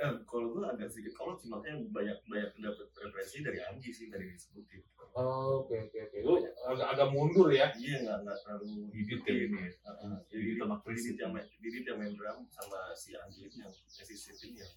Eh, 0.00 0.12
kalau 0.24 0.56
gue 0.56 0.64
agak 0.64 0.88
sedikit 0.88 1.12
kalau 1.12 1.36
sih 1.36 1.52
makanya 1.52 1.84
banyak 1.92 2.16
banyak 2.24 2.50
dapat 2.56 2.88
referensi 2.96 3.44
dari 3.44 3.60
Anggi 3.60 3.92
sih 3.92 4.08
dari 4.08 4.32
disebutin. 4.32 4.80
Oh, 5.12 5.60
oke 5.60 5.76
oke 5.76 5.98
oke. 6.08 6.18
Lu 6.24 6.34
agak 6.64 6.88
agak 6.96 7.08
mundur 7.12 7.52
ya. 7.52 7.68
Iya 7.76 8.00
nggak 8.00 8.18
nggak 8.24 8.38
terlalu 8.40 8.88
Didit 8.88 9.20
kayak 9.20 9.40
ini 9.50 9.58
ya 9.60 9.70
Heeh. 9.92 10.14
Didit 10.32 10.56
sama 10.56 10.76
Didit 10.80 11.16
yang 11.18 11.32
main 11.36 11.46
Didit 11.60 11.84
yang 11.84 11.98
main 12.00 12.12
drum 12.16 12.38
sama 12.48 12.78
si 12.96 13.12
Anggi 13.12 13.44
itu 13.44 13.60
yang 13.60 13.72
si 13.74 14.14
Sitting 14.16 14.56
yang 14.56 14.72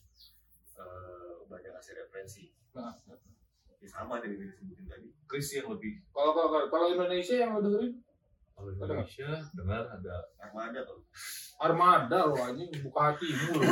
eh, 0.75 1.33
banyak 1.47 1.71
ngasih 1.71 1.93
referensi. 1.97 2.43
Nah, 2.75 2.91
Ya, 3.83 3.91
sama 3.91 4.23
dari 4.23 4.39
yang 4.39 4.47
disebutin 4.47 4.87
tadi. 4.87 5.07
Chris 5.27 5.51
yang 5.53 5.67
lebih 5.67 5.99
kalau 6.09 6.31
kalau 6.31 6.49
kalau- 6.49 6.69
kalau 6.71 6.87
Indonesia 6.89 7.35
yang 7.35 7.51
lo 7.51 7.59
dengerin 7.59 7.99
kalau 8.53 8.69
Indonesia 8.69 9.29
dengar 9.51 9.83
ada 9.89 10.15
Armada 10.39 10.79
tuh. 10.85 11.01
Armada 11.57 12.19
lo 12.29 12.37
anjing 12.37 12.69
buka 12.81 13.11
hatimu 13.11 13.49
lo. 13.57 13.63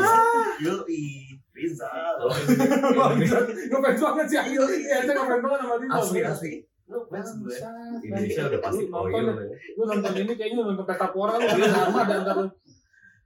Yoi, 0.59 1.37
Rizal. 1.53 2.17
kalau 2.17 3.13
Indonesia 3.13 3.39
Ngefans 3.69 4.01
banget 4.01 4.25
sih 4.27 4.39
Ayo. 4.41 4.61
Iya, 4.65 4.95
Eca 5.05 5.11
ngefans 5.15 5.41
banget 5.41 5.59
sama 5.61 5.75
dia. 5.77 5.89
asli 5.93 6.19
asli 6.25 6.51
Ngefans. 6.89 7.29
Bangsat. 7.39 7.99
Indonesia 8.03 8.41
udah 8.49 8.59
pasti 8.59 8.83
Lu 8.83 8.91
nonton 8.91 9.13
oil 9.15 9.25
ya? 9.29 9.33
ya. 9.45 9.57
Lu 9.77 9.83
nonton 9.85 10.11
ini 10.17 10.33
kayaknya 10.35 10.57
nonton 10.59 10.75
pesta 10.83 11.07
pora 11.09 11.33
lu. 11.37 11.45
Dia 11.45 11.69
Armada 11.71 12.13
ntar 12.21 12.35
lu. 12.37 12.47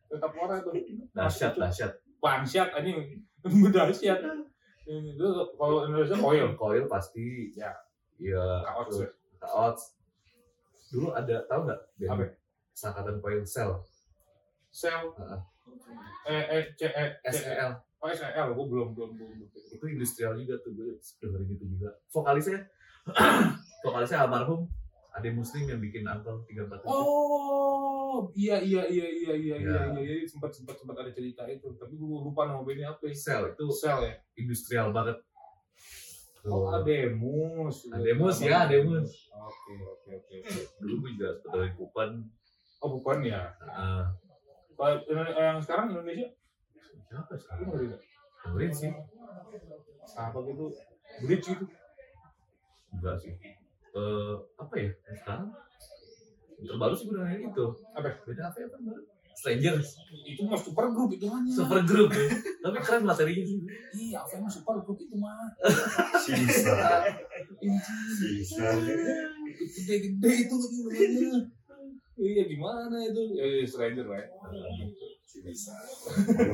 Pesta 0.06 0.28
pora 0.30 0.56
tuh. 0.62 0.74
dahsyat 1.12 1.54
dahsyat 1.56 1.92
Bangsiat 2.20 2.70
anjing. 2.74 3.00
Dahsyat. 3.72 4.20
Ini 4.86 5.18
lu 5.18 5.30
kalau 5.56 5.88
Indonesia 5.88 6.18
oil. 6.20 6.48
Coil 6.54 6.86
pasti 6.86 7.50
Ya. 7.56 7.74
ya 8.16 8.44
Kaos 8.64 9.02
ya. 9.02 9.10
Kaos 9.40 9.82
dulu 10.96 11.12
ada 11.12 11.44
tahu 11.44 11.68
nggak 11.68 11.82
Apa? 12.08 12.24
sangkatan 12.72 13.20
Cell 13.46 13.84
Sel. 14.70 15.12
Heeh. 15.12 15.40
Eh 16.26 16.44
eh 16.50 16.64
C 16.74 16.88
E 16.88 17.04
C 17.26 17.28
E. 17.28 17.32
SEL 17.34 17.72
Oh 17.98 18.08
SEL, 18.08 18.48
gue 18.52 18.66
belum 18.66 18.94
belum 18.94 19.12
belum. 19.14 19.50
itu 19.50 19.86
industrial 19.88 20.36
juga 20.36 20.56
tuh 20.60 20.72
gue 20.72 20.94
dengerin 21.18 21.50
itu 21.50 21.66
juga 21.68 21.90
vokalisnya 22.08 22.60
vokalisnya 23.84 24.20
almarhum 24.22 24.70
ada 25.10 25.32
muslim 25.32 25.64
yang 25.66 25.80
bikin 25.80 26.04
angkel 26.04 26.44
tiga 26.46 26.64
empat 26.64 26.84
Oh 26.86 28.30
iya 28.32 28.60
iya 28.60 28.84
iya 28.86 29.08
iya 29.08 29.34
iya 29.34 29.56
iya 29.58 29.58
Ya. 29.58 29.82
iya 29.96 30.14
iya 30.14 30.26
sempat 30.26 30.52
sempat 30.52 30.76
sempat 30.76 30.96
ada 30.98 31.10
cerita 31.10 31.44
itu 31.46 31.72
tapi 31.76 31.96
gue 31.96 32.08
lupa 32.22 32.46
nama 32.46 32.62
bandnya 32.62 32.92
apa 32.92 33.10
sel 33.10 33.52
itu 33.52 33.66
Sel 33.74 34.00
ya. 34.02 34.14
industrial 34.36 34.92
banget 34.92 35.18
Oh. 36.46 36.70
Ademus. 36.70 37.90
Ademus, 37.90 38.38
ya, 38.40 38.70
Ademus. 38.70 39.34
Oke 39.34 39.74
oke 39.82 40.10
oke. 40.14 40.36
oke. 40.38 40.62
dulu 40.78 40.94
gue 41.02 41.12
juga 41.18 41.30
dengerin 41.42 41.74
Kupan 41.74 42.10
Oh 42.78 42.90
bukan 42.94 43.18
ya. 43.26 43.50
Heeh. 43.58 44.04
Kalau 44.76 44.96
yang 45.34 45.58
sekarang 45.58 45.90
Indonesia, 45.90 46.28
siapa 47.08 47.34
sekarang 47.34 47.66
nggak? 47.72 48.02
dengerin 48.46 48.70
sih 48.72 48.92
Apa 50.14 50.38
gitu? 50.46 50.66
Bridge 51.26 51.48
gitu. 51.50 51.66
enggak 52.94 53.16
sih 53.18 53.34
Eh 53.96 54.36
apa 54.56 54.74
ya 54.76 54.92
yang 54.92 55.18
sekarang 55.18 55.48
yang 56.56 56.68
terbaru 56.70 56.94
sih 56.94 57.06
gue 57.08 57.16
dengerin 57.18 57.42
itu 57.50 57.66
Apa? 57.92 58.10
beda 58.22 58.44
apa 58.46 58.58
ya 58.60 58.68
baru 58.70 59.02
Strangers 59.36 59.88
Itu 60.26 60.42
mah 60.44 60.56
super 60.56 60.88
group 60.90 61.12
itu 61.12 61.28
hanya. 61.28 61.52
super 61.52 61.84
group 61.84 62.10
ya. 62.10 62.26
tapi 62.62 62.78
keren 62.80 63.04
materinya 63.04 63.44
sih 63.44 63.60
Iya, 63.94 64.18
apa 64.18 64.34
emang 64.36 64.50
super 64.50 64.80
group 64.80 64.98
itu 64.98 65.16
mah. 65.16 65.52
Sisa. 66.18 66.76
Sisa. 68.12 68.66
Gede-gede 69.56 70.30
itu 70.42 70.56
lagi 70.56 70.78
namanya. 70.80 71.42
Iya 72.16 72.44
gimana 72.46 72.96
itu? 73.04 73.22
Eh 73.36 73.64
stranger 73.64 74.06
lah 74.06 74.18
ya. 74.18 74.28
Sisa. 75.26 75.76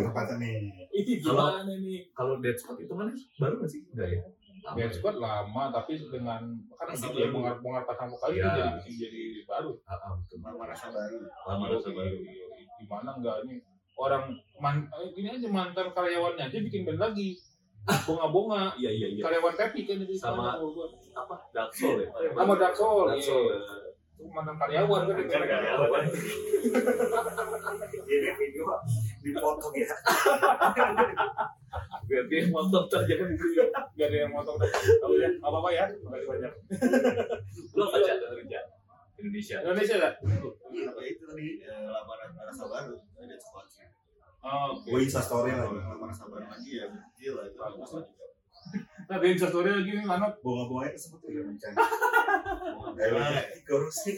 Apa 0.09 0.35
nih? 0.35 0.73
Ini 0.91 1.13
gimana 1.19 1.69
nih? 1.71 2.09
kalau 2.11 2.37
Dead 2.39 2.55
Spot 2.55 2.75
itu 2.75 2.91
mana 2.91 3.13
baru 3.37 3.55
nggak 3.57 3.69
sih 3.69 3.81
enggak 3.87 4.09
ya 4.09 4.19
Lama 4.61 4.75
Dead 4.75 4.85
ya? 4.85 4.93
Squad 4.93 5.17
lama 5.17 5.63
tapi 5.69 5.93
dengan 5.97 6.41
kan 6.71 6.93
ya 7.11 7.27
bongar 7.27 7.57
bongar 7.57 7.83
pasang 7.83 8.07
vokal 8.07 8.29
itu 8.29 8.39
Iya. 8.39 8.51
jadi 8.51 8.69
bikin 8.77 8.93
jadi 8.95 9.21
baru. 9.43 9.71
Ah, 9.83 9.97
ah, 9.97 10.11
betul. 10.15 10.37
Mama 10.39 10.63
rasa 10.65 10.87
baru. 10.87 11.17
lama 11.43 11.65
rasa 11.67 11.89
baru 11.89 12.15
Iya, 12.15 12.45
iya. 12.51 12.65
Gimana 12.77 13.09
enggak 13.15 13.37
ini 13.43 13.55
orang 13.93 14.23
man, 14.57 14.75
eh, 14.87 15.09
gini 15.11 15.27
aja 15.29 15.47
mantan 15.47 15.87
karyawannya 15.89 16.43
aja 16.43 16.57
bikin 16.59 16.81
band 16.83 16.99
lagi. 16.99 17.37
Bonga-bonga 17.81 18.69
iya 18.81 18.89
iya 18.89 19.07
iya 19.09 19.21
karyawan 19.21 19.55
Tepi 19.55 19.81
kan 19.83 19.97
itu 19.99 20.13
Sama- 20.13 20.53
apa 21.11 21.35
Dark 21.49 21.73
Soul 21.73 21.97
ya 21.99 22.09
sama 22.31 22.53
Dark 22.55 22.77
Soul. 22.77 23.09
Dark 23.09 23.17
Soul 23.19 23.49
iya. 23.49 23.57
Itu 24.13 24.29
mantan 24.29 24.53
karyawan 24.55 25.01
kan 25.09 25.17
karyawan. 25.41 26.03
Ini 28.05 28.29
video 28.37 28.65
dipotong 29.21 29.73
ya. 29.75 29.89
berarti 32.11 32.35
yang 32.43 32.51
motor 32.51 32.83
terjadi 32.91 33.23
Gak 33.95 34.07
ada 34.11 34.17
yang 34.27 34.31
motong. 34.35 34.57
Tahu 34.59 35.13
ya, 35.15 35.29
apa 35.39 35.57
apa 35.63 35.69
ya. 35.71 35.85
Makasih 36.03 36.27
banyak. 36.27 36.53
lo 37.77 37.85
baca 37.87 38.13
kerja 38.17 38.59
Indonesia 39.21 39.57
Indonesia 39.63 39.95
lah. 40.01 40.13
Apa 40.19 41.01
itu 41.07 41.23
tadi 41.23 41.47
eh, 41.63 41.87
lamaran 41.87 42.29
rasa 42.35 42.63
baru 42.67 42.95
ada 42.99 43.35
spot. 43.39 43.65
Oh. 44.41 44.73
Gue 44.83 45.05
Insta 45.05 45.21
story 45.21 45.53
lagi. 45.55 45.77
Lamaran 45.79 46.09
rasa 46.11 46.25
baru 46.27 46.45
lagi 46.49 46.71
ya 46.81 46.87
gila 47.15 47.41
itu. 47.47 47.59
Nah, 49.09 49.17
di 49.19 49.27
Instastory 49.35 49.69
lagi 49.73 49.91
nih 49.91 50.05
mana? 50.07 50.31
Bunga-bunganya 50.39 50.95
kesebut 50.95 51.19
ya 51.27 51.43
mencari. 51.43 51.75
Nah, 51.75 53.43
Korupsi. 53.67 54.11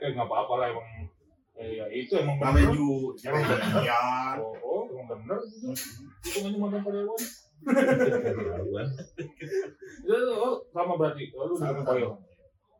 Eh 0.00 0.08
nggak 0.12 0.26
apa-apa 0.28 0.54
lah 0.60 0.66
emang 0.72 0.88
Eh, 1.60 1.76
ya 1.76 1.84
itu 1.92 2.12
emang 2.16 2.40
Namanya 2.40 2.72
bener. 2.72 2.80
Ju, 2.80 3.12
emang 3.20 3.42
jadian. 3.44 4.36
Oh, 4.40 4.56
oh, 4.64 4.82
emang 4.88 5.06
bener 5.12 5.38
itu. 5.44 5.68
Itu 6.24 6.38
hanya 6.40 6.56
mantan 6.56 6.80
karyawan. 6.80 7.22
Keterlaluan. 7.60 8.88
Itu 10.00 10.16
oh, 10.40 10.64
sama 10.72 10.96
berarti. 10.96 11.28
Oh, 11.36 11.44
lu 11.52 11.54
Sama, 11.60 11.84
Koyo. 11.84 12.16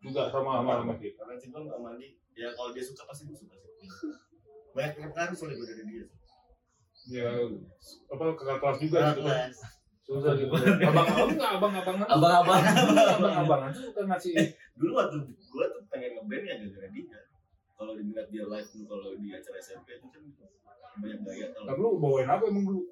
Juga 0.01 0.33
sama 0.33 0.65
sama 0.65 0.73
sama 0.81 0.93
dia. 0.97 1.13
Karena 1.13 1.37
Cingkong 1.37 1.69
nggak 1.69 1.81
mandi, 1.85 2.09
ya 2.33 2.49
kalau 2.57 2.73
dia 2.73 2.81
suka 2.81 3.05
pasti 3.05 3.29
gue 3.29 3.37
suka 3.37 3.53
sih. 3.61 3.69
Banyak 4.73 5.13
pengaruh 5.13 5.37
soalnya 5.37 5.61
gue 5.61 5.69
dari 5.69 5.83
dia. 5.85 6.05
Ya 7.11 7.29
apa 8.09 8.23
kakak 8.33 8.59
kelas 8.65 8.79
juga 8.81 8.99
gitu 9.13 9.23
kan. 9.29 9.51
Susah 10.09 10.33
gitu. 10.41 10.53
Abang-abang 10.89 11.29
enggak 11.37 11.53
abang-abangan. 11.61 12.07
Abang-abang. 12.09 12.63
Abang-abangan 13.21 13.71
tuh 13.77 13.93
kan 13.93 14.05
ngasih 14.09 14.33
Dulu 14.81 14.93
waktu 14.97 15.17
gue 15.29 15.65
tuh 15.69 15.83
pengen 15.93 16.17
ngeband 16.17 16.45
ya 16.49 16.55
gara-gara 16.57 16.89
dia. 16.97 17.21
Kalau 17.77 17.93
dilihat 17.97 18.20
dia 18.31 18.45
live 18.47 18.69
dulu 18.71 18.85
kalau 18.87 19.09
di 19.19 19.29
acara 19.31 19.59
SMP 19.59 19.89
itu 19.99 20.07
kan 20.09 20.23
banyak 21.01 21.21
gaya 21.23 21.47
tau. 21.55 21.65
Tapi 21.67 21.79
lu 21.79 21.91
bawain 21.99 22.29
apa 22.31 22.45
emang 22.47 22.65
dulu? 22.67 22.83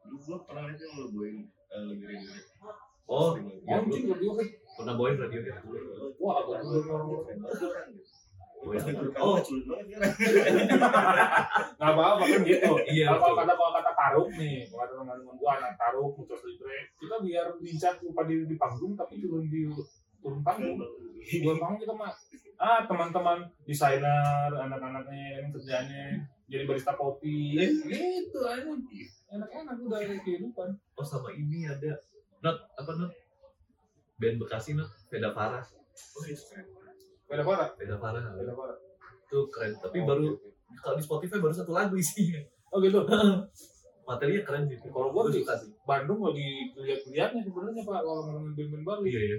Dulu 0.00 0.16
gue 0.18 0.38
pernah 0.48 0.62
lihat 0.66 0.80
yang 0.80 0.92
lo 0.96 1.06
bawain 1.12 1.36
eh, 1.46 1.82
lagi 1.86 2.04
lirik 2.06 2.46
Oh, 3.10 3.34
ya, 3.34 3.82
Anjing 3.82 4.06
radio 4.06 4.30
kan. 4.38 4.46
pernah 4.78 4.94
bawain 4.94 5.18
radio 5.18 5.40
ya? 5.42 5.56
Wah, 6.22 6.34
apa 6.46 6.52
tuh? 6.62 6.78
Oh, 9.18 9.34
kan? 9.34 9.66
Nggak 11.74 11.90
apa-apa 11.96 12.22
kan 12.28 12.40
gitu. 12.44 12.72
Iya, 12.92 13.06
Kalau 13.16 13.34
kata 13.34 13.52
kalau 13.56 13.72
kata 13.72 13.92
taruk 13.96 14.28
nih, 14.36 14.68
kalau 14.68 14.80
kata 14.84 14.92
teman-teman 15.00 15.34
gua 15.40 15.50
anak 15.58 15.72
taruk, 15.80 16.12
muncul 16.14 16.38
libre, 16.44 16.78
kita 17.00 17.16
biar 17.24 17.46
lincah 17.58 17.92
lupa 18.04 18.22
di, 18.28 18.34
di 18.44 18.56
panggung 18.60 18.92
tapi 18.94 19.16
turun 19.18 19.48
di 19.48 19.64
turun 20.20 20.40
panggung. 20.40 20.76
Turun 21.44 21.58
panggung 21.58 21.80
kita 21.80 21.92
mah 21.92 22.12
ah 22.56 22.84
teman-teman 22.84 23.40
desainer, 23.64 24.48
anak-anaknya 24.50 25.40
yang 25.40 25.48
kerjanya 25.48 26.04
jadi 26.44 26.66
barista 26.66 26.92
kopi, 26.92 27.56
gitu 27.56 28.38
aja. 28.42 28.66
Enak-enak 29.30 29.76
udah 29.80 29.98
dari 30.00 30.20
kehidupan. 30.20 30.68
Oh 30.92 31.04
sama 31.04 31.30
ini 31.30 31.64
ada 31.64 31.94
not 32.40 32.56
apa 32.74 32.90
not 32.96 33.12
band 34.16 34.36
Bekasi 34.36 34.74
not 34.74 34.88
Veda 35.06 35.30
Farah 35.30 35.64
Oh, 36.16 36.24
keren. 36.24 36.64
Beda 37.28 37.44
parah, 37.44 37.68
Veda 37.76 37.96
Farah 37.96 38.24
beda 38.32 38.52
parah. 38.52 38.78
itu 39.20 39.38
keren 39.52 39.72
tapi 39.76 40.00
baru 40.02 40.32
kalau 40.80 40.96
di 40.96 41.04
Spotify 41.04 41.36
baru 41.38 41.52
satu 41.52 41.70
lagu 41.70 41.94
isinya 41.94 42.40
Oh 42.70 42.80
gitu. 42.80 43.04
materinya 44.08 44.42
keren 44.42 44.64
sih 44.66 44.76
Kalau 44.82 45.12
gua 45.12 45.28
di 45.28 45.38
suka 45.38 45.54
sih 45.54 45.70
Bandung 45.84 46.18
lagi 46.18 46.72
lihat-lihatnya 46.74 47.40
sebenarnya 47.44 47.82
Pak 47.84 48.00
kalau 48.00 48.22
ngomongin 48.26 48.52
band-band 48.56 48.82
baru. 48.82 49.02
iya 49.06 49.20
iya 49.22 49.38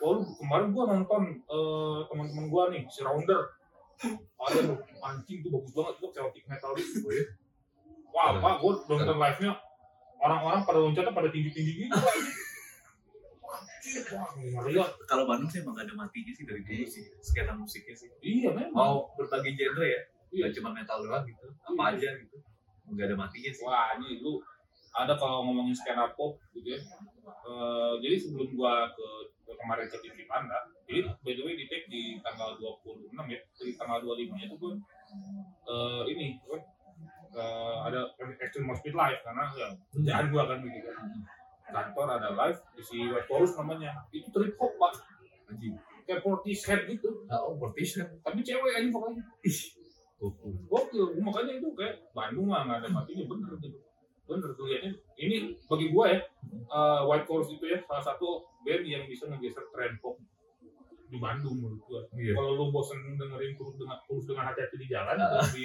Oh, 0.00 0.24
kemarin 0.40 0.72
gua 0.72 0.84
nonton 0.88 1.22
eh, 1.44 1.98
teman-teman 2.08 2.46
gua 2.48 2.72
nih, 2.72 2.88
si 2.88 3.04
Rounder. 3.04 3.52
Ada 4.40 4.58
tuh, 4.64 4.78
anjing 5.04 5.44
tuh 5.44 5.50
bagus 5.52 5.72
banget 5.76 5.94
tuh 6.00 6.10
Celtic 6.10 6.44
metal 6.48 6.72
itu. 6.72 7.04
Oh, 7.04 7.12
iya? 7.12 7.24
Wah. 8.10 8.32
Pak, 8.40 8.54
gua 8.64 8.72
nonton 8.88 9.16
live-nya 9.20 9.52
orang-orang 10.20 10.60
pada 10.64 10.78
loncatnya 10.78 11.12
pada 11.12 11.28
tinggi-tinggi 11.28 11.88
gitu. 11.88 11.96
wah, 14.14 14.68
ya. 14.68 14.84
kalau 15.08 15.24
Bandung 15.26 15.48
sih 15.50 15.64
emang 15.64 15.74
gak 15.74 15.88
ada 15.88 15.94
matinya 15.96 16.32
sih 16.36 16.44
dari 16.46 16.62
dulu 16.62 16.84
sih 16.86 17.02
skena 17.24 17.56
musiknya 17.56 17.96
sih 17.96 18.08
Iya, 18.20 18.52
memang. 18.52 18.70
mau 18.76 18.94
berbagai 19.16 19.56
genre 19.56 19.82
ya 19.82 20.00
Iya. 20.30 20.46
cuma 20.54 20.70
metal 20.70 21.02
doang 21.02 21.24
gitu 21.26 21.48
apa 21.64 21.96
Iya. 21.96 21.96
aja 21.96 22.08
gitu 22.22 22.36
nggak 22.90 23.06
ada 23.10 23.16
matinya 23.18 23.50
sih 23.50 23.64
Wah, 23.64 23.96
ini 23.98 24.20
lu 24.22 24.38
ada 24.90 25.14
kalau 25.14 25.46
ngomongin 25.46 25.70
skena 25.74 26.10
pop 26.18 26.34
gitu 26.50 26.74
ya. 26.74 26.80
Eh, 27.46 27.92
jadi 28.02 28.16
sebelum 28.18 28.58
gua 28.58 28.90
ke 28.90 29.06
kemarin 29.58 29.86
ke 29.90 29.98
TV 30.02 30.18
Panda, 30.30 30.58
jadi 30.86 31.08
by 31.22 31.32
the 31.34 31.42
way 31.42 31.54
di 31.58 31.66
take 31.66 31.86
di 31.90 32.18
tanggal 32.22 32.54
26 32.58 33.14
ya, 33.30 33.40
di 33.40 33.72
tanggal 33.74 33.98
25 34.02 34.38
nya 34.38 34.46
tuh 34.50 34.58
gua 34.58 34.74
eh, 35.70 36.02
ini 36.10 36.38
apa, 36.44 36.56
eh, 37.34 37.76
ada 37.90 38.00
Extreme 38.18 38.66
Moshpit 38.70 38.94
Live 38.94 39.20
karena 39.26 39.44
ya 39.56 39.68
kerjaan 39.94 40.26
gua 40.30 40.42
kan 40.50 40.58
gitu 40.62 40.90
kan. 40.90 41.06
Kantor 41.70 42.18
ada 42.18 42.34
live 42.34 42.58
di 42.74 42.82
si 42.82 42.98
White 43.06 43.30
Chorus 43.30 43.54
namanya. 43.54 43.94
Itu 44.10 44.26
trip 44.34 44.58
hop 44.58 44.74
pak, 44.74 44.92
anjing 45.54 45.78
kayak 46.10 46.26
Portishead 46.26 46.90
gitu. 46.90 47.22
ah 47.30 47.38
oh 47.46 47.54
partition 47.54 48.02
Tapi 48.26 48.42
cewek 48.42 48.74
aja 48.74 48.88
pokoknya. 48.90 49.22
gokil 50.18 50.52
Gokil, 50.66 51.04
makanya 51.22 51.52
itu 51.62 51.68
kayak 51.78 51.96
Bandung 52.10 52.50
mah 52.50 52.66
nggak 52.66 52.82
ada 52.82 52.88
matinya 52.90 53.24
bener 53.30 53.54
gitu. 53.62 53.78
Bener 54.30 54.54
tuh 54.54 54.70
liatnya. 54.70 54.94
Ini 55.18 55.58
bagi 55.66 55.90
gua 55.90 56.14
ya, 56.14 56.20
eh, 56.54 57.00
White 57.10 57.26
Chorus 57.26 57.50
itu 57.50 57.66
ya 57.66 57.82
salah 57.82 58.14
satu 58.14 58.46
band 58.62 58.86
yang 58.86 59.02
bisa 59.10 59.26
ngegeser 59.26 59.66
tren 59.74 59.98
pop 59.98 60.22
di 61.10 61.18
Bandung 61.18 61.58
menurut 61.58 61.82
gua. 61.82 62.00
iya 62.14 62.38
Kalau 62.38 62.54
lu 62.54 62.70
bosen 62.70 63.18
dengerin 63.18 63.58
terus 63.58 63.74
dengan 63.74 63.98
terus 64.06 64.24
dengan 64.30 64.46
hati-hati 64.46 64.76
di 64.78 64.86
jalan, 64.86 65.18
terus 65.18 65.50
di 65.58 65.64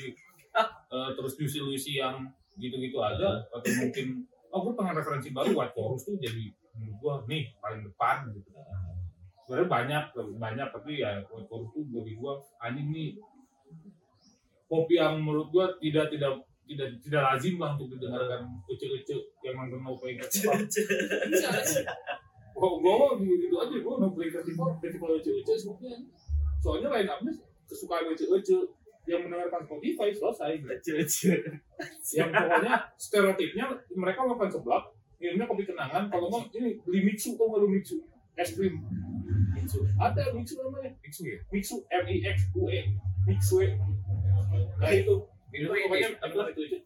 eh, 0.58 1.10
terus 1.14 1.34
Lucy 1.38 1.60
Lucy 1.62 2.02
yang 2.02 2.26
gitu-gitu 2.58 2.98
aja, 2.98 3.46
atau 3.54 3.72
mungkin 3.78 4.26
oh 4.50 4.60
gua 4.66 4.74
pengen 4.74 4.98
referensi 4.98 5.30
baru 5.30 5.54
White 5.54 5.78
Chorus 5.78 6.02
tuh 6.10 6.18
jadi 6.18 6.50
menurut 6.74 6.98
gua 6.98 7.14
nih 7.30 7.54
paling 7.62 7.86
depan 7.86 8.34
gitu. 8.34 8.50
Sebenarnya 9.46 9.70
banyak, 9.70 10.04
lebih 10.18 10.38
banyak 10.42 10.68
tapi 10.74 10.92
ya 11.06 11.22
White 11.30 11.46
Chorus 11.46 11.70
tuh 11.70 11.86
bagi 11.94 12.18
gua 12.18 12.42
anjing 12.66 12.90
nih 12.90 13.10
pop 14.66 14.90
yang 14.90 15.22
menurut 15.22 15.54
gua 15.54 15.78
tidak 15.78 16.10
tidak 16.10 16.42
tidak 16.66 16.88
tidak 17.02 17.22
lazim 17.22 17.56
lah 17.62 17.78
untuk 17.78 17.94
didengarkan 17.94 18.42
kecil-kecil 18.66 19.20
yang 19.46 19.56
nonton 19.62 19.80
No 19.86 19.94
Play 19.98 20.18
Festival. 20.18 20.58
Gua 22.56 22.80
gua 22.80 23.20
gitu, 23.20 23.36
gitu 23.36 23.56
aja 23.60 23.76
gua 23.84 24.00
No 24.00 24.16
Play 24.16 24.32
Festival 24.32 24.80
festival 24.80 25.20
kecil-kecil 25.20 25.56
sebenarnya. 25.60 26.00
Soalnya 26.64 26.88
line 26.96 27.10
up-nya 27.12 27.34
kesukaan 27.68 28.08
kecil-kecil 28.16 28.60
yang 29.06 29.22
mendengarkan 29.28 29.62
Spotify 29.68 30.10
selesai. 30.10 30.52
Kecil-kecil. 30.64 31.36
Yang 32.16 32.30
pokoknya 32.32 32.74
stereotipnya 32.98 33.66
mereka 33.94 34.26
makan 34.26 34.50
seblak, 34.50 34.84
minumnya 35.20 35.46
kopi 35.46 35.64
kenangan. 35.68 36.10
Kalau 36.10 36.32
nggak 36.32 36.56
ini 36.58 36.80
beli 36.82 37.00
mixu 37.12 37.38
tau 37.38 37.52
nggak 37.52 37.62
lu 37.62 37.70
mixu? 37.70 37.98
Es 38.40 38.56
krim. 38.56 38.82
Mixu. 39.54 39.84
Ada 40.00 40.32
mixu 40.34 40.58
namanya. 40.60 40.92
Mixu 41.04 41.22
ya 41.28 41.38
Mixu 41.52 41.76
M 41.92 42.06
I 42.08 42.16
X 42.24 42.38
U 42.56 42.72
E. 42.72 42.82
Mixu. 43.28 43.58
Nah 44.80 44.92
itu. 44.92 45.16
Pokoknya 45.64 46.08
ini, 46.12 46.18
apa 46.20 46.52
itu 46.52 46.62
itu. 46.62 46.78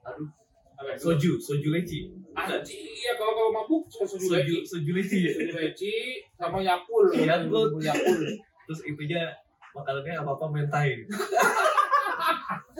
aduh 0.00 0.28
Apa 0.74 0.90
soju 0.96 1.32
soju 1.36 1.68
leci 1.70 2.08
Anjing, 2.30 2.80
iya 2.80 3.12
kalau 3.14 3.32
kalau 3.32 3.50
mabuk 3.52 3.84
suka 3.86 4.06
soju 4.08 4.32
leci. 4.32 4.54
soju 4.64 4.90
leci 4.92 5.18
ya 5.20 5.32
Soju 5.34 5.54
leci 5.56 5.92
sama 6.32 6.58
Yakul. 6.60 7.04
Yakult. 7.12 7.70
Yakul. 7.78 8.20
terus 8.64 8.80
itunya 8.84 9.22
makanannya 9.70 10.14
apa 10.16 10.30
apa 10.32 10.46
mentai 10.48 10.90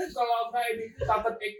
Kalau 0.00 0.48
enggak 0.48 0.64
ini 0.72 0.84
tapet 0.98 1.34
egg. 1.38 1.54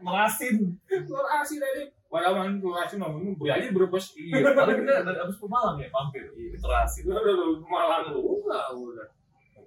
merasin 0.00 0.56
Telur 0.86 1.26
asin 1.28 1.60
aja. 1.60 1.82
Padahal 2.06 2.34
man 2.36 2.58
telur 2.58 2.74
asin 2.76 2.98
mah 2.98 3.10
ini 3.12 3.30
beli 3.32 3.70
berbes. 3.70 4.10
iya 4.14 4.42
padahal 4.42 4.74
kita 4.74 5.06
dari 5.06 5.18
abis 5.20 5.38
Pemalang 5.38 5.78
ya 5.78 5.86
mampir 5.88 6.26
iya 6.34 6.56
terasin 6.56 7.06
Udah 7.06 7.20
udah 7.20 7.34
udah 7.36 7.68
malang 7.68 8.02
lu. 8.10 8.42
Udah 8.42 8.74
udah. 8.74 9.06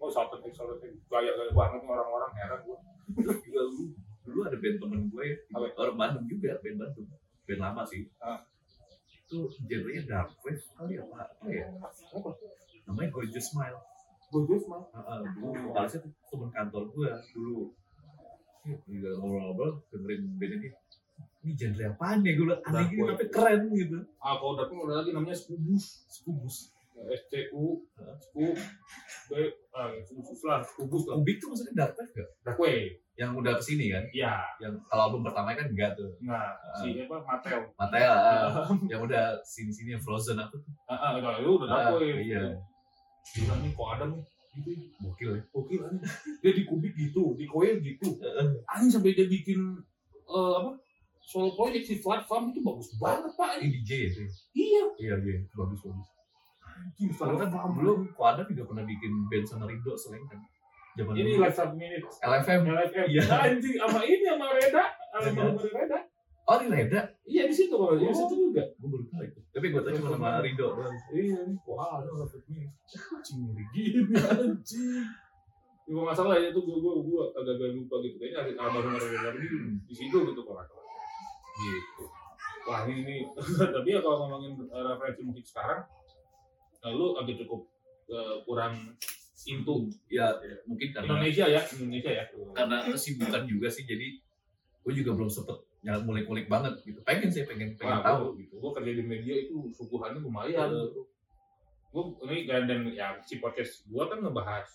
Kok 0.04 0.12
sapet 0.12 0.39
egg 0.44 0.52
sapet 0.52 0.84
egg 0.84 1.00
gaya 1.08 1.32
gaya 1.32 1.52
banget 1.52 1.80
nih 1.80 1.89
orang-orang 1.89 2.32
heran 2.36 2.60
gua. 2.62 2.76
juga 3.08 3.32
dulu 3.63 3.84
dulu 4.24 4.39
ada 4.42 4.58
band 4.58 4.78
temen 4.80 5.02
gue 5.08 5.28
Apa? 5.50 5.68
orang 5.78 5.96
Bandung 5.98 6.26
juga 6.26 6.60
band 6.60 6.78
Bandung 6.78 7.08
band 7.44 7.60
lama 7.62 7.82
sih 7.84 8.04
Ah. 8.20 8.39
itu 9.10 9.38
genrenya 9.63 10.04
dark 10.04 10.36
wave 10.39 10.60
kali 10.74 10.96
apa 10.98 11.16
apa 11.26 11.46
ya 11.48 11.68
Apa? 12.12 12.30
namanya 12.84 13.10
Gorgeous 13.10 13.48
Smile 13.48 13.80
Bagus 14.28 14.66
mah. 14.66 14.82
Heeh, 14.89 15.20
dulu 15.32 15.48
vokalisnya 15.68 16.00
temen 16.26 16.50
kantor 16.50 16.84
gue 16.89 17.10
dulu 17.32 17.60
juga 18.86 19.10
ngobrol-ngobrol 19.13 19.72
dengerin 19.88 20.22
band 20.36 20.54
ini 20.58 20.68
ini 21.44 21.52
genre 21.54 21.84
apaan 21.89 22.20
ya 22.22 22.32
gue 22.34 22.46
aneh 22.46 22.60
Dark 22.66 22.88
gini 22.89 23.02
tapi 23.06 23.26
keren 23.30 23.62
gitu 23.70 23.98
Ah 24.18 24.36
kalau 24.36 24.56
udah 24.56 24.68
ada 24.68 24.94
lagi 24.98 25.12
namanya 25.12 25.36
Skubus. 25.36 26.08
Skubus 26.10 26.76
S 26.93 27.21
C 27.29 27.34
U 27.51 27.82
B 29.29 29.32
ah 29.73 29.89
lah 29.89 30.60
Skubus 30.62 31.03
lah. 31.10 31.17
Kubik 31.17 31.38
tuh 31.41 31.47
maksudnya 31.49 31.73
dark 31.73 31.93
wave 31.97 32.13
gak? 32.13 32.29
Dark 32.45 32.60
yang 33.13 33.38
udah 33.38 33.53
ke 33.58 33.63
sini 33.63 33.93
kan 33.93 34.01
Iya. 34.10 34.34
yang 34.58 34.73
kalau 34.89 35.10
album 35.10 35.21
pertamanya 35.21 35.62
kan 35.62 35.69
enggak 35.69 35.91
tuh 35.93 36.10
Nah, 36.25 36.49
si 36.82 36.97
apa 36.97 37.21
Mateo. 37.21 37.62
Mattel 37.77 38.10
ah, 38.10 38.65
yang 38.89 39.01
udah 39.06 39.38
sini-sini 39.45 39.93
yang 39.93 40.01
Frozen 40.01 40.41
apa 40.41 40.49
tuh 40.53 40.65
Ah, 40.89 40.97
ah, 40.97 41.12
udah 41.21 41.34
itu 41.38 41.51
udah 41.53 41.67
Dark 41.69 41.86
Ah, 41.86 41.91
Wave. 41.97 42.21
iya 42.21 42.43
Gila 43.23 43.56
nih 43.62 43.71
kok 43.71 43.89
ada 43.93 44.06
nih. 44.10 44.21
Gitu. 44.53 44.69
gokil 45.01 45.29
ya 45.34 45.41
kan. 45.82 45.95
Dia 46.45 46.51
di 46.53 46.62
kubik 46.62 46.93
gitu, 46.93 47.34
di 47.34 47.45
koil 47.49 47.82
gitu. 47.82 48.21
Anjing 48.69 48.91
sampai 48.93 49.17
dia 49.17 49.25
bikin 49.25 49.58
eh, 50.29 50.53
apa? 50.62 50.77
Solo 51.23 51.56
project 51.58 51.88
si 51.89 51.97
platform 51.97 52.51
itu 52.53 52.60
bagus 52.62 52.93
banget 52.99 53.32
pak. 53.34 53.58
ini 53.58 53.79
DJ 53.79 53.89
ya 54.06 54.10
sih 54.13 54.27
Iya. 54.53 54.84
iya 54.99 55.13
iya 55.23 55.38
bagus 55.56 55.79
bagus 55.82 56.08
Soalnya 57.14 57.48
kan 57.50 57.72
belum 57.74 58.00
kok 58.14 58.28
ada 58.28 58.42
juga 58.48 58.64
pernah 58.70 58.86
bikin 58.86 59.12
band 59.28 59.46
sama 59.46 59.66
Rido 59.70 59.94
selain 59.98 60.24
kan 60.30 60.40
zaman 60.94 61.14
Ini 61.18 61.32
live 61.42 61.56
sub 61.56 61.72
minute. 61.74 62.06
LFM 62.22 62.62
LFM. 62.70 63.06
Iya. 63.10 63.22
Nah, 63.26 63.40
anjing 63.50 63.76
sama 63.82 64.00
ini 64.06 64.26
sama 64.30 64.48
Reda, 64.54 64.84
sama 64.94 65.26
Reda. 65.26 65.42
sama 65.58 65.62
Reda. 65.74 66.00
oh 66.44 66.56
di 66.60 66.68
Reda 66.70 67.02
Iya 67.24 67.44
di 67.48 67.56
situ 67.56 67.74
kalau 67.74 67.96
di 67.98 68.06
situ 68.14 68.36
juga. 68.36 68.64
gue 68.78 68.90
baru 68.92 69.06
tahu 69.08 69.24
itu 69.24 69.40
tapi 69.56 69.66
gue 69.72 69.82
tahu 69.82 69.92
cuma 69.98 70.10
sama 70.14 70.30
Rido 70.44 70.68
doang 70.76 70.96
Iya 71.10 71.40
wah 71.66 71.98
ada 71.98 72.10
live 72.14 72.38
minute. 72.52 72.74
Anjing 72.94 73.40
gini 73.74 74.14
anjing. 74.22 75.08
Kalau 75.84 76.04
nggak 76.08 76.16
salah 76.16 76.36
ya 76.40 76.48
itu 76.54 76.60
gue 76.62 76.78
gue 76.78 76.94
gue 77.10 77.24
agak-agak 77.36 77.70
lupa 77.76 77.96
gitu 78.06 78.16
kayaknya 78.22 78.38
ada 78.40 78.52
almarhum 78.70 78.96
Ray 78.96 79.18
Hardy 79.18 79.48
di 79.84 79.94
situ 79.98 80.18
gitu 80.30 80.42
kalau. 80.46 80.64
Gitu. 81.54 82.04
Wah 82.64 82.88
ini, 82.88 83.04
ini. 83.04 83.18
tapi 83.76 83.88
ya 83.92 84.00
kalau 84.00 84.26
ngomongin 84.26 84.56
uh, 84.72 84.96
referensi 84.96 85.22
musik 85.28 85.44
sekarang, 85.44 85.84
lalu 86.84 87.06
agak 87.19 87.36
cukup 87.43 87.62
uh, 88.12 88.43
kurang 88.43 88.96
into 89.43 89.91
ya 90.08 90.32
mungkin 90.63 90.96
karena 90.96 91.19
Indonesia 91.19 91.46
ya 91.52 91.62
Indonesia 91.76 92.12
ya. 92.15 92.24
karena 92.56 92.78
kesibukan 92.88 93.43
juga 93.43 93.67
sih 93.67 93.84
jadi 93.84 94.19
gue 94.84 94.93
juga 94.96 95.12
belum 95.15 95.32
sempet 95.32 95.60
nyala 95.84 96.00
mulai 96.08 96.24
kulik 96.24 96.48
banget 96.48 96.80
gitu 96.88 97.00
pengen 97.04 97.28
sih 97.28 97.43
pengen 97.43 97.76
pengen 97.76 98.00
Wah, 98.00 98.04
tahu 98.04 98.39
gitu 98.39 98.56
gue 98.56 98.72
kerja 98.72 98.91
di 98.96 99.04
media 99.04 99.36
itu 99.36 99.67
suguhannya 99.76 100.24
lumayan 100.24 100.72
gitu. 100.72 101.04
Gue 101.93 102.04
ini 102.26 102.50
dan, 102.50 102.65
dan 102.65 102.89
ya 102.89 103.19
si 103.22 103.38
podcast 103.38 103.86
gue 103.86 104.02
kan 104.02 104.17
ngebahas 104.17 104.65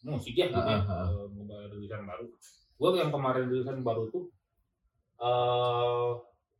musik 0.00 0.32
ya 0.32 0.48
gitu 0.48 0.56
ya, 0.64 0.80
eh, 0.80 1.26
ngebahas 1.36 1.68
rilisan 1.76 2.02
baru. 2.08 2.26
Gue 2.80 2.88
yang 2.96 3.12
kemarin 3.12 3.44
rilisan 3.52 3.84
baru 3.84 4.08
tuh 4.08 4.30
eh 5.20 6.10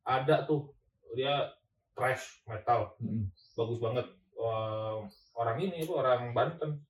ada 0.05 0.45
tuh 0.45 0.75
dia 1.17 1.55
thrash 1.95 2.43
metal 2.51 2.99
Mm. 2.99 3.31
bagus 3.55 3.79
banget 3.79 4.07
Orang 5.35 5.59
ini 5.59 5.83
itu 5.83 5.93
orang 5.95 6.31
Banten. 6.33 6.85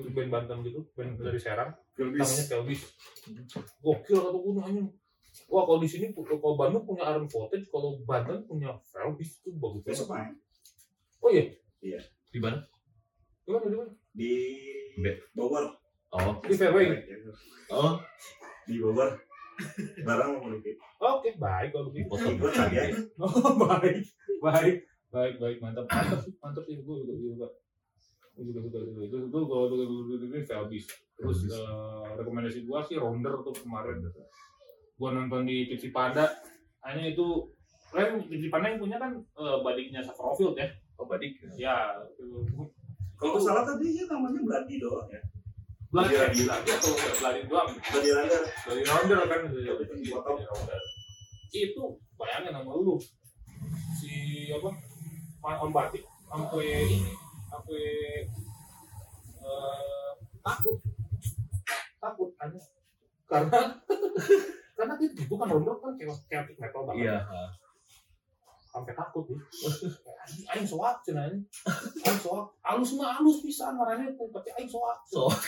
Band 0.00 0.30
Banten 0.32 0.64
gitu 0.64 0.80
band 0.96 1.20
dari 1.20 1.36
Serang. 1.36 1.76
Namanya 2.00 2.44
Kelvis 2.48 2.88
gokil 3.84 4.16
kata 4.16 4.38
gue 4.40 4.52
nanya 4.56 4.82
wah 5.52 5.62
kalau 5.68 5.78
di 5.82 5.88
sini 5.90 6.08
kalau 6.16 6.56
Bandung 6.56 6.88
punya 6.88 7.12
Iron 7.12 7.28
Voltage 7.28 7.68
kalau 7.68 8.00
Banten 8.08 8.48
punya 8.48 8.72
Kelvis 8.88 9.44
itu 9.44 9.52
bagus 9.60 9.84
banget. 9.84 10.08
Main 10.08 10.32
oh 11.20 11.30
iya? 11.84 12.00
Di 12.32 12.38
mana? 12.40 12.64
Gimana 13.44 13.66
gimana 13.68 13.92
di 14.16 14.32
Be- 14.96 15.20
Bogor. 15.36 15.76
oh. 16.16 16.40
Di 16.40 16.54
Fairway. 16.56 16.96
Oh. 17.68 18.00
Di 18.64 18.80
Bogor. 18.80 19.20
Barang 20.00 20.40
mau 20.40 20.48
oke 20.48 21.30
baik 21.36 21.68
kalau 21.76 21.92
di 21.92 22.00
begitu. 22.00 22.08
Foto 22.08 22.28
Ikut 22.32 22.52
lagi 22.56 22.76
ya. 22.80 22.88
oh 23.24 23.52
baik. 23.60 24.00
Baik 24.40 24.76
baik 25.10 25.34
baik 25.38 25.58
mantap. 25.58 25.86
Mantap 25.90 26.20
sih 26.22 26.34
mantap 26.38 26.64
sih. 26.66 26.76
Gue 26.82 26.96
juga 27.02 27.14
juga 27.18 27.46
gue 28.38 28.44
juga 28.46 28.60
suka 28.62 28.78
itu. 28.80 28.90
Itu 29.10 29.16
itu 29.26 29.38
kalau 29.44 29.64
itu 29.70 30.14
ini 30.30 30.40
Kelvis 30.46 30.86
terus 31.18 31.38
eh, 31.50 32.04
rekomendasi 32.16 32.64
gue 32.64 32.78
sih 32.88 32.96
Rounder 32.96 33.34
tuh 33.42 33.54
kemarin. 33.60 34.00
Gue 34.96 35.08
nonton 35.10 35.44
di 35.44 35.68
TV 35.68 35.90
Panda. 35.90 36.26
Hanya 36.80 37.10
itu 37.10 37.52
kan 37.90 38.22
TV 38.24 38.48
Panda 38.48 38.70
yang 38.72 38.80
punya 38.80 38.96
kan 38.96 39.12
eh, 39.18 39.56
badiknya 39.60 40.00
Saprofield 40.00 40.56
ya. 40.56 40.70
Oh 40.96 41.04
badik. 41.08 41.36
Ya 41.58 41.96
itu. 42.16 42.24
Kalau 43.20 43.36
nggak 43.36 43.44
salah 43.44 43.64
tadi 43.68 44.00
ya 44.00 44.04
namanya 44.08 44.40
Bloody 44.40 44.76
doang 44.80 45.08
ya. 45.12 45.20
Beladi 45.90 46.14
Iya. 46.14 46.22
lagi 46.22 46.42
lagi 46.46 46.70
atau 46.70 46.92
beladi 47.18 47.40
doang. 47.50 47.70
Bloody 47.74 48.10
Runner. 48.14 48.42
dari 48.46 48.82
rounder 48.86 49.20
kan. 49.26 49.40
Iya, 49.50 49.72
itu 51.50 51.84
bayangin 52.14 52.54
sama 52.54 52.72
lu. 52.78 52.94
Si 53.98 54.12
apa 54.54 54.70
Om 55.40 55.72
batik 55.72 56.04
sampai 56.30 56.86
ini 56.86 57.12
sampai 57.50 57.84
eh, 59.40 60.12
takut. 60.44 60.78
Takut 62.00 62.30
aja 62.40 62.60
karena 63.30 63.60
karena 64.76 64.92
itu 64.98 65.22
itu 65.22 65.34
kan 65.36 65.46
rounder 65.46 65.76
kan 65.78 65.92
kayak 65.94 66.16
chaotic 66.26 66.56
metal 66.58 66.82
banget. 66.88 67.08
Iya 67.08 67.18
sampai 68.70 68.94
takut 68.94 69.26
ya. 69.26 69.38
Anjing, 70.22 70.44
aing 70.54 70.66
soak 70.66 71.02
cenah 71.02 71.26
ini 71.26 71.42
aing 72.06 72.20
soak. 72.22 72.46
Halus 72.62 72.94
mah 72.94 73.18
halus 73.18 73.42
pisan 73.42 73.74
warnanya 73.74 74.14
tuh 74.14 74.30
tapi 74.30 74.48
aing 74.54 74.70
soak. 74.70 74.98
Soak. 75.10 75.38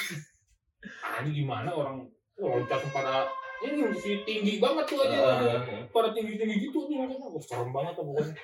ah 1.06 1.22
ini 1.22 1.46
gimana 1.46 1.70
orang 1.70 2.02
loncat 2.34 2.82
pada 2.90 3.30
ini 3.62 3.86
masih 3.86 4.26
tinggi 4.26 4.58
banget 4.58 4.84
tuh 4.90 4.98
aja. 5.06 5.38
Ah. 5.38 5.62
pada 5.94 6.10
tinggi 6.10 6.34
tinggi 6.34 6.66
gitu 6.66 6.90
nih 6.90 7.06
makanya 7.06 7.30
serem 7.38 7.70
banget 7.70 7.94
tuh 7.94 8.04
pokoknya. 8.10 8.34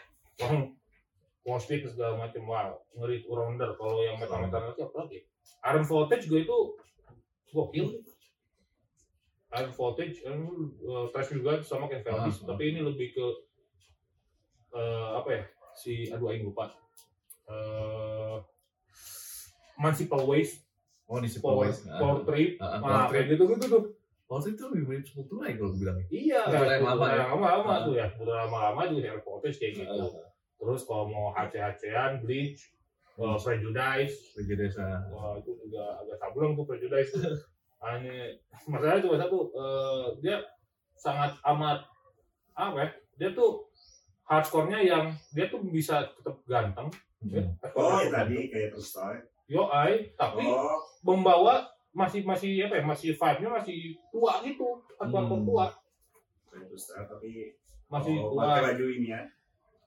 Orang 0.46 0.77
Moshpit 1.42 1.86
segala 1.86 2.18
macam 2.18 2.42
wah 2.44 2.70
ngeri 2.92 3.24
rounder. 3.24 3.72
Kalau 3.74 4.00
yang 4.00 4.16
metal 4.16 4.38
metal 4.40 4.60
nanti 4.64 4.80
apa 4.80 4.96
lagi? 4.98 5.18
Iron 5.64 5.84
Voltage 5.84 6.24
juga 6.24 6.38
itu 6.42 6.56
gokil. 7.50 7.86
Iron 9.50 9.72
Voltage 9.72 10.20
kan 10.20 10.36
uh, 10.84 11.06
trash 11.08 11.32
juga 11.32 11.60
sama 11.60 11.88
kayak 11.88 12.04
Velvis 12.04 12.36
Ah, 12.36 12.42
ah. 12.44 12.46
tapi 12.52 12.62
ini 12.68 12.80
lebih 12.84 13.08
ke 13.12 13.26
eh, 14.70 15.08
apa 15.16 15.28
ya? 15.30 15.42
Si 15.72 16.04
aduh 16.06 16.28
aing 16.28 16.44
lupa. 16.44 16.68
Eh 17.48 18.36
Municipal 19.78 20.26
Waste. 20.26 20.66
Oh 21.08 21.16
di 21.16 21.30
Power, 21.32 21.72
Superwise 21.72 21.80
Power 21.96 22.20
Trip. 22.20 22.50
Ah, 22.60 22.64
ah, 22.66 22.68
nah, 22.76 22.80
Power 22.84 23.08
kayak 23.08 23.26
gitu 23.32 23.42
gitu 23.48 23.64
tuh 23.64 23.82
Power 24.28 24.40
Trip 24.44 24.52
itu 24.52 24.64
lebih 24.68 24.84
mirip 24.84 25.04
Sepultura 25.08 25.48
ya 25.48 25.54
kalau 25.56 25.72
gue 25.72 25.80
bilang 25.80 25.96
Iya, 26.12 26.40
Betul, 26.44 26.52
kayak 26.60 26.68
yang 26.68 26.84
lama 26.84 27.06
ya? 27.08 27.24
lama 27.24 27.46
lama 27.48 27.72
Ah. 27.72 27.78
tuh 27.80 27.94
ya, 27.96 28.06
udah 28.12 28.34
lama-lama 28.44 28.80
juga 28.92 29.00
Harry 29.08 29.22
Potter 29.24 29.48
kayak 29.48 29.72
gitu. 29.80 30.04
Terus 30.58 30.82
kalau 30.84 31.06
mau 31.06 31.26
HC-HCan, 31.38 32.26
Bleach, 32.26 32.74
uh, 33.18 33.38
Prejudice, 33.38 34.34
Prejudice 34.34 34.76
ah. 34.82 35.06
wah 35.14 35.38
itu 35.38 35.54
juga 35.62 36.02
agak 36.02 36.16
sableng 36.18 36.52
tuh 36.58 36.66
Prejudice. 36.66 37.14
Hanya 37.84 38.34
masalahnya 38.66 39.06
cuma 39.06 39.16
satu, 39.22 39.38
eh, 39.54 40.06
dia 40.18 40.42
sangat 40.98 41.38
amat 41.46 41.86
apa 42.58 42.74
ya? 42.82 42.88
Dia 43.14 43.30
tuh 43.38 43.70
hardcore-nya 44.26 44.82
yang 44.82 45.14
dia 45.30 45.46
tuh 45.46 45.62
bisa 45.62 46.10
tetap 46.18 46.42
ganteng, 46.50 46.90
ya. 47.22 47.38
Hmm. 47.38 47.78
Oh, 47.78 48.02
ya 48.02 48.10
tadi 48.10 48.50
kayak 48.50 48.74
terus 48.74 48.98
Yo 49.46 49.70
ai, 49.70 50.10
tapi 50.18 50.42
Oh, 50.42 50.82
membawa 51.06 51.70
masih 51.94 52.26
masih 52.26 52.66
apa 52.66 52.82
ya? 52.82 52.84
Masih 52.84 53.08
vibe-nya 53.14 53.48
masih 53.62 53.94
tua 54.10 54.42
gitu, 54.42 54.82
hardcore 54.98 55.24
Hmm. 55.30 55.46
tua, 55.46 55.66
kayak 56.50 56.64
terus 56.66 56.84
tapi 56.92 57.30
masih 57.86 58.14
oh, 58.20 58.34
tua. 58.34 58.58
pakai 58.58 58.74
baju 58.74 58.84
ini 58.90 59.08
ya. 59.14 59.22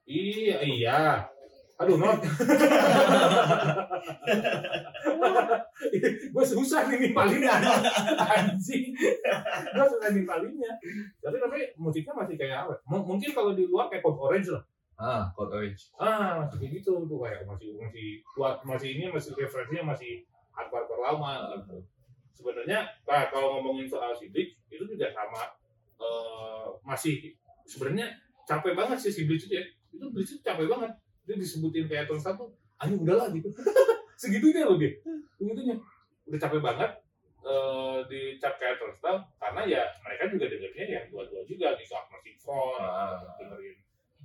Iya, 0.05 0.57
iya. 0.65 0.99
Aduh, 1.81 1.97
not. 1.97 2.21
gue 6.33 6.45
susah 6.45 6.85
nih 6.87 7.09
nimpalinnya. 7.09 7.57
Anjing. 8.21 8.93
Gue 9.73 9.85
susah 9.89 10.09
nimpalinnya. 10.13 10.71
Tapi 11.17 11.37
tapi 11.41 11.59
musiknya 11.75 12.13
masih 12.13 12.35
kayak 12.37 12.69
apa? 12.69 12.73
M- 12.85 13.05
mungkin 13.05 13.29
kalau 13.33 13.57
di 13.57 13.65
luar 13.65 13.89
kayak 13.89 14.05
Code 14.05 14.21
Orange 14.21 14.49
lah. 14.53 14.63
ah 15.01 15.25
Code 15.33 15.57
Orange 15.57 15.89
Ah, 15.97 16.45
masih 16.45 16.61
kayak 16.61 16.71
gitu 16.77 16.93
tuh 17.09 17.17
kayak 17.25 17.41
masih 17.49 17.73
masih 17.81 18.21
kuat, 18.37 18.61
masih 18.61 18.89
ini 19.01 19.09
masih 19.09 19.33
referensinya 19.33 19.97
masih 19.97 20.21
hardcore 20.53 21.01
lama 21.01 21.57
gitu. 21.65 21.81
Sebenarnya 22.37 22.85
nah, 23.09 23.25
kalau 23.33 23.57
ngomongin 23.57 23.89
soal 23.89 24.13
si 24.13 24.29
Bleach 24.29 24.53
itu 24.69 24.83
juga 24.85 25.09
sama 25.09 25.49
eh, 25.97 26.65
masih 26.85 27.33
sebenarnya 27.65 28.13
capek 28.45 28.77
banget 28.77 28.97
sih 29.01 29.09
si 29.09 29.25
Bleach 29.25 29.49
itu 29.49 29.57
ya. 29.57 29.65
Itu 29.91 30.05
itu 30.11 30.33
capek 30.39 30.65
banget. 30.65 30.91
Dia 31.21 31.35
disebutin 31.37 31.85
kayak 31.85 32.05
Tony 32.05 32.17
Stark 32.17 32.35
tuh, 32.35 32.49
anjing 32.77 32.99
udahlah 32.99 33.29
gitu. 33.29 33.47
Segitunya 34.21 34.65
loh 34.65 34.75
dia. 34.75 34.91
Segitunya. 35.35 35.75
Udah 36.25 36.39
capek 36.39 36.61
banget 36.61 36.91
eh 37.41 37.97
dicap 38.05 38.53
kayak 38.55 38.77
Tony 38.77 38.93
Stark 38.93 39.25
karena 39.35 39.61
ya 39.65 39.81
mereka 39.99 40.29
juga 40.29 40.45
dengernya 40.45 40.85
yang 40.87 41.05
dua-dua 41.09 41.41
juga 41.43 41.73
gitu 41.73 41.89
Agnostic 41.91 42.37
Front, 42.37 42.77
Ah. 42.77 43.17
dengerin 43.35 43.77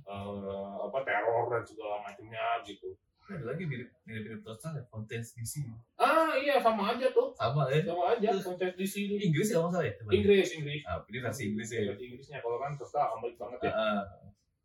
eh, 0.05 0.73
apa 0.79 0.97
teror 1.01 1.45
dan 1.49 1.63
segala 1.63 1.97
macamnya 1.99 2.61
gitu. 2.61 2.93
ada 3.27 3.43
lagi 3.43 3.67
mirip 3.67 3.89
mirip 4.07 4.21
mirip 4.23 4.39
Total 4.39 4.79
ya 4.79 4.83
Fontaine's 4.87 5.35
DC 5.35 5.59
Ah 5.99 6.31
iya 6.31 6.63
sama 6.63 6.95
aja 6.95 7.11
tuh, 7.11 7.35
sama 7.35 7.67
ya 7.67 7.83
sama 7.83 8.15
aja 8.15 8.29
kontes 8.39 8.71
di 8.77 8.87
sini. 8.87 9.19
Inggris 9.19 9.51
ya 9.51 9.59
kalau 9.59 9.67
nggak 9.67 9.81
salah 9.81 9.87
ya 9.89 9.93
teman? 9.99 10.11
Inggris, 10.15 10.47
Inggris. 10.55 10.81
ah 10.87 10.97
ini 11.03 11.17
versi 11.19 11.41
Inggris 11.51 11.67
ya 11.67 11.79
Bahasa 11.83 12.03
Inggrisnya 12.05 12.37
kalau 12.39 12.55
kan 12.55 12.71
terus 12.79 12.91
terang 12.95 13.11
Amerik 13.19 13.35
banget 13.35 13.59
ya. 13.67 13.71
Ah, 13.73 14.01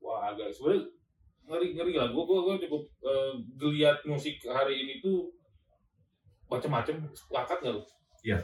Wah 0.03 0.35
agak 0.35 0.51
sebenarnya 0.51 0.91
ngeri 1.47 1.69
ngeri 1.75 1.93
lah. 1.97 2.09
Gue 2.11 2.25
gue 2.27 2.57
cukup 2.67 2.83
eh, 3.03 3.33
geliat 3.57 3.99
musik 4.05 4.37
hari 4.45 4.75
ini 4.77 4.99
tuh 4.99 5.31
macam-macam. 6.47 7.07
Sepakat 7.13 7.59
nggak 7.63 7.73
lu? 7.73 7.83
Iya. 8.23 8.39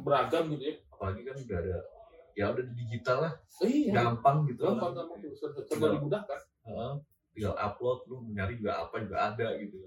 Beragam 0.00 0.52
gitu 0.54 0.64
ya. 0.64 0.76
apalagi 0.90 1.24
kan 1.24 1.32
udah 1.32 1.58
ada 1.64 1.76
ya 2.36 2.44
udah 2.52 2.60
di 2.60 2.74
digital 2.76 3.24
lah 3.24 3.32
Iya. 3.64 3.92
gampang 3.96 4.44
gitu 4.44 4.60
Gampang 4.62 4.92
gampang 4.92 5.16
tuh. 5.18 5.32
Serba 5.64 5.96
dimudahkan. 5.96 6.40
Heeh. 6.68 6.92
tinggal 7.30 7.54
upload 7.56 8.04
lu 8.04 8.26
nyari 8.34 8.58
juga 8.58 8.74
apa 8.84 9.00
juga 9.00 9.32
ada 9.32 9.54
gitu 9.56 9.80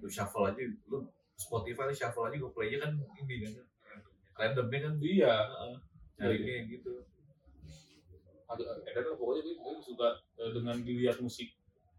lu 0.00 0.06
shuffle 0.06 0.46
aja 0.46 0.62
lu 0.86 1.02
Spotify 1.34 1.90
shuffle 1.90 2.30
aja 2.30 2.38
gue 2.38 2.52
playnya 2.54 2.78
kan 2.78 2.94
ini 3.18 3.42
kan 3.42 3.52
randomnya 4.34 4.78
kan 4.86 4.94
Iya. 4.96 5.34
Heeh. 5.34 5.74
nyarinya 6.16 6.52
yang 6.56 6.66
gitu 6.72 6.92
agak 8.46 8.66
edan 8.86 9.04
lah 9.10 9.16
pokoknya 9.18 9.42
gue, 9.42 9.54
gue 9.58 9.82
suka 9.82 10.08
eh, 10.38 10.50
dengan 10.54 10.76
dilihat 10.86 11.18
musik 11.18 11.50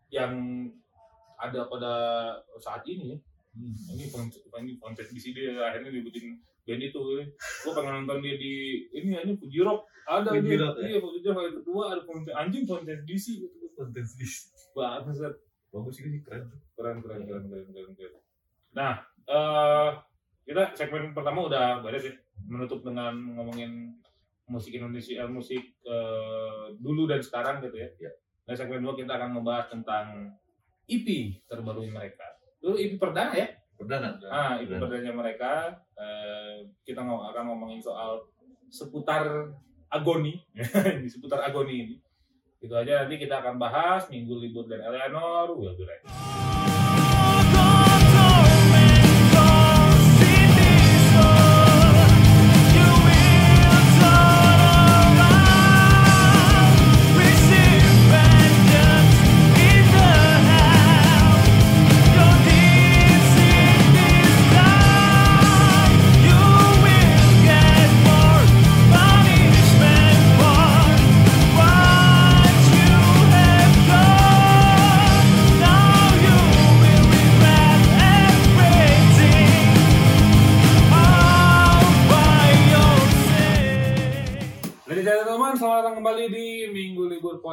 yang 0.08 0.32
ada 1.38 1.68
pada 1.68 1.94
saat 2.58 2.84
ini 2.88 3.16
ya. 3.16 3.18
Hmm. 3.58 3.74
ini 3.98 4.06
kontes 4.14 4.38
ini 4.46 4.78
kontes 4.78 5.10
di 5.10 5.18
sini 5.18 5.50
akhirnya 5.58 5.90
dibikin 5.90 6.38
band 6.68 6.84
itu 6.84 7.02
gue 7.34 7.72
pengen 7.74 8.06
nonton 8.06 8.22
dia 8.22 8.38
di 8.38 8.86
ini 8.94 9.18
aja 9.18 9.34
Fuji 9.34 9.60
Rock. 9.64 9.88
Ada 10.06 10.30
Fuji 10.36 10.56
dia. 10.56 10.62
Rock, 10.62 10.76
ya? 10.78 10.86
iya 10.88 10.98
Fuji 11.02 11.20
Rock 11.26 11.46
itu 11.48 11.60
kedua 11.66 11.84
ada 11.96 12.02
kontes 12.06 12.34
anjing 12.36 12.64
kontes 12.70 13.00
DC 13.08 13.26
gitu. 13.40 13.66
Konten 13.74 14.04
sih 14.04 14.52
banget 14.78 15.34
bagus 15.74 15.96
ini 16.06 16.20
keren. 16.22 16.54
Keren 16.78 16.98
keren 17.02 17.22
keren 17.26 17.44
keren 17.50 17.68
keren 17.74 17.92
keren. 17.98 18.22
Nah 18.76 18.94
eh 19.26 19.90
kita 20.48 20.64
segmen 20.78 21.12
pertama 21.18 21.48
udah 21.50 21.82
beres 21.82 22.06
ya. 22.06 22.14
Menutup 22.46 22.86
dengan 22.86 23.16
ngomongin 23.36 23.98
musik 24.48 24.72
Indonesia, 24.76 25.24
eh, 25.24 25.30
musik 25.30 25.64
eh, 25.84 26.66
dulu 26.80 27.06
dan 27.06 27.20
sekarang 27.20 27.60
gitu 27.64 27.78
ya. 27.78 27.90
Ya. 28.00 28.12
Nah, 28.48 28.56
segmen 28.56 28.80
dua 28.80 28.96
kita 28.96 29.20
akan 29.20 29.40
membahas 29.40 29.68
tentang 29.68 30.32
EP 30.88 31.08
terbaru 31.52 31.84
mereka. 31.92 32.24
Dulu 32.64 32.80
EP 32.80 32.96
perdana 32.96 33.36
ya? 33.36 33.48
Perdana. 33.76 34.16
Ah, 34.32 34.56
EP 34.58 34.72
Perdana. 34.72 34.82
perdana 34.88 35.12
mereka. 35.14 35.52
Eh, 36.00 36.56
kita 36.88 37.04
mau 37.04 37.28
akan 37.28 37.44
ngomongin 37.54 37.84
soal 37.84 38.24
seputar 38.72 39.52
agoni, 39.92 40.40
di 41.04 41.08
seputar 41.12 41.44
agoni 41.44 41.76
ini. 41.84 41.96
Itu 42.64 42.74
aja 42.74 43.06
nanti 43.06 43.20
kita 43.20 43.44
akan 43.44 43.60
bahas 43.60 44.08
minggu 44.08 44.34
libur 44.40 44.66
dan 44.66 44.82
Eleanor. 44.82 45.54
We'll 45.54 45.76
be 45.76 45.86
right 45.86 46.02
back. 46.04 46.47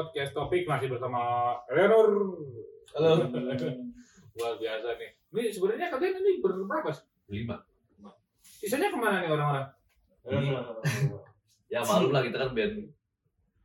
Podcast 0.04 0.36
Topik 0.36 0.68
masih 0.68 0.92
bersama 0.92 1.56
Eleanor. 1.72 2.36
Halo. 2.92 3.24
Luar 4.36 4.52
biasa 4.60 5.00
nih. 5.00 5.10
Ini 5.32 5.42
sebenarnya 5.48 5.88
kalian 5.88 6.20
ini 6.20 6.44
berberapa 6.44 6.92
sih? 6.92 7.08
Lima. 7.32 7.56
Sisanya 8.44 8.92
ke 8.92 9.00
mana 9.00 9.24
nih 9.24 9.32
orang-orang? 9.32 9.64
Ya 11.72 11.80
maklum 11.80 12.12
lah 12.12 12.20
kita 12.20 12.36
kan 12.36 12.52
band 12.52 12.92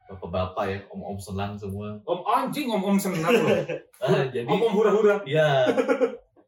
bapak-bapak 0.08 0.66
ya, 0.72 0.80
om-om 0.88 1.20
senang 1.20 1.60
semua. 1.60 2.00
Om 2.08 2.24
anjing, 2.24 2.72
om 2.72 2.88
om 2.88 2.96
senang 2.96 3.36
loh. 3.36 3.60
Ah, 4.00 4.24
jadi 4.32 4.48
Om 4.48 4.64
om 4.64 4.74
hura-hura. 4.80 5.20
ya 5.28 5.68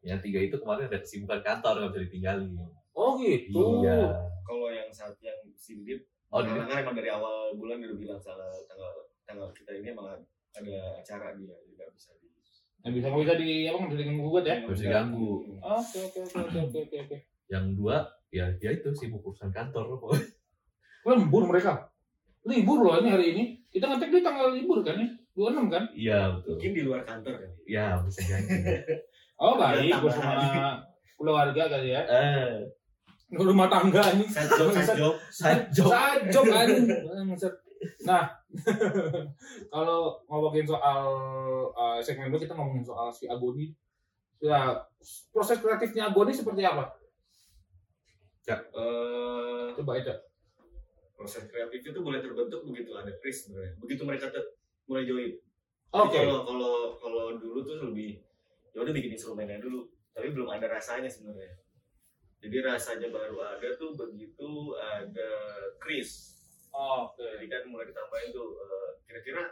yang 0.00 0.24
tiga 0.24 0.40
itu 0.40 0.56
kemarin 0.56 0.88
ada 0.88 1.04
kesibukan 1.04 1.44
kantor 1.44 1.84
nggak 1.84 1.90
bisa 1.92 2.02
ditinggalin. 2.08 2.56
Oh 2.96 3.20
gitu. 3.20 3.84
Iya. 3.84 4.08
Kalau 4.48 4.72
yang 4.72 4.88
saat 4.88 5.20
yang 5.20 5.36
sindip, 5.52 6.08
Oh, 6.32 6.40
karena 6.40 6.64
kan 6.64 6.80
emang 6.80 6.96
dari 6.96 7.12
awal 7.12 7.52
bulan 7.60 7.76
dia 7.76 7.92
udah 7.92 7.98
bilang 8.00 8.16
salah 8.16 8.48
tanggal 8.64 9.11
tanggal 9.22 9.48
kita 9.52 9.70
ini 9.74 9.92
emang 9.92 10.06
ada 10.52 10.76
acara 10.98 11.32
dia 11.34 11.56
tidak 11.64 11.88
bisa 11.94 12.12
di 12.16 12.28
Yang 12.82 12.92
bisa 12.98 13.06
nggak 13.08 13.22
bisa 13.22 13.34
di 13.38 13.50
apa 13.70 13.76
nggak 13.78 13.90
bisa 13.90 14.00
diganggu 14.02 14.22
gugat 14.26 14.44
ya? 14.44 14.56
Nggak 14.58 14.72
bisa 14.74 14.84
diganggu. 14.84 15.30
Oke 15.60 15.98
oke 16.02 16.18
oke 16.22 16.38
oke 16.42 16.78
oke 16.82 16.96
oke 17.06 17.16
yang 17.52 17.66
dua 17.76 17.96
ya 18.32 18.48
ya 18.58 18.70
itu 18.72 18.88
sibuk 18.96 19.22
urusan 19.22 19.52
kantor 19.52 19.84
pokoknya. 19.96 20.24
Lembur 21.04 21.42
mereka. 21.46 21.72
Libur 22.42 22.78
loh 22.82 22.98
ini 22.98 23.08
hari 23.12 23.26
ini. 23.36 23.44
Kita 23.68 23.86
ngetek 23.86 24.10
di 24.10 24.20
tanggal 24.20 24.50
libur 24.50 24.82
kan 24.82 24.98
ya? 24.98 25.08
26 25.32 25.72
kan? 25.72 25.84
Iya 25.96 26.18
betul. 26.36 26.60
mungkin 26.60 26.72
di 26.76 26.82
luar 26.84 27.00
kantor 27.08 27.34
kan 27.40 27.50
Ya 27.64 27.96
bisa 28.04 28.20
jadi. 28.20 28.48
Oh 29.42 29.58
baik, 29.58 29.90
Iya, 29.90 29.98
bersama 29.98 30.78
keluarga 31.18 31.62
kali 31.66 31.90
ya. 31.90 32.06
Eh, 32.06 32.62
Rumah 33.34 33.66
tangga 33.66 34.14
ini. 34.14 34.22
side 34.30 34.54
job 34.54 34.70
side 34.70 35.66
job 35.74 35.90
side 35.90 36.30
job. 36.30 36.46
Bangsat. 36.46 37.50
Nah, 38.06 38.30
kalau 39.74 40.22
ngomongin 40.30 40.66
soal 40.66 41.04
uh, 41.74 41.98
segmen 41.98 42.30
dua 42.30 42.38
kita 42.42 42.54
ngomongin 42.54 42.86
soal 42.86 43.10
si 43.10 43.26
Agoni. 43.26 43.74
Ya, 44.42 44.74
proses 45.30 45.62
kreatifnya 45.62 46.10
Agoni 46.10 46.34
seperti 46.34 46.66
apa? 46.66 47.02
Eh, 48.50 49.66
Coba 49.78 49.92
aja. 49.98 50.14
proses 51.12 51.46
kreatif 51.46 51.86
itu 51.86 51.98
mulai 52.02 52.18
terbentuk 52.18 52.66
begitu 52.66 52.98
ada 52.98 53.14
Chris 53.22 53.46
sebenarnya 53.46 53.78
begitu 53.78 54.02
mereka 54.02 54.26
mulai 54.90 55.06
join 55.06 55.30
Oke. 55.94 56.18
Jadi 56.18 56.26
kalau 56.26 56.42
kalau 56.42 56.74
kalau 56.98 57.24
dulu 57.38 57.62
tuh 57.62 57.78
lebih 57.78 58.18
ya 58.74 58.82
udah 58.82 58.90
bikin 58.90 59.14
instrumennya 59.14 59.62
dulu 59.62 59.86
tapi 60.10 60.34
belum 60.34 60.50
ada 60.50 60.66
rasanya 60.66 61.06
sebenarnya 61.06 61.54
jadi 62.42 62.74
rasanya 62.74 63.14
baru 63.14 63.38
ada 63.38 63.70
tuh 63.78 63.94
begitu 63.94 64.74
ada 64.74 65.30
Chris 65.78 66.41
Oke. 66.72 67.20
jadi 67.36 67.46
kan 67.46 67.62
mulai 67.68 67.86
ditambahin 67.86 68.28
tuh 68.30 68.48
eh, 68.58 68.90
kira-kira 69.04 69.44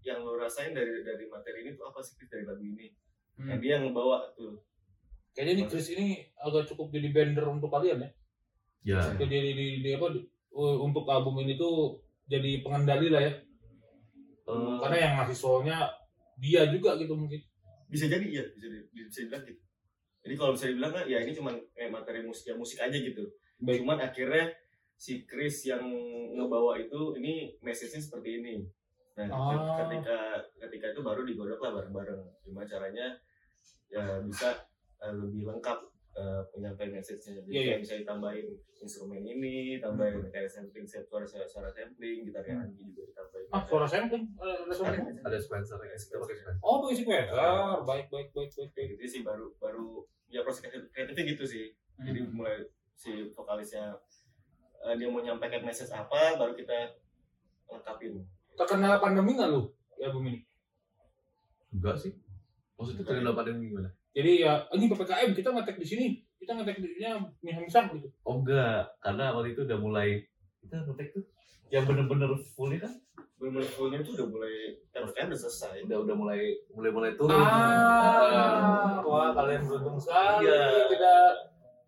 yang 0.00 0.22
lo 0.22 0.34
rasain 0.34 0.70
dari 0.70 1.02
dari 1.02 1.26
materi 1.26 1.62
ini 1.62 1.74
tuh 1.74 1.84
apa 1.84 1.98
sih 1.98 2.14
dari 2.22 2.42
lagu 2.42 2.62
ini 2.62 2.88
nah 3.40 3.52
Hmm. 3.52 3.58
dia 3.58 3.76
yang 3.76 3.88
ngebawa 3.88 4.30
tuh 4.32 4.60
Kayaknya 5.30 5.52
nih 5.54 5.66
Chris 5.66 5.88
ini 5.90 6.06
agak 6.36 6.66
cukup 6.66 6.90
jadi 6.90 7.08
bender 7.08 7.46
untuk 7.46 7.70
kalian 7.70 8.02
ya. 8.02 8.10
Ya. 8.82 9.00
Jadi 9.14 9.30
di, 9.30 9.50
di, 9.54 9.66
di 9.78 9.90
apa 9.94 10.10
di- 10.10 10.26
uh, 10.50 10.76
untuk 10.76 11.06
album 11.06 11.38
ini 11.38 11.54
tuh 11.54 11.94
jadi 12.26 12.60
pengendali 12.60 13.08
lah 13.08 13.22
ya. 13.22 13.32
Eh, 14.42 14.74
Karena 14.76 14.96
yang 14.98 15.12
ngasih 15.16 15.38
soalnya 15.38 15.86
dia 16.34 16.66
juga 16.66 16.96
gitu 16.96 17.14
mungkin. 17.14 17.38
bisa 17.86 18.06
jadi 18.06 18.22
ya 18.22 18.42
bisa 18.48 18.66
di- 18.66 18.86
bisa 18.92 19.18
dibilang 19.20 19.42
gitu 19.44 19.62
jadi 20.20 20.34
kalau 20.36 20.52
bisa 20.54 20.66
dibilang 20.66 20.92
kan 20.92 21.04
ya 21.06 21.18
ini 21.20 21.32
cuma 21.32 21.50
eh, 21.74 21.88
materi 21.88 22.22
musik 22.22 22.46
ya 22.46 22.54
musik 22.54 22.78
aja 22.78 22.94
gitu 22.94 23.26
Baik. 23.58 23.82
cuman 23.82 23.98
akhirnya 24.00 24.46
si 25.00 25.24
Chris 25.24 25.64
yang 25.64 25.80
ngebawa 26.30 26.76
itu 26.76 27.16
ini 27.16 27.56
message-nya 27.58 27.96
seperti 27.98 28.36
ini 28.36 28.54
nah 29.16 29.26
Ah. 29.26 29.80
ketika 29.80 30.18
ketika 30.58 30.86
itu 30.92 31.00
baru 31.00 31.24
digodok 31.24 31.56
lah 31.58 31.72
bareng-bareng 31.74 32.20
gimana 32.42 32.64
caranya 32.64 33.06
ya 33.86 34.20
bisa 34.20 34.52
eh, 34.98 35.12
lebih 35.12 35.44
lengkap 35.46 35.78
eh, 36.12 36.42
penyampaian 36.50 36.92
message-nya 36.92 37.32
jadi 37.38 37.48
Iya, 37.48 37.56
kayak 37.58 37.68
iya. 37.70 37.80
bisa 37.80 37.94
ditambahin 37.96 38.46
instrumen 38.76 39.22
ini 39.22 39.56
tambahin 39.78 40.20
kayak 40.26 40.46
sampling 40.46 40.84
set 40.84 41.04
suara 41.04 41.24
suara 41.24 41.68
sampling 41.68 42.22
gitarnya 42.22 42.60
Anggi 42.60 42.84
juga 42.86 43.02
ditambahin 43.04 43.48
Ah, 43.50 43.62
suara 43.62 43.82
sampling. 43.84 44.24
Ada, 44.36 44.52
ada 44.62 44.74
sampling. 44.74 45.04
ada 45.20 45.38
Spencer 45.38 45.78
ya, 45.80 45.90
kita 45.92 46.16
pakai 46.18 46.36
Spencer. 46.38 46.62
Oh, 46.62 46.76
pakai 46.80 46.96
sequencer. 46.96 47.34
Baik, 47.34 47.82
baik, 47.82 48.06
baik, 48.06 48.28
baik, 48.30 48.50
baik. 48.52 48.70
kayak 48.70 48.86
gitu 48.94 49.04
sih 49.08 49.20
baru 49.22 49.46
baru 49.56 49.88
ya 50.28 50.40
proses 50.40 50.62
kreatif- 50.62 50.86
kreatifnya 50.88 51.24
gitu 51.26 51.44
sih 51.44 51.64
jadi 51.98 52.20
Hmm. 52.22 52.32
mulai 52.32 52.62
si 52.94 53.10
vokalisnya 53.28 53.90
eh, 54.86 54.94
dia 54.96 55.08
mau 55.08 55.20
nyampaikan 55.20 55.62
message 55.64 55.92
apa 55.92 56.36
baru 56.40 56.52
kita 56.56 56.96
lengkapin 57.70 58.24
Terkena 58.56 59.00
pandemi 59.00 59.36
nggak 59.36 59.50
lu 59.52 59.72
di 59.96 60.04
album 60.04 60.28
ini? 60.32 60.40
Enggak 61.72 61.96
sih. 61.96 62.12
Maksudnya 62.76 63.04
terkena 63.04 63.32
pandemi 63.32 63.72
gimana? 63.72 63.88
Jadi 64.12 64.44
ya, 64.44 64.68
ini 64.76 64.84
PPKM 64.90 65.30
kita 65.32 65.48
ngetek 65.54 65.76
di 65.80 65.86
sini. 65.86 66.06
Kita 66.36 66.56
ngetek 66.56 66.80
di 66.80 66.88
sini 66.92 67.08
misah-misah 67.40 67.84
gitu. 67.96 68.08
Oh 68.24 68.40
enggak, 68.40 68.96
karena 69.00 69.32
waktu 69.32 69.56
itu 69.56 69.64
udah 69.64 69.78
mulai 69.80 70.08
kita 70.60 70.76
ngetek 70.84 71.08
tuh 71.16 71.24
yang 71.70 71.86
bener-bener 71.86 72.34
full 72.36 72.68
kan 72.76 72.90
bener-bener 73.40 73.72
fullnya 73.72 74.04
tuh 74.04 74.12
udah 74.20 74.28
mulai 74.28 74.54
kan 74.92 75.08
udah 75.08 75.32
selesai 75.32 75.88
udah 75.88 76.04
udah 76.04 76.12
mulai 76.12 76.60
mulai 76.76 76.90
mulai 76.92 77.10
turun. 77.16 77.32
Ah, 77.32 79.00
wah 79.00 79.32
kalian 79.32 79.64
beruntung 79.64 79.96
sekali. 79.96 80.44
Iya. 80.44 80.92
Tidak. 80.92 81.32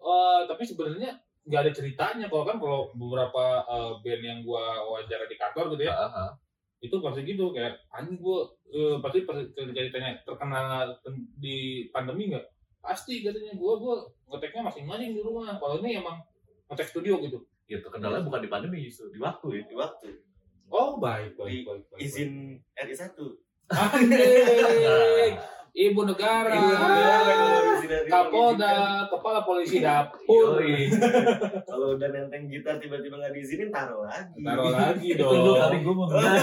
Wah, 0.00 0.48
tapi 0.48 0.64
sebenarnya 0.64 1.12
nggak 1.42 1.60
ada 1.66 1.72
ceritanya 1.74 2.26
kalau 2.30 2.44
kan 2.46 2.56
kalau 2.56 2.80
beberapa 2.94 3.44
eh, 3.64 3.92
band 4.00 4.22
yang 4.22 4.38
gua 4.42 4.78
wawancara 4.78 5.26
di 5.26 5.34
kantor 5.34 5.74
gitu 5.74 5.90
ya 5.90 5.94
Ah, 5.94 6.10
ah. 6.10 6.30
itu 6.78 6.98
pasti 6.98 7.22
gitu 7.22 7.50
kayak 7.50 7.78
anjing 7.90 8.18
gua 8.18 8.46
eh, 8.70 8.96
pasti 8.98 9.22
pasti 9.22 9.42
ketika 9.50 9.80
ditanya 9.86 10.18
terkena 10.22 10.60
ten- 11.02 11.26
di 11.36 11.86
pandemi 11.90 12.30
nggak? 12.30 12.46
Pasti 12.78 13.22
katanya 13.22 13.54
gua 13.54 13.78
gua 13.78 13.94
ngeteknya 14.30 14.66
masing-masing 14.66 15.14
di 15.14 15.22
rumah. 15.22 15.54
Kalau 15.58 15.78
ini 15.78 15.98
emang 15.98 16.18
ngetek 16.66 16.90
studio 16.90 17.22
gitu. 17.22 17.38
Gitu, 17.70 17.86
kendalanya 17.88 18.26
bukan 18.26 18.42
di 18.42 18.50
pandemi 18.50 18.82
justru 18.82 19.08
di 19.10 19.22
waktu 19.22 19.46
ya. 19.58 19.62
di 19.64 19.76
waktu. 19.78 20.08
Oh 20.68 20.98
baik 20.98 21.34
Di- 21.34 21.38
baik 21.38 21.62
baik, 21.62 21.84
baik. 21.88 22.00
izin 22.02 22.58
RI 22.74 22.94
1 22.94 23.12
Anjing, 23.72 25.34
ibu 25.72 26.04
negara 26.04 26.52
Ibu 26.52 26.68
negara, 26.68 27.32
Kapolda, 28.08 29.08
kepala 29.08 29.40
polisi 29.44 29.80
dapur. 29.80 30.60
Kalau 31.68 31.96
udah 31.96 32.08
nenteng 32.12 32.48
gitar 32.48 32.76
tiba-tiba 32.76 33.16
nggak 33.16 33.32
diizinin 33.32 33.68
taruh 33.72 34.04
lagi 34.04 34.40
Taruh 34.40 34.68
lagi 34.68 35.08
dong. 35.16 35.56
kali 35.56 35.78
gue 35.80 35.94
mau 35.96 36.06
bilang, 36.08 36.40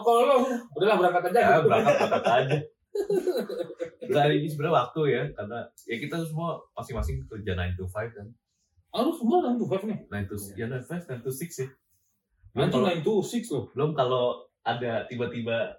kalau 0.00 0.22
lo, 0.24 0.36
udahlah 0.76 0.96
berangkat 0.96 1.22
aja. 1.32 1.40
ya 1.40 1.58
berangkat 1.60 1.94
berangkat 1.96 2.24
aja. 2.24 2.58
Nah 4.10 4.24
ini 4.28 4.48
sebenarnya 4.50 4.74
waktu 4.82 5.00
ya, 5.08 5.22
karena 5.36 5.58
ya 5.86 5.96
kita 6.00 6.16
semua 6.26 6.58
masing-masing 6.74 7.16
kerja 7.30 7.52
9 7.54 7.78
to 7.78 7.84
5 7.86 8.16
kan. 8.16 8.26
Ah, 8.90 9.06
lu 9.06 9.14
semua 9.14 9.38
kan 9.46 9.54
tuh 9.54 9.70
five 9.70 9.84
nih. 9.86 9.98
9 10.10 10.26
to, 10.26 10.34
ya 10.58 10.66
9 10.66 10.82
to 10.82 10.86
5, 10.90 11.22
9 11.22 11.26
to 11.26 11.30
6 11.30 11.58
sih. 11.62 11.68
Belum 12.50 12.66
kalau, 12.66 12.86
nine 12.90 13.02
to 13.06 13.14
six 13.22 13.46
loh. 13.54 13.70
belum 13.70 13.94
kalau 13.94 14.42
ada 14.66 15.06
tiba-tiba, 15.06 15.70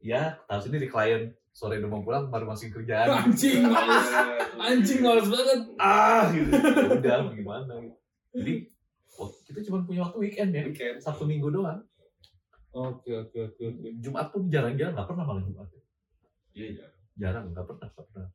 ya 0.00 0.40
tahu 0.48 0.60
sendiri 0.64 0.88
klien 0.88 1.36
sore 1.52 1.82
udah 1.82 1.90
mau 1.90 2.02
pulang 2.04 2.30
baru 2.30 2.46
masih 2.46 2.70
kerjaan. 2.70 3.10
Anjing 3.26 3.66
males. 3.66 4.08
Anjing 4.58 5.00
males 5.02 5.26
banget. 5.26 5.60
ah 5.80 6.30
gitu. 6.30 6.50
Ya 6.54 6.94
udah 6.94 7.34
gimana 7.34 7.72
gitu. 7.82 7.98
Jadi 8.38 8.54
oh, 9.18 9.30
kita 9.42 9.58
cuma 9.66 9.82
punya 9.82 10.06
waktu 10.06 10.18
weekend 10.22 10.50
ya, 10.54 10.62
weekend 10.68 11.02
Sabtu 11.02 11.26
Minggu 11.26 11.50
doang. 11.50 11.82
Oke 12.70 13.10
oke 13.10 13.38
oke 13.52 13.62
oke. 13.74 13.86
Jumat 13.98 14.30
pun 14.30 14.46
jarang-jarang 14.46 14.94
nggak 14.94 15.08
pernah 15.08 15.24
malah 15.24 15.42
Jumat. 15.42 15.66
iya 16.54 16.66
iya 16.76 16.86
Jarang 17.18 17.50
nggak 17.50 17.66
pernah 17.66 17.88
nggak 17.90 18.06
pernah. 18.12 18.30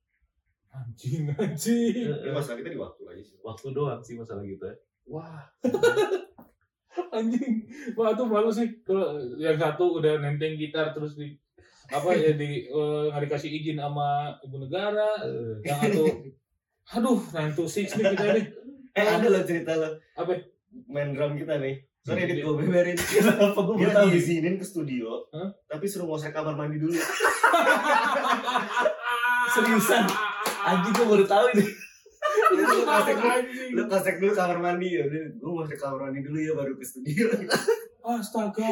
Anjing 0.73 1.21
anjing. 1.37 1.93
ini 2.09 2.31
masalah 2.33 2.57
kita 2.57 2.73
di 2.73 2.79
waktu 2.81 3.01
aja 3.05 3.21
sih 3.21 3.37
Waktu 3.45 3.65
doang 3.77 4.01
sih 4.01 4.17
masalah 4.17 4.41
gitu 4.41 4.65
ya. 4.65 4.75
Wah. 5.07 5.45
Anjing. 7.17 7.69
Wah 7.93 8.17
tuh 8.17 8.25
malu 8.25 8.49
sih 8.49 8.81
kalau 8.81 9.21
yang 9.37 9.55
satu 9.55 10.01
udah 10.01 10.17
nenteng 10.17 10.57
gitar 10.57 10.91
terus 10.97 11.13
di 11.13 11.37
apa 11.85 12.09
ya 12.11 12.31
di 12.33 12.51
eh, 12.63 13.03
nggak 13.07 13.23
dikasih 13.23 13.49
izin 13.51 13.77
sama 13.77 14.07
ibu 14.39 14.55
negara 14.57 15.09
yang 15.61 15.77
satu 15.77 16.05
aduh 16.89 17.19
nine 17.31 17.51
to 17.51 17.65
six 17.65 17.93
nih 17.93 18.05
kita 18.09 18.25
nih 18.31 18.45
eh 18.97 19.05
ada 19.05 19.25
loh 19.25 19.41
cerita 19.41 19.73
lo 19.73 19.89
apa 20.13 20.31
main 20.85 21.11
drum 21.11 21.33
kita 21.33 21.57
nih 21.57 21.75
sorry 21.99 22.19
Iya. 22.19 22.27
edit 22.29 22.37
gue 22.41 22.55
beberin 22.57 22.97
Kenapa 23.09 23.59
gue 23.63 23.87
tahu? 23.87 24.07
diizinin 24.09 24.55
ke 24.55 24.65
studio 24.65 25.23
Hah? 25.29 25.47
tapi 25.65 25.85
suruh 25.85 26.03
ngosek 26.05 26.31
kamar 26.31 26.53
mandi 26.53 26.75
dulu 26.77 26.91
Seriusan? 29.49 30.03
Anjing 30.63 30.93
gue 30.93 31.05
baru 31.05 31.25
tahu 31.25 31.45
ini. 31.53 31.65
lu 32.53 32.63
ngosek 32.81 33.15
dulu 33.15 33.39
lu 33.71 33.81
ngosek 33.85 34.15
dulu 34.17 34.31
kamar 34.33 34.57
mandi 34.57 34.87
ya 34.89 35.03
gue 35.05 35.31
ngosek 35.45 35.77
kamar 35.77 35.99
mandi 36.03 36.19
dulu 36.21 36.37
ya 36.37 36.53
baru 36.53 36.73
ke 36.73 36.83
studio 36.83 37.27
Astaga. 38.01 38.67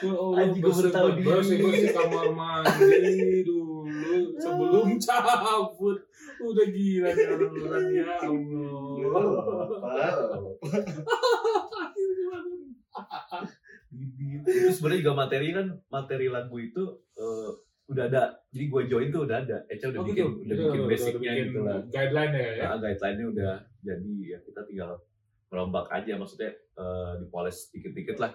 Anjing, 0.00 0.60
gua 0.60 0.72
baru 0.72 0.90
tahu 0.90 1.08
bersih- 1.08 1.18
dia. 1.18 1.30
bersih 1.30 1.56
bersih 1.60 1.90
kamar 1.92 2.26
mandi 2.32 3.10
dulu 3.42 4.14
sebelum 4.42 4.88
cabut. 4.98 5.98
Udah 6.42 6.66
gila 6.68 7.08
nih 7.08 7.26
orang-orang 7.28 7.84
ya 7.92 8.06
Allah. 8.18 9.22
itu 13.92 14.70
sebenarnya 14.72 15.00
juga 15.00 15.14
materi 15.16 15.48
kan 15.50 15.66
materi 15.86 16.26
lagu 16.26 16.56
itu 16.56 16.82
eh, 17.14 17.50
udah 17.84 18.04
ada 18.06 18.22
jadi 18.48 18.64
gue 18.66 18.82
join 18.86 19.08
tuh 19.10 19.22
udah 19.22 19.38
ada 19.38 19.56
Eca 19.68 19.92
udah 19.92 20.00
Oh, 20.00 20.06
bikin 20.06 20.24
gitu. 20.24 20.42
udah 20.42 20.56
bikin 20.64 20.82
basicnya 20.88 21.32
gitu 21.36 21.58
lah 21.60 21.78
Guideline 21.86 22.32
ya 22.32 22.48
ya. 22.50 22.64
nah, 22.66 22.78
guideline-nya 22.80 23.26
udah 23.28 23.52
jadi 23.80 24.12
ya 24.24 24.38
kita 24.40 24.60
tinggal 24.64 24.92
merombak 25.52 25.92
aja 25.92 26.16
maksudnya 26.16 26.48
eh, 26.50 27.12
dipoles 27.20 27.68
dikit-dikit 27.70 28.16
lah 28.16 28.32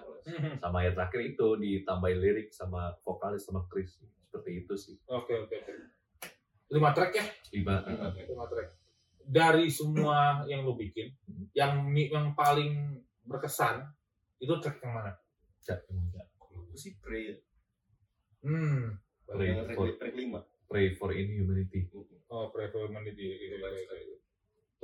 sama 0.56 0.86
yang 0.86 0.94
terakhir 0.94 1.20
itu 1.26 1.58
ditambahin 1.58 2.16
lirik 2.16 2.48
sama 2.48 2.94
vokalis 3.02 3.42
sama 3.42 3.66
Chris 3.66 3.98
seperti 4.22 4.62
itu 4.62 4.74
sih 4.78 4.94
Oke 5.04 5.34
oke 5.34 5.50
oke. 5.50 5.74
Lima 6.68 6.92
track 6.92 7.12
ya? 7.12 7.24
lima 7.50 7.80
Lima 8.22 8.44
track. 8.44 8.68
Dari 9.24 9.68
semua 9.68 10.44
yang 10.44 10.62
lo 10.62 10.72
bikin, 10.72 11.12
yang 11.52 11.80
mi- 11.82 12.08
yang 12.08 12.32
paling 12.32 12.96
berkesan 13.24 13.88
itu 14.38 14.52
track 14.56 14.78
yang 14.80 14.92
mana? 14.94 15.16
Cak, 15.58 15.84
Aku 16.38 16.68
sih 16.72 16.96
pray 17.00 17.40
Hmm. 18.40 19.00
Pray 19.24 19.48
yang 19.50 19.64
track, 19.64 19.76
for, 19.76 19.88
track 19.96 20.14
lima 20.14 20.40
pray 20.64 20.92
for 20.92 21.10
inhumanity 21.10 21.88
Oh, 22.28 22.52
Prevo 22.52 22.84
Humanity 22.84 23.24
gitu. 23.40 23.56
gitu, 23.56 23.92
gitu. 23.96 24.14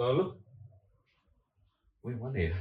Lalu? 0.01 0.41
Wih 2.05 2.17
mana 2.17 2.37
ya 2.39 2.57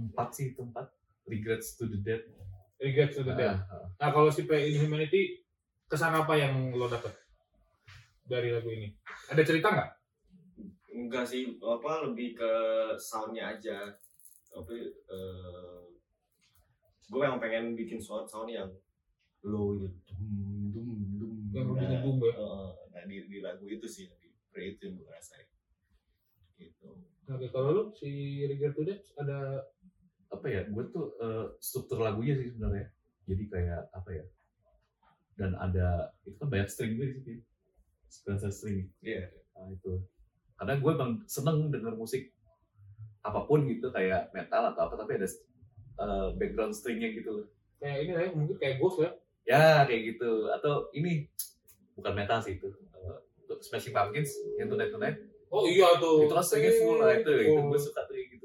empat 0.00 0.28
sih 0.32 0.50
itu 0.50 0.64
empat 0.64 0.88
regrets 1.28 1.76
to 1.76 1.84
the 1.84 2.00
dead 2.00 2.24
Regrets 2.78 3.18
to 3.18 3.26
the 3.26 3.34
Dead. 3.34 3.58
Ah, 3.58 3.74
ah. 3.74 3.90
Nah, 3.98 4.10
kalau 4.14 4.30
si 4.30 4.46
Play 4.46 4.70
in 4.70 4.86
Humanity, 4.86 5.42
kesan 5.90 6.14
apa 6.14 6.30
yang 6.38 6.70
lo 6.70 6.86
dapet 6.86 7.10
dari 8.22 8.54
lagu 8.54 8.70
ini? 8.70 8.94
Ada 9.26 9.42
cerita 9.42 9.74
nggak? 9.74 9.90
enggak 10.94 11.26
sih 11.26 11.58
apa 11.58 12.06
lebih 12.06 12.38
ke 12.38 12.52
soundnya 12.94 13.50
aja 13.50 13.90
tapi 14.48 14.78
eh, 14.90 15.82
gue 17.04 17.18
memang 17.18 17.38
pengen 17.38 17.74
bikin 17.74 17.98
sound 17.98 18.26
sound 18.26 18.46
yang 18.46 18.70
low 19.42 19.74
itu 19.74 19.90
dum 20.10 20.22
dum 20.70 20.88
dum 21.18 21.32
Yang 21.50 21.64
Nah, 21.66 21.72
lebih 21.74 21.86
ngebum 21.98 22.16
ya? 22.18 22.32
eh, 22.34 22.70
nah 22.90 23.02
di, 23.06 23.16
di 23.26 23.38
lagu 23.38 23.66
itu 23.66 23.86
sih 23.86 24.06
di 24.18 24.30
pray 24.50 24.74
itu 24.74 24.86
yang 24.86 24.98
gue 24.98 25.10
rasain 25.10 25.46
gitu 26.58 26.94
Oke, 27.28 27.52
kalau 27.52 27.68
lu 27.76 27.82
si 27.92 28.40
Regret 28.48 28.72
to 28.72 28.82
Death 28.88 29.12
ada 29.20 29.68
apa 30.28 30.46
ya 30.48 30.64
gue 30.64 30.84
tuh 30.92 31.12
eh, 31.20 31.46
struktur 31.60 32.00
lagunya 32.00 32.36
sih 32.40 32.52
sebenarnya. 32.52 32.88
Jadi 33.28 33.44
kayak 33.52 33.82
apa 33.92 34.10
ya 34.16 34.24
dan 35.38 35.54
ada 35.54 36.10
itu 36.26 36.34
kan 36.40 36.48
banyak 36.50 36.68
string 36.72 36.98
gue 36.98 37.06
di 37.12 37.14
situ 37.20 37.30
sequencer 38.08 38.50
string. 38.50 38.88
Iya. 39.04 39.28
Nah, 39.54 39.68
itu. 39.70 40.02
Karena 40.58 40.74
gue 40.80 40.90
emang 40.90 41.12
seneng 41.30 41.70
denger 41.70 41.94
musik 41.94 42.34
apa 43.22 43.44
pun 43.44 43.68
gitu 43.68 43.92
kayak 43.92 44.32
metal 44.32 44.72
atau 44.72 44.88
apa 44.88 44.94
tapi 44.96 45.20
ada 45.20 45.28
eh, 46.00 46.28
background 46.34 46.74
stringnya 46.74 47.12
gitu 47.14 47.30
loh. 47.30 47.46
Kayak 47.78 47.96
ini 48.02 48.10
ya, 48.10 48.28
mungkin 48.34 48.56
kayak 48.58 48.76
Ghost 48.82 48.98
ya? 48.98 49.10
ya 49.46 49.64
kayak 49.86 50.16
gitu. 50.16 50.50
Atau 50.50 50.90
ini 50.96 51.28
bukan 51.94 52.12
metal 52.16 52.42
sih 52.42 52.58
itu. 52.58 52.72
Untuk 53.44 53.62
Smashing 53.62 53.94
Pumpkins 53.94 54.32
yang 54.58 54.72
Tonight 54.72 54.90
Tonight 54.90 55.16
Oh 55.48 55.64
iya 55.64 55.88
tuh. 55.96 56.22
itu 56.22 56.32
kan 56.32 56.44
stringnya 56.44 56.72
full 56.74 56.96
lah 56.96 57.12
itu 57.12 57.30
itu 57.30 57.52
Full. 57.52 57.68
gue 57.68 57.80
suka 57.80 58.00
tuh 58.04 58.14
gitu 58.14 58.44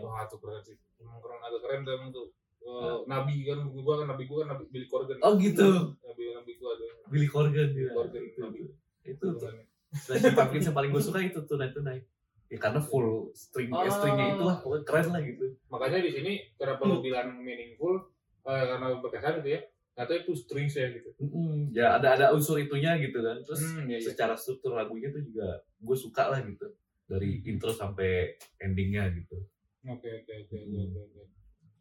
Wah, 0.00 0.24
itu 0.24 0.36
keren 0.38 0.60
sih. 0.62 0.76
Emang 0.96 1.18
keren, 1.18 1.38
agak 1.38 1.60
keren 1.60 1.80
tuh 1.82 1.92
emang 1.92 2.10
tuh. 2.10 2.26
Eh, 2.58 2.96
nabi 3.06 3.42
kan, 3.42 3.64
gua 3.64 3.94
kan 3.96 4.06
nabi 4.06 4.24
gua 4.24 4.44
kan 4.44 4.48
nabi 4.52 4.64
Billy 4.68 4.84
Corgan. 4.84 5.16
oh 5.18 5.32
gitu 5.36 5.68
Nabi 5.98 6.22
nabi 6.30 6.52
gua 6.56 6.70
ada. 6.74 6.86
Billy 7.08 7.24
Corgan 7.24 7.68
dia 7.72 7.88
Corgan, 7.90 8.22
itu, 8.22 8.38
nabi. 8.38 8.60
itu 9.02 9.24
tuh 9.34 9.50
Smashing 9.88 10.36
Pumpkins 10.36 10.68
yang 10.68 10.76
paling 10.76 10.90
gue 10.90 11.00
suka 11.00 11.16
itu 11.18 11.40
Tonight 11.42 11.72
Tonight 11.72 12.04
ya 12.46 12.56
karena 12.58 12.76
full 12.76 13.32
string 13.32 13.72
Ah. 13.72 13.88
stringnya 13.88 14.36
itu 14.36 14.42
lah 14.42 14.56
pokoknya 14.58 14.84
keren 14.84 15.08
lah 15.10 15.22
gitu 15.22 15.44
Makanya 15.66 15.98
di 16.00 16.10
sini 16.12 16.32
kenapa 16.54 16.80
lu 16.82 17.00
bilang 17.00 17.36
meaningful? 17.38 17.96
Eh, 18.42 18.64
karena 18.64 18.96
berkesan 18.98 19.40
gitu 19.40 19.48
ya. 19.50 19.60
Ternyata 19.98 20.14
itu 20.16 20.32
strings 20.32 20.72
ya 20.72 20.86
gitu. 20.88 21.10
Mm-mm. 21.18 21.74
ya 21.74 21.98
ada 21.98 22.14
ada 22.14 22.26
unsur 22.30 22.54
itunya 22.56 22.94
gitu 22.96 23.18
kan 23.18 23.34
terus 23.42 23.66
Hmm, 23.66 23.82
iya, 23.84 23.98
iya. 23.98 24.06
secara 24.06 24.32
struktur 24.32 24.70
lagunya 24.72 25.10
tuh 25.10 25.18
juga 25.20 25.48
gue 25.58 25.96
suka 25.98 26.30
lah 26.30 26.38
gitu 26.40 26.70
dari 27.04 27.42
intro 27.42 27.72
sampai 27.72 28.30
endingnya 28.56 29.10
gitu 29.10 29.42
Oke 29.84 30.06
oke 30.16 30.32
oke 30.38 30.54
oke 30.54 30.58
Hmm. 30.60 30.86
oke. 30.86 31.00
oke. 31.02 31.22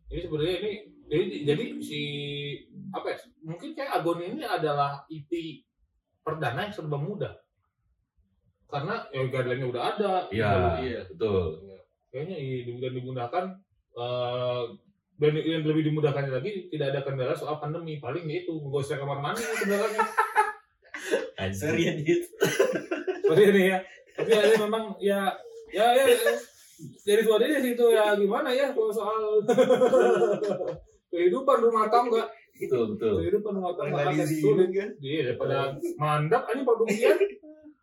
Jadi 0.07 0.20
sebenarnya 0.24 0.55
ini 0.57 0.72
jadi, 1.05 1.26
jadi 1.45 1.63
si 1.78 2.01
apa 2.89 3.07
ya? 3.07 3.18
Mungkin 3.43 3.70
kayak 3.72 3.91
Agon 3.93 4.18
ini 4.20 4.41
adalah 4.41 5.05
EP 5.05 5.30
perdana 6.20 6.63
yang 6.63 6.74
serba 6.74 6.95
mudah. 6.95 7.36
Karena 8.65 9.03
ya 9.09 9.24
guideline-nya 9.26 9.68
udah 9.68 9.84
ada. 9.86 10.13
Iya. 10.28 10.51
Iya 10.80 10.99
betul 11.05 11.63
Kayaknya 12.07 12.38
i- 12.38 12.80
dan 12.80 12.93
dimudahkan 12.93 13.45
eh 13.93 14.63
dan 15.18 15.34
yang 15.34 15.65
lebih 15.65 15.89
dimudahkan 15.89 16.30
lagi 16.30 16.70
tidak 16.70 16.93
ada 16.93 17.01
kendala 17.01 17.34
soal 17.34 17.57
pandemi. 17.57 17.97
Paling 17.97 18.26
ya 18.30 18.45
itu 18.45 18.53
menggosok 18.53 19.01
kamar 19.01 19.20
mandi 19.22 19.41
kendalanya. 19.41 20.05
Sorry 21.53 21.86
edit 21.86 22.28
sorry 23.28 23.43
nih 23.51 23.65
ya. 23.70 23.78
Tapi 24.18 24.30
ya, 24.34 24.41
ya 24.41 24.55
memang 24.65 24.84
ya 24.97 25.20
ya 25.70 25.88
ya, 25.93 26.05
ya. 26.09 26.34
dari 27.05 27.22
suaranya 27.22 27.57
sih 27.61 27.72
itu 27.78 27.86
ya 27.93 28.15
gimana 28.18 28.49
ya 28.49 28.74
kalau 28.74 28.89
soal 28.89 29.43
kehidupan 31.13 31.57
rumah 31.61 31.86
tangga. 31.91 32.26
Betul 32.57 32.97
betul. 32.97 33.22
Kehidupan 33.22 33.51
rumah 33.61 33.74
tangga. 33.78 34.09
Sulit. 34.26 34.74
kan? 34.74 34.89
Iya 35.03 35.20
daripada 35.32 35.78
mandap 36.01 36.49
aja 36.49 36.61
produksian 36.65 37.18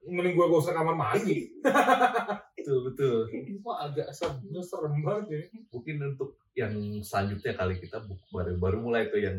mending 0.09 0.37
gua 0.37 0.47
gosok 0.53 0.77
kamar 0.77 0.97
mandi. 0.97 1.49
Betul 2.65 2.81
betul. 2.89 3.29
Wah 3.61 3.85
agak 3.85 4.09
serem 4.17 4.41
serem 4.65 5.05
banget 5.05 5.25
ya 5.29 5.41
mungkin 5.69 6.17
untuk 6.17 6.41
yang 6.57 6.73
selanjutnya 7.05 7.53
kali 7.53 7.77
kita 7.77 8.01
baru 8.33 8.57
baru 8.57 8.81
mulai 8.81 9.13
tuh 9.13 9.21
yang 9.21 9.37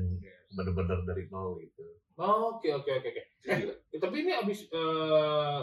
bener-bener 0.54 1.02
dari 1.10 1.26
nol 1.34 1.58
gitu. 1.58 1.82
Oke 2.22 2.70
oke 2.70 2.86
oke 2.86 3.08
oke. 3.10 3.24
Eh, 3.50 3.98
tapi 3.98 4.16
ini 4.22 4.30
abis 4.30 4.70
eh 4.70 5.62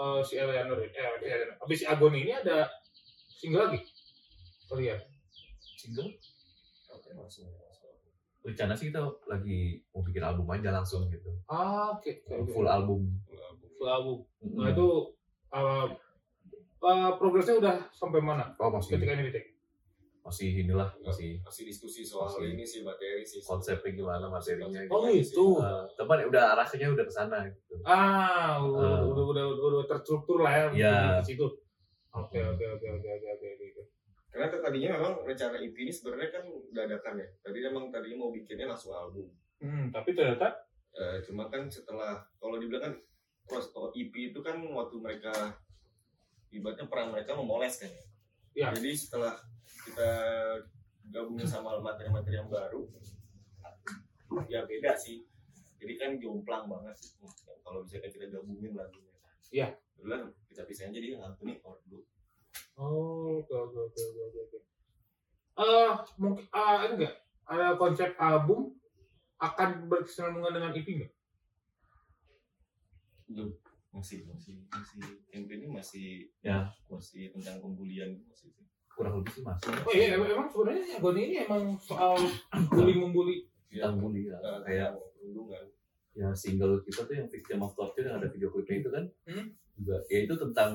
eh, 0.00 0.20
si 0.24 0.40
Eleanor 0.40 0.80
eh 0.80 0.88
abis, 0.88 1.28
Eleanor. 1.28 1.56
abis 1.60 1.76
si 1.76 1.84
Agon 1.84 2.16
ini 2.16 2.32
ada 2.32 2.72
single 3.36 3.68
lagi? 3.68 3.84
Kalian. 4.72 5.00
single 5.76 6.08
rencana 8.44 8.72
sih 8.72 8.88
kita 8.88 9.00
lagi 9.24 9.58
mau 9.88 10.00
bikin 10.00 10.20
album 10.20 10.44
aja 10.48 10.68
langsung 10.70 11.08
gitu 11.08 11.32
Ah, 11.46 11.90
oke 11.90 12.22
oke. 12.22 12.34
oke. 12.38 12.52
full 12.52 12.68
album 12.68 13.08
Full 13.74 13.88
album. 13.88 14.18
Nah 14.54 14.70
itu 14.70 14.88
eh 15.50 15.86
eh, 16.80 17.10
progresnya 17.16 17.56
udah 17.56 17.74
sampai 17.90 18.20
mana 18.20 18.52
oh 18.54 18.70
masih 18.70 18.94
ketika 18.94 19.12
ini 19.14 19.24
di 19.24 19.32
take? 19.32 19.50
masih 20.20 20.56
inilah 20.58 20.88
masih 21.00 21.36
masih 21.38 21.62
diskusi 21.64 22.00
soal 22.00 22.32
Masih. 22.32 22.52
ini 22.52 22.64
sih 22.64 22.80
materi 22.80 23.20
sih 23.20 23.40
konsepnya 23.40 23.92
gimana 23.92 24.24
materinya 24.26 24.80
Oh, 24.88 25.04
gitu. 25.04 25.20
gitu. 25.20 25.46
Eh, 25.60 25.84
teman 25.94 26.24
udah 26.24 26.42
arahnya 26.54 26.86
udah 26.90 27.04
ke 27.04 27.12
sana 27.12 27.44
gitu 27.44 27.76
Ah, 27.82 28.56
udah, 28.56 28.88
Ah. 28.90 29.04
udah, 29.04 29.24
udah, 29.26 29.44
udah, 29.46 29.64
udah 29.74 29.86
terstruktur 29.86 30.40
lah 30.40 30.48
ya 30.50 30.64
Iya. 30.70 30.96
di 31.20 31.28
situ. 31.28 31.44
Oke 32.10 32.40
oke 32.40 32.64
oke 32.70 32.86
oke 32.90 33.08
oke 33.10 33.28
oke 33.28 33.46
oke. 33.50 33.53
Karena 34.34 34.50
tadinya 34.50 34.90
memang 34.98 35.14
rencana 35.22 35.56
EP 35.62 35.76
ini 35.78 35.94
sebenarnya 35.94 36.28
kan 36.34 36.44
dadakan 36.74 37.14
ya 37.22 37.28
tadi 37.38 37.58
emang 37.62 37.94
tadinya 37.94 38.26
mau 38.26 38.34
bikinnya 38.34 38.66
langsung 38.66 38.90
album 38.90 39.30
Hmm, 39.64 39.88
tapi 39.88 40.12
ternyata 40.12 40.64
Eh, 40.94 41.18
cuma 41.26 41.50
kan 41.50 41.66
setelah 41.66 42.22
kalau 42.38 42.54
dibilang 42.54 42.86
kan 42.86 42.94
pros 43.50 43.66
oh, 43.74 43.90
EP 43.98 44.14
itu 44.30 44.38
kan 44.46 44.62
waktu 44.62 44.94
mereka 45.02 45.58
ibaratnya 46.54 46.86
peran 46.86 47.10
mereka 47.10 47.34
memoles 47.34 47.82
kan 47.82 47.90
ya. 47.90 48.04
Iya. 48.54 48.66
Jadi 48.78 48.90
setelah 48.94 49.34
kita 49.66 50.10
gabungin 51.10 51.50
sama 51.50 51.82
materi-materi 51.82 52.38
yang 52.38 52.46
baru, 52.46 52.86
ya 54.46 54.62
beda 54.62 54.94
sih. 54.94 55.26
Jadi 55.82 55.98
kan 55.98 56.14
jomplang 56.22 56.70
banget 56.70 56.94
sih. 56.94 57.18
Kalau 57.66 57.82
misalnya 57.82 58.14
kita 58.14 58.30
gabungin 58.30 58.78
lagunya. 58.78 59.18
Iya. 59.50 59.74
Udah 59.98 60.30
kita 60.46 60.62
pisahin 60.62 60.94
jadi 60.94 61.18
satu 61.18 61.42
nih 61.42 61.58
dulu. 61.90 62.06
Oh, 62.74 63.38
oke 63.38 63.54
oke 63.54 63.78
oke 63.78 64.02
oke. 64.40 64.58
Eh, 65.54 65.90
mungkin 66.16 66.44
ah 66.50 66.82
ini 66.82 66.98
enggak 66.98 67.14
ada 67.44 67.74
konsep 67.74 68.10
album 68.16 68.74
akan 69.38 69.86
berkesinambungan 69.86 70.52
dengan 70.52 70.72
EP 70.72 70.88
enggak? 70.88 71.12
Belum. 73.26 73.50
Masih 73.90 74.26
masih 74.26 74.58
masih 74.66 75.00
yang 75.30 75.46
ini 75.46 75.66
masih 75.70 76.08
Ya. 76.42 76.66
masih 76.90 77.30
tentang 77.30 77.62
pembulian 77.62 78.18
masih 78.26 78.50
kurang 78.90 79.22
lebih 79.22 79.32
sih 79.32 79.42
masuk 79.42 79.70
Oh 79.86 79.90
iya, 79.90 80.14
emang, 80.14 80.28
emang 80.28 80.48
sebenarnya 80.48 80.98
Agoni 80.98 81.20
ini 81.24 81.36
emang 81.40 81.78
soal 81.78 82.18
bully 82.70 82.94
membuli. 82.94 83.46
tentang 83.70 83.98
bully 83.98 84.26
ya. 84.26 84.34
eh, 84.36 84.58
kayak 84.64 84.88
tentang 84.92 85.10
perundungan. 85.14 85.64
yang 86.14 86.30
single 86.30 86.78
kita 86.80 87.02
tuh 87.02 87.14
yang 87.16 87.26
Victim 87.26 87.58
of 87.60 87.74
Torture 87.74 88.02
yang 88.04 88.18
ada 88.18 88.26
video 88.26 88.46
klipnya 88.48 88.76
itu 88.76 88.88
kan 88.88 89.04
Hmm. 89.26 89.46
juga 89.74 89.98
ya 90.06 90.18
itu 90.22 90.34
tentang 90.36 90.70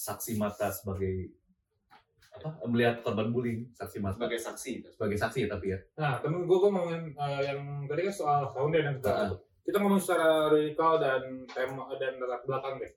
saksi 0.00 0.32
mata 0.34 0.72
sebagai 0.72 1.28
apa 2.30 2.56
melihat 2.64 3.04
korban 3.04 3.28
bullying 3.28 3.68
saksi 3.70 4.00
mata 4.00 4.16
sebagai 4.16 4.40
saksi 4.40 4.72
sebagai 4.88 5.18
saksi 5.18 5.38
ya 5.44 5.48
tapi 5.50 5.66
ya 5.68 5.78
Nah, 5.94 6.14
kan 6.16 6.32
gue 6.32 6.46
gue 6.48 6.70
ngomongin 6.72 7.12
eh, 7.12 7.40
yang 7.44 7.60
tadi 7.84 8.08
kan 8.08 8.14
soal 8.14 8.40
sound 8.48 8.72
dan 8.72 8.96
kita 8.96 9.12
Ah. 9.12 9.28
kita 9.60 9.76
ngomong 9.76 10.00
secara 10.00 10.48
lirikal 10.48 10.96
dan 10.96 11.20
tema 11.46 11.84
dan 11.94 12.16
latar 12.16 12.40
belakang 12.42 12.80
deh. 12.80 12.92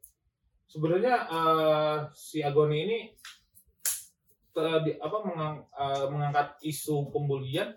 Sebenarnya 0.65 1.15
eh, 1.27 1.97
si 2.13 2.39
Agoni 2.39 2.77
ini 2.79 2.99
di- 4.79 4.95
apa 4.95 5.17
mengang- 5.19 5.65
eh, 5.67 6.05
mengangkat 6.07 6.55
isu 6.63 7.11
pembulian 7.11 7.73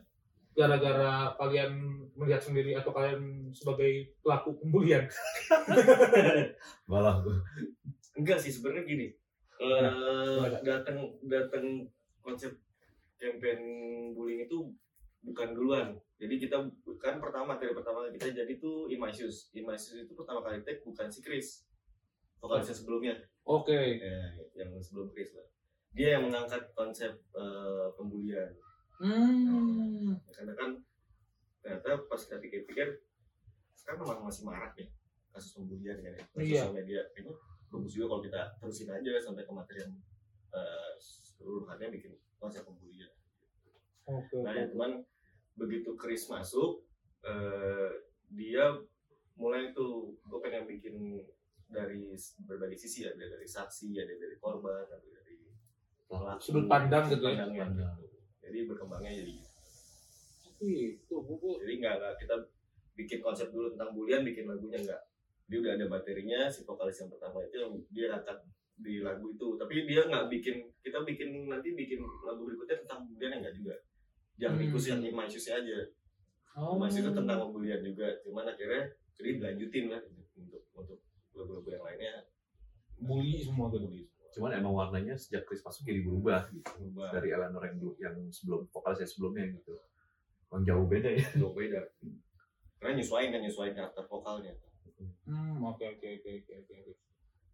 gara-gara 0.53 1.35
kalian 1.35 1.73
melihat 2.15 2.41
sendiri 2.41 2.73
atau 2.73 2.89
kalian 2.89 3.21
sebagai 3.51 4.17
pelaku 4.23 4.57
pembulian. 4.57 5.05
malah 6.91 7.21
enggak 8.17 8.39
sih 8.41 8.53
sebenarnya 8.53 8.85
gini. 8.85 9.09
Gimana? 9.57 10.61
datang 10.61 10.97
datang 11.25 11.65
konsep 12.21 12.53
campaign 13.17 13.61
bullying 14.13 14.45
itu 14.45 14.69
bukan 15.25 15.49
duluan. 15.57 15.89
Jadi 16.17 16.35
kita 16.41 16.57
kan 17.01 17.21
pertama 17.21 17.57
materi 17.57 17.73
pertama 17.73 18.09
kita 18.13 18.33
jadi 18.33 18.53
tuh 18.57 18.89
My 18.97 19.13
Shoes 19.13 19.53
itu 19.53 20.13
pertama 20.13 20.45
kali 20.45 20.61
take 20.65 20.85
bukan 20.85 21.09
si 21.09 21.21
Chris. 21.21 21.65
Vokalisnya 22.41 22.77
sebelumnya. 22.77 23.15
Oke. 23.49 23.73
eh, 24.01 24.29
yang 24.53 24.77
sebelum 24.81 25.09
Chris 25.13 25.33
lah. 25.33 25.49
Dia 25.97 26.21
yang 26.21 26.29
mengangkat 26.29 26.69
konsep 26.77 27.17
eh, 27.33 27.89
pembulian. 27.97 28.53
Hmm. 28.97 30.17
karena 30.33 30.57
kan 30.57 30.73
ternyata 31.61 32.01
pas 32.09 32.17
kita 32.17 32.41
pikir-pikir 32.41 33.05
sekarang 33.77 34.09
memang 34.09 34.25
masih 34.25 34.49
marak 34.49 34.73
nih 34.73 34.89
kasus 35.29 35.53
pembulian 35.53 36.01
kan 36.01 36.17
ya 36.17 36.25
di 36.33 36.45
Iya. 36.49 36.65
sosial 36.65 36.73
media 36.73 37.01
ini 37.13 37.29
bagus 37.71 37.93
juga 37.93 38.07
kalau 38.15 38.23
kita 38.23 38.41
terusin 38.63 38.89
aja 38.91 39.11
sampai 39.21 39.43
ke 39.45 39.53
materi 39.53 39.79
yang 39.83 39.95
eh, 40.55 40.93
seluruhannya 41.01 41.89
bikin 41.93 42.13
konsep 42.39 42.63
pembulian 42.65 43.11
Oke. 44.07 44.41
nah 44.43 44.53
ya 44.55 44.71
cuman 44.71 45.03
begitu 45.59 45.97
Chris 45.99 46.29
masuk 46.31 46.85
eh, 47.27 47.91
dia 48.31 48.75
mulai 49.37 49.71
tuh 49.77 50.17
gue 50.25 50.39
pengen 50.41 50.65
bikin 50.65 51.21
dari 51.67 52.15
berbagai 52.47 52.79
sisi 52.79 53.05
ya 53.05 53.11
ada 53.13 53.27
dari 53.27 53.47
saksi 53.47 53.91
ada 53.99 54.15
dari 54.15 54.37
korban 54.39 54.87
ada 54.87 55.03
dari 55.03 55.37
pelaku 56.07 56.41
Sudut 56.41 56.67
pandang 56.71 57.11
gitu 57.11 57.27
ya. 57.27 57.45
gitu. 57.51 57.83
jadi 58.41 58.59
berkembangnya 58.71 59.13
jadi 59.13 59.35
Itu 60.57 61.21
buku. 61.21 61.61
jadi 61.61 61.75
nggak 61.85 61.95
nggak 62.01 62.15
kita 62.23 62.35
bikin 62.97 63.21
konsep 63.21 63.53
dulu 63.53 63.77
tentang 63.77 63.93
bulian 63.93 64.25
bikin 64.25 64.49
lagunya 64.49 64.81
nggak 64.81 65.03
dia 65.47 65.59
udah 65.63 65.73
ada 65.79 65.87
materinya 65.87 66.51
si 66.51 66.67
vokalis 66.67 66.99
yang 66.99 67.11
pertama 67.11 67.39
itu 67.47 67.57
yang 67.63 67.73
dia 67.95 68.07
angkat 68.19 68.39
di 68.77 69.01
lagu 69.01 69.31
itu. 69.31 69.49
Tapi 69.57 69.87
dia 69.87 70.03
nggak 70.05 70.27
bikin 70.29 70.57
kita 70.83 70.99
bikin 71.07 71.47
nanti 71.47 71.73
bikin 71.73 72.03
lagu 72.03 72.43
berikutnya 72.45 72.83
tentang 72.83 73.07
bulian 73.07 73.39
enggak 73.41 73.55
juga. 73.55 73.75
Yang 74.37 74.53
Hmm. 74.69 74.77
yang 74.77 75.01
Imai 75.17 75.31
aja. 75.31 75.79
Oh. 76.59 76.77
Imai 76.77 76.91
itu 76.93 77.11
tentang 77.15 77.39
pembulian 77.47 77.81
juga. 77.81 78.11
Cuman 78.27 78.45
akhirnya 78.51 78.91
jadi 79.17 79.29
dilanjutin 79.41 79.85
lah 79.89 80.03
untuk 80.37 80.63
untuk 80.77 80.99
lagu-lagu 81.33 81.69
yang 81.73 81.85
lainnya. 81.85 82.15
Bully 82.97 83.41
semua 83.41 83.71
gitu. 83.73 84.09
cuman 84.37 84.53
emang 84.53 84.77
warnanya 84.77 85.17
sejak 85.17 85.49
Chris 85.49 85.65
masuk 85.65 85.89
jadi 85.89 86.05
berubah 86.05 86.45
gitu. 86.53 86.69
Berubah. 86.77 87.09
Dari 87.09 87.33
Eleanor 87.33 87.63
yang 87.73 87.77
dulu- 87.81 87.97
yang 87.97 88.17
sebelum 88.29 88.69
vokalisnya 88.69 89.09
sebelumnya 89.09 89.49
gitu. 89.49 89.81
Emang 90.53 90.61
jauh 90.69 90.85
beda 90.85 91.09
ya. 91.09 91.25
Jauh 91.41 91.57
beda. 91.57 91.81
Karena 92.77 93.01
nyesuaiin 93.01 93.33
kan 93.33 93.41
nyesuaiin 93.41 93.73
karakter 93.73 94.05
vokalnya 94.05 94.53
Hmm, 95.27 95.61
oke 95.61 95.85
oke 95.85 96.09
oke 96.21 96.31
oke 96.31 96.53
oke. 96.57 96.75
oke. 96.81 96.93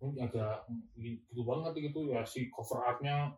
Ini 0.02 0.18
agak 0.18 0.66
gitu 0.98 1.40
banget 1.46 1.72
gitu 1.78 2.10
ya 2.10 2.26
si 2.26 2.50
cover 2.50 2.82
artnya 2.82 3.30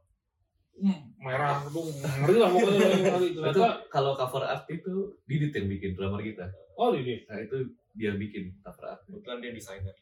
hmm, 0.80 1.20
merah 1.20 1.60
tuh 1.68 1.92
ngeri 1.92 2.36
lah 2.40 2.48
pokoknya 2.48 2.88
itu 2.96 3.36
ternyata 3.36 3.68
kalau 3.92 4.16
cover 4.16 4.44
art 4.48 4.64
itu 4.72 5.12
Didit 5.28 5.52
yang 5.56 5.68
bikin 5.68 5.92
drummer 5.92 6.20
kita. 6.24 6.48
Oh 6.80 6.92
ini 6.96 7.24
nah 7.28 7.36
itu 7.40 7.68
dia 7.92 8.16
bikin 8.16 8.56
cover 8.64 8.96
art. 8.96 9.00
Kebetulan 9.04 9.38
dia 9.44 9.52
desainer. 9.52 9.96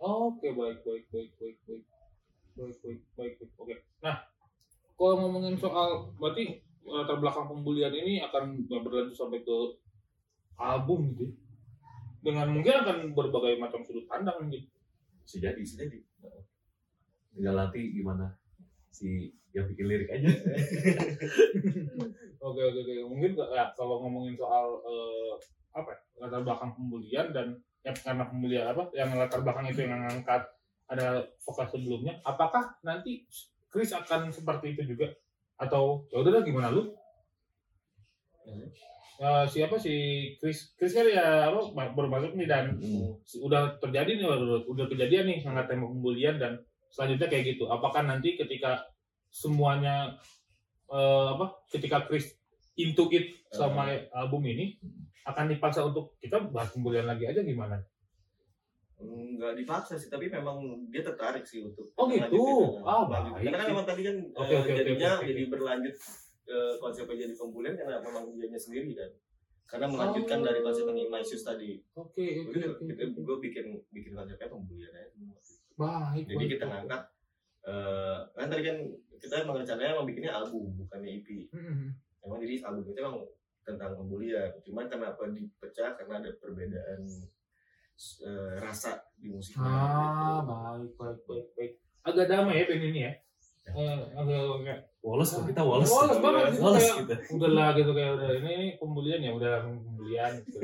Oke 0.00 0.48
baik 0.56 0.80
baik 0.82 1.04
baik 1.12 1.30
baik 1.36 1.56
baik. 1.68 1.84
Baik 2.56 2.76
baik 2.80 3.00
baik 3.16 3.32
baik. 3.40 3.50
Oke. 3.60 3.76
Nah 4.00 4.24
kalau 4.96 5.14
ngomongin 5.20 5.56
soal 5.60 6.12
berarti 6.16 6.64
latar 6.84 7.16
belakang 7.20 7.48
pembulian 7.48 7.92
ini 7.92 8.20
akan 8.20 8.68
berlanjut 8.68 9.16
sampai 9.16 9.40
ke 9.40 9.56
album 10.60 11.12
gitu 11.16 11.28
ya? 11.28 11.32
Dengan 12.24 12.48
mungkin 12.48 12.72
akan 12.80 13.12
berbagai 13.12 13.60
macam 13.60 13.84
sudut 13.84 14.08
pandang 14.08 14.48
gitu. 14.48 14.64
Bisa 15.28 15.36
jadi 15.44 15.60
bisa 15.60 15.84
jadi. 15.84 16.00
Tinggal 17.36 17.54
nanti 17.60 17.92
gimana 17.92 18.32
si 18.88 19.36
yang 19.52 19.68
bikin 19.70 19.86
lirik 19.86 20.10
aja. 20.10 20.26
Oke 22.44 22.60
oke 22.60 22.76
oke. 22.84 22.94
Mungkin 23.08 23.40
ya 23.56 23.72
kalau 23.72 24.04
ngomongin 24.04 24.36
soal 24.36 24.76
eh, 24.84 25.32
apa 25.72 25.96
ya, 25.96 26.28
latar 26.28 26.44
belakang 26.44 26.76
pembulian 26.76 27.32
dan 27.32 27.56
ya 27.80 27.96
karena 27.96 28.28
pembulian 28.28 28.68
apa 28.68 28.92
yang 28.92 29.16
latar 29.16 29.40
belakang 29.40 29.72
itu 29.72 29.80
yang 29.88 29.96
ngangkat 30.04 30.44
ada 30.92 31.24
vokal 31.40 31.64
sebelumnya 31.72 32.20
apakah 32.20 32.76
nanti 32.84 33.24
Chris 33.72 33.96
akan 33.96 34.28
seperti 34.28 34.76
itu 34.76 34.92
juga? 34.92 35.08
Atau 35.56 36.04
ya 36.12 36.20
udahlah 36.20 36.44
gimana 36.44 36.68
lu 36.68 36.92
Eh, 39.14 39.46
siapa 39.46 39.78
si 39.78 39.94
Chris 40.36 40.74
Chris 40.74 40.90
kan 40.90 41.06
ya 41.06 41.46
apa 41.46 41.62
baru 41.88 42.10
masuk 42.10 42.34
nih 42.34 42.50
dan 42.50 42.74
Hmm. 42.74 43.14
udah 43.40 43.78
terjadi 43.78 44.10
nih 44.12 44.26
udah, 44.26 44.66
udah 44.66 44.86
kejadian 44.90 45.30
nih 45.30 45.38
sangat 45.38 45.70
tembak 45.70 45.86
pembulian 45.88 46.34
dan 46.34 46.58
selanjutnya 46.90 47.30
kayak 47.30 47.54
gitu 47.54 47.70
apakah 47.70 48.02
nanti 48.02 48.34
ketika 48.34 48.82
semuanya 49.30 50.18
eh, 50.86 51.26
apa 51.30 51.62
ketika 51.70 52.02
Chris 52.04 52.34
into 52.74 53.06
it 53.08 53.38
sama 53.48 53.86
album 54.12 54.42
ini 54.44 54.82
akan 55.22 55.46
dipaksa 55.46 55.86
untuk 55.86 56.18
kita 56.18 56.42
bahas 56.50 56.74
pembulian 56.74 57.06
lagi 57.06 57.24
aja 57.24 57.38
gimana 57.40 57.86
nggak 58.98 59.54
dipaksa 59.56 59.94
sih 59.94 60.08
tapi 60.08 60.26
memang 60.26 60.58
dia 60.88 61.02
tertarik 61.02 61.44
sih 61.44 61.62
untuk 61.62 61.94
Oh 61.94 62.06
gitu? 62.06 62.82
Ah, 62.82 63.04
melanjutin. 63.04 63.30
baik 63.30 63.44
karena 63.46 63.58
kan 63.58 63.68
memang 63.70 63.86
tadi 63.86 64.02
kan 64.02 64.16
Oke, 64.32 64.54
oke, 64.54 64.58
oke, 64.64 64.72
jadinya 64.74 65.10
oke, 65.12 65.18
oke. 65.18 65.28
jadi 65.28 65.42
berlanjut 65.46 65.94
ke 66.44 66.58
konsepnya 66.78 67.24
jadi 67.24 67.34
pembulian 67.34 67.74
karena 67.74 67.98
memang 67.98 68.30
dianya 68.36 68.60
sendiri 68.60 68.92
kan. 68.92 69.10
Karena 69.64 69.88
melanjutkan 69.88 70.38
Oh. 70.38 70.44
dari 70.44 70.60
konsep 70.60 70.84
yang 70.86 71.24
Shoes 71.24 71.40
tadi. 71.42 71.80
Oke 71.96 72.44
oke 72.44 72.52
Jadi 72.52 72.64
oke 72.68 72.82
kita 72.84 73.02
gue 73.10 73.36
bikin 73.40 73.66
bikin 73.90 74.12
konsepnya 74.12 74.52
pembulian 74.52 74.92
aja. 74.92 75.08
Baik 75.74 76.24
jadi 76.28 76.36
baik, 76.38 76.50
kita 76.54 76.64
ngangkat 76.68 77.02
eh 77.64 78.18
kan 78.36 78.46
tadi 78.52 78.62
kan 78.62 78.76
kita 79.16 79.34
emang 79.40 79.56
rencananya 79.56 79.96
emang 79.96 80.04
bikinnya 80.04 80.36
album 80.36 80.76
bukannya 80.76 81.16
EP 81.16 81.48
Hmm. 81.48 81.96
emang 82.20 82.38
jadi 82.38 82.60
album 82.60 82.84
itu 82.84 83.00
emang 83.00 83.24
tentang 83.64 83.96
pembulian 83.96 84.52
cuman 84.60 84.84
kenapa 84.84 85.24
dipecah? 85.32 85.96
Karena 85.96 86.20
ada 86.20 86.30
perbedaan 86.36 87.00
eh, 88.20 88.54
rasa 88.60 89.00
di 89.16 89.32
musiknya 89.32 89.64
ah 89.64 90.44
gitu. 90.44 90.44
baik 90.44 90.92
baik 91.00 91.20
baik 91.24 91.46
baik. 91.56 91.72
Agak 92.04 92.26
damai 92.28 92.60
ya 92.60 92.64
pen 92.68 92.84
ini 92.84 93.00
ya. 93.00 93.12
Eh, 93.64 94.00
agak 94.12 94.40
agak 94.60 94.78
Wallace 95.04 95.30
kok 95.30 95.44
kita 95.44 95.60
Wallace 95.60 95.92
Wallace 95.92 96.16
banget 96.18 96.44
gitu, 96.48 96.62
Wallace 96.64 96.88
kayak- 96.88 96.98
kita 97.04 97.14
udah 97.30 97.50
lah 97.52 97.68
gitu 97.72 97.90
kayak 97.92 98.10
udah 98.16 98.30
ini, 98.32 98.40
ini 98.40 98.66
pembulian 98.74 99.20
ya 99.20 99.30
udah 99.30 99.52
pembulian 99.62 100.32
gitu. 100.40 100.56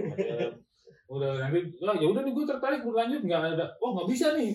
Udah 1.10 1.30
nanti 1.36 1.58
lah 1.78 1.94
ya 1.94 2.06
udah 2.06 2.22
nih 2.22 2.32
gue 2.32 2.44
tertarik 2.46 2.80
berlanjut 2.80 3.20
nggak 3.20 3.42
ada 3.52 3.66
oh 3.78 3.90
nggak 3.92 4.08
bisa 4.08 4.26
nih. 4.32 4.50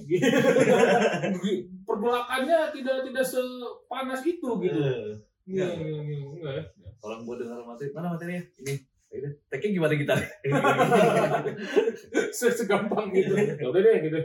Pergolakannya 1.88 2.58
tidak 2.72 2.98
tidak 3.06 3.26
sepanas 3.26 4.22
itu 4.24 4.50
gitu. 4.60 4.80
Eh, 4.80 5.14
Iya, 5.46 5.62
iya, 5.70 5.98
iya, 6.02 6.26
enggak 6.26 6.54
ya. 6.58 6.64
Orang 6.98 7.22
gua 7.22 7.38
dengar 7.38 7.62
materi 7.62 7.94
mana 7.94 8.10
materinya 8.10 8.42
ini 8.58 8.74
Tag-nya 9.48 9.70
gimana 9.72 9.94
kita? 9.96 10.14
Se- 12.36 12.52
segampang 12.52 13.10
gitu 13.16 13.32
ya 13.32 13.64
udah 13.64 13.82
deh 13.82 13.98
gitu 14.04 14.20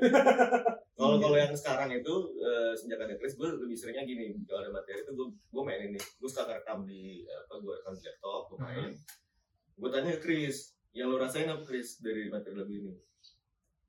Kalau 1.00 1.16
kalau 1.16 1.32
yang 1.32 1.56
sekarang 1.56 1.88
itu 1.88 2.14
eh, 2.36 2.72
sejak 2.76 3.00
ada 3.00 3.16
Chris, 3.16 3.32
gue 3.32 3.48
lebih 3.48 3.72
seringnya 3.72 4.04
gini. 4.04 4.36
Kalau 4.44 4.60
ada 4.60 4.70
materi 4.70 5.00
itu 5.00 5.12
gue 5.16 5.26
gue 5.32 5.62
main 5.64 5.80
ini. 5.80 5.96
Gue 5.96 6.28
suka 6.28 6.44
rekam 6.44 6.84
di 6.84 7.24
apa 7.24 7.56
gue 7.56 7.72
rekam 7.72 7.92
di 7.94 8.04
laptop, 8.04 8.42
gue 8.46 8.58
main. 8.60 8.92
Gue 9.74 9.88
tanya 9.88 10.12
ke 10.12 10.20
Chris, 10.20 10.56
yang 10.92 11.08
lo 11.08 11.16
rasain 11.16 11.48
apa 11.48 11.64
Chris 11.64 11.96
dari 11.98 12.28
materi 12.28 12.52
lagu 12.52 12.68
ini? 12.68 12.92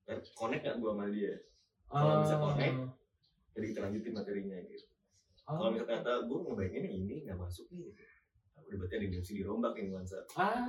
Dan 0.07 0.23
connect 0.31 0.63
gak 0.63 0.79
gue 0.79 0.87
sama 0.87 1.05
dia? 1.09 1.35
Kalau 1.89 2.15
bisa 2.23 2.35
connect, 2.37 2.77
jadi 3.51 3.65
kita 3.67 3.79
lanjutin 3.83 4.13
materinya 4.15 4.57
gitu. 4.63 4.85
Kalau 5.43 5.67
misalnya 5.67 5.87
ternyata 5.99 6.11
gue 6.23 6.37
ngebayangin 6.39 6.85
ini 6.87 7.15
nggak 7.27 7.35
masuk 7.35 7.67
nih, 7.69 7.91
gitu. 7.91 8.01
Berarti 8.76 8.93
ada 8.95 9.03
yang 9.03 9.13
mesti 9.17 9.34
dirombak 9.36 9.72
nih 9.76 9.86
nuansa. 9.88 10.17
ah 10.36 10.67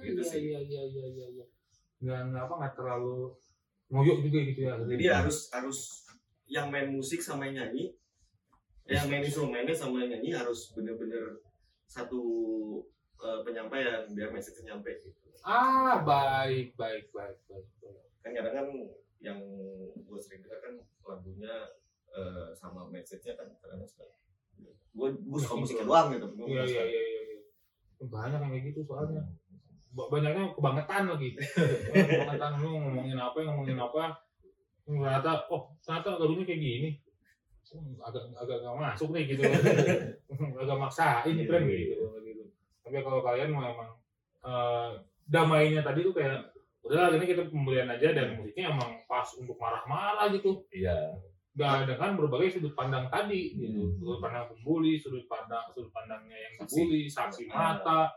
Gitu 0.00 0.20
iya 0.20 0.24
sih. 0.26 0.40
iya 0.42 0.58
iya 0.60 0.82
iya 0.84 1.04
iya 1.08 1.26
iya 1.40 1.46
nggak 2.04 2.20
nggak 2.30 2.42
apa 2.44 2.54
nggak 2.60 2.74
terlalu 2.76 3.32
ngoyok 3.88 4.18
juga 4.20 4.38
gitu 4.44 4.60
ya 4.62 4.74
Jadi 4.76 5.04
harus 5.08 5.38
harus 5.50 5.78
yang 6.44 6.68
main 6.68 6.90
musik 6.90 7.18
sama 7.18 7.48
yang 7.48 7.56
nyanyi, 7.64 7.96
yang 8.84 9.08
main 9.08 9.24
instrumennya 9.24 9.72
sama 9.72 10.04
yang 10.04 10.18
nyanyi 10.18 10.36
harus 10.36 10.76
bener-bener 10.76 11.40
satu 11.86 12.20
eh, 13.16 13.40
penyampaian 13.40 14.04
biar 14.10 14.28
message 14.28 14.60
nyampe 14.60 14.92
gitu. 15.00 15.16
ah 15.40 16.00
baik 16.00 16.72
baik 16.74 17.08
baik 17.10 17.38
baik, 17.46 17.68
baik. 17.80 18.04
Kan 18.20 18.32
kadang 18.32 18.54
kan 18.54 18.66
yang 19.20 19.40
gue 19.94 20.18
sering 20.20 20.40
dengar 20.40 20.60
kan 20.60 20.74
lagunya 21.04 21.54
eh, 22.10 22.48
sama 22.52 22.88
message-nya 22.88 23.32
kan 23.34 23.48
kadang 23.58 23.80
suka 23.84 24.04
gue 24.92 25.08
gue 25.16 25.38
suka 25.40 25.56
musiknya 25.60 25.84
doang 25.84 26.08
gitu. 26.12 26.26
Iya 26.44 26.62
iya 26.64 26.82
iya 26.84 27.00
iya 27.00 27.20
iya. 27.24 27.38
Banyak 28.08 28.38
yang 28.40 28.52
kayak 28.52 28.64
gitu 28.72 28.80
soalnya. 28.86 29.22
Ba- 29.94 30.10
banyaknya 30.10 30.52
kebangetan 30.56 31.06
lagi. 31.06 31.28
Kebangetan 31.94 32.52
lu 32.58 32.68
ngomongin 32.82 33.18
apa 33.18 33.36
ngomongin 33.44 33.78
apa. 33.78 34.18
Ternyata 34.84 35.48
oh 35.48 35.72
ternyata 35.80 36.08
lagunya 36.18 36.44
kayak 36.44 36.60
gini. 36.60 36.90
Agak 38.02 38.30
agak 38.38 38.56
nggak 38.62 38.76
masuk 38.78 39.10
nih 39.14 39.34
gitu. 39.34 39.42
Agak 40.62 40.78
maksa 40.78 41.26
ini 41.26 41.46
tren 41.46 41.66
gitu, 41.66 41.98
gitu 42.22 42.44
tapi 42.84 43.00
kalau 43.00 43.24
kalian 43.24 43.50
mau 43.50 43.64
emang 43.64 43.90
eh, 44.44 44.88
damainya 45.24 45.80
tadi 45.80 46.04
tuh 46.04 46.12
kayak 46.12 46.52
udahlah 46.84 47.16
ini 47.16 47.24
kita 47.24 47.48
pembelian 47.48 47.88
aja 47.88 48.12
dan 48.12 48.36
musiknya 48.36 48.76
emang 48.76 49.00
pas 49.08 49.24
untuk 49.40 49.56
marah-marah 49.56 50.28
gitu. 50.36 50.68
Iya. 50.68 51.16
Nah, 51.54 51.86
dengan 51.86 52.18
berbagai 52.18 52.58
sudut 52.58 52.74
pandang 52.74 53.06
tadi 53.06 53.54
gitu. 53.54 53.86
Hmm. 53.86 53.94
Sudut 54.02 54.18
pandang 54.18 54.50
pembuli, 54.50 54.98
sudut 54.98 55.22
pandang 55.30 55.62
sudut 55.70 55.90
pandangnya 55.94 56.34
yang 56.34 56.52
dibully, 56.58 57.06
saksi 57.06 57.46
mata. 57.46 58.10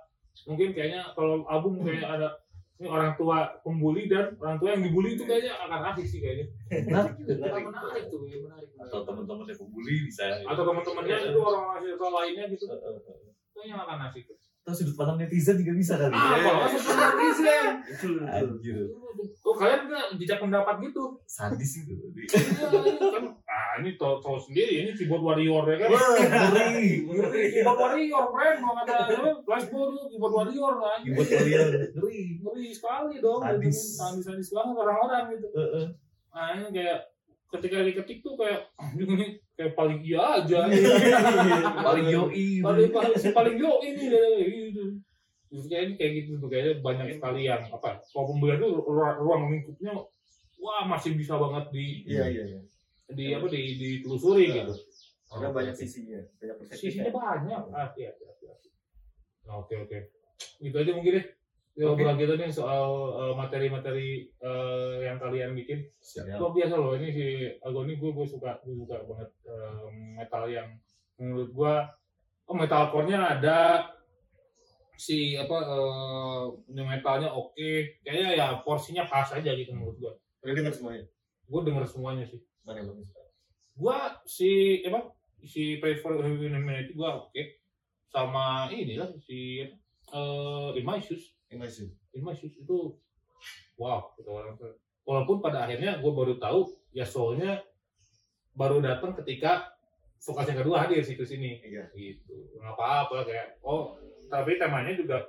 Mungkin 0.50 0.74
kayaknya 0.74 1.14
kalau 1.14 1.46
album 1.46 1.86
kayak 1.86 2.18
ada 2.18 2.30
ini 2.78 2.94
orang 2.94 3.18
tua 3.18 3.58
pembuli 3.66 4.06
dan 4.06 4.38
orang 4.38 4.58
tua 4.62 4.70
yang 4.78 4.86
dibully 4.86 5.18
itu 5.18 5.26
kayaknya 5.26 5.54
akan 5.66 5.82
asik 5.94 6.06
sih 6.06 6.20
kayaknya. 6.22 6.46
Menarik, 6.70 7.14
menarik. 7.26 7.64
menarik 7.70 8.04
tuh, 8.10 8.20
kayaknya 8.22 8.40
menarik. 8.46 8.70
Atau 8.78 9.00
teman-teman 9.06 9.46
yang 9.50 9.60
pembuli 9.62 9.94
bisa. 10.06 10.26
atau 10.46 10.64
teman-temannya 10.66 11.18
itu 11.34 11.40
orang-orang 11.42 12.14
lainnya 12.22 12.44
gitu. 12.54 12.66
Kayaknya 13.54 13.76
akan 13.82 13.98
asik. 14.10 14.26
Atau 14.68 14.84
sudut 14.84 15.00
pandang 15.00 15.16
netizen 15.16 15.56
juga 15.64 15.80
bisa 15.80 15.96
kali. 15.96 16.12
Ah, 16.12 16.36
kalau 16.44 16.68
sudut 16.68 16.92
netizen. 16.92 17.72
Betul 17.88 18.12
betul. 18.20 18.28
Anjir. 18.28 18.78
Oh, 19.48 19.56
kalian 19.56 19.88
nggak 19.88 20.06
jejak 20.20 20.44
pendapat 20.44 20.76
gitu? 20.84 21.16
Sadis 21.24 21.88
itu. 21.88 21.96
Iya, 22.20 22.68
kan, 23.16 23.24
ah 23.48 23.80
ini 23.80 23.96
tau, 23.96 24.20
tau 24.20 24.36
sendiri, 24.36 24.84
ini 24.84 24.92
keyboard 24.92 25.24
warrior 25.24 25.64
ya 25.72 25.88
kan? 25.88 25.90
Ngeri. 25.96 27.08
Ngeri, 27.08 27.44
keyboard 27.56 27.80
warrior, 27.80 28.28
keren 28.28 28.56
kalau 28.60 28.76
kata 28.84 28.94
apa, 29.08 29.32
flashboard 29.48 29.90
itu 29.96 30.04
keyboard 30.12 30.34
warrior 30.36 30.74
lah. 30.84 31.00
Dibuat 31.00 31.28
kalian 31.32 31.68
ngeri. 31.96 32.20
Ngeri 32.44 32.66
sekali 32.76 33.24
dong, 33.24 33.40
Sadis. 33.40 33.80
sadis 33.96 34.24
sadis 34.28 34.50
banget 34.52 34.76
orang-orang 34.76 35.24
gitu. 35.32 35.48
Heeh. 35.56 35.86
Nah 36.36 36.48
ini 36.60 36.68
kayak 36.76 37.00
ketika 37.56 37.88
diketik 37.88 38.20
tuh 38.20 38.36
kayak 38.36 38.68
ini 39.00 39.40
kayak 39.58 39.74
paling 39.74 40.00
iya 40.06 40.22
aja. 40.40 40.70
Paling 41.82 42.06
yoi. 42.14 42.62
paling 42.62 42.90
paling 42.94 43.14
paling 43.34 43.56
yo 43.58 43.82
ini 43.82 44.04
gitu. 44.08 44.84
Justru 45.50 45.68
kayak 45.74 45.98
kayak 45.98 46.12
gitu 46.24 46.38
tuh 46.38 46.48
kayaknya 46.48 46.74
banyak 46.86 47.18
sekali 47.18 47.50
yang 47.50 47.66
apa? 47.74 47.98
Kalau 48.06 48.26
pembelian 48.30 48.62
tuh 48.62 48.86
ruang, 48.86 49.50
lingkupnya 49.50 49.98
wah 50.62 50.84
masih 50.86 51.18
bisa 51.18 51.40
banget 51.42 51.74
di 51.74 52.06
Iya 52.06 52.26
iya 52.30 52.44
iya. 52.46 52.62
di 53.08 53.26
apa 53.34 53.50
di 53.50 53.62
ditelusuri 53.80 54.46
gitu. 54.54 54.74
Karena 55.28 55.52
banyak 55.52 55.76
sisinya, 55.76 56.20
banyak 56.40 56.56
Sisinya 56.72 57.12
banyak. 57.12 57.62
Ah, 57.76 57.92
iya, 58.00 58.16
iya, 58.16 58.32
iya. 58.40 58.54
Oke, 59.52 59.76
oke. 59.76 59.98
Itu 60.64 60.76
aja 60.76 60.92
mungkin 60.96 61.20
deh. 61.20 61.26
Ya, 61.78 61.94
obrolan 61.94 62.18
kita 62.18 62.34
nih 62.34 62.50
soal 62.50 62.86
eh, 63.22 63.34
materi-materi 63.38 64.26
eh, 64.42 64.96
yang 65.06 65.22
kalian 65.22 65.54
bikin. 65.54 65.86
Siap. 66.02 66.42
Luar 66.42 66.50
biasa 66.58 66.74
loh 66.74 66.98
ini 66.98 67.14
si 67.14 67.26
Ago 67.62 67.86
ini 67.86 68.02
gue 68.02 68.10
gue 68.10 68.26
suka 68.26 68.58
gue 68.66 68.74
suka 68.74 69.06
banget 69.06 69.30
eh, 69.46 69.86
metal 70.18 70.44
yang 70.50 70.70
menurut 71.22 71.54
gue 71.54 71.74
oh 72.50 72.56
metalcore-nya 72.58 73.38
ada 73.38 73.86
si 74.98 75.38
apa 75.38 75.54
eh, 75.54 76.44
new 76.74 76.82
metalnya 76.82 77.30
oke 77.30 77.70
kayaknya 78.02 78.34
ya 78.34 78.48
porsinya 78.66 79.06
pas 79.06 79.30
aja 79.30 79.54
gitu 79.54 79.70
menurut 79.78 80.02
gue 80.02 80.14
Udah 80.42 80.54
dengar 80.58 80.74
semuanya. 80.74 81.06
gue 81.46 81.62
denger 81.62 81.86
semuanya 81.86 82.26
sih 82.26 82.42
Mana 82.66 82.82
yang 82.82 82.90
bagus? 82.90 83.08
gua 83.78 84.18
si 84.26 84.82
apa 84.82 85.14
si 85.46 85.78
prefer 85.78 86.18
humanity 86.26 86.98
gua 86.98 87.30
oke 87.30 87.62
sama 88.10 88.66
ini 88.74 88.98
lah 88.98 89.14
si 89.22 89.62
eh 90.10 90.70
in 90.74 90.82
my 90.82 90.98
shoes 90.98 91.37
Yang 91.48 91.60
masih. 91.64 91.88
in 92.18 92.22
my 92.26 92.36
shoes 92.36 92.56
itu 92.60 92.78
wow 93.80 94.10
kata 94.18 94.30
orang 94.32 94.56
walaupun 95.08 95.40
pada 95.40 95.64
akhirnya 95.64 96.02
gua 96.04 96.12
baru 96.12 96.36
tahu 96.42 96.68
ya 96.92 97.06
soalnya 97.08 97.62
baru 98.58 98.82
datang 98.82 99.14
ketika 99.22 99.70
vokal 100.18 100.50
yang 100.50 100.60
kedua 100.66 100.76
hadir 100.84 101.00
situ 101.06 101.22
sini 101.24 101.62
Iya. 101.62 101.88
gitu. 101.94 102.36
Nggak 102.58 102.74
apa-apa 102.74 103.24
kayak 103.30 103.62
oh 103.62 103.96
tapi 104.28 104.58
temanya 104.58 104.98
juga 104.98 105.24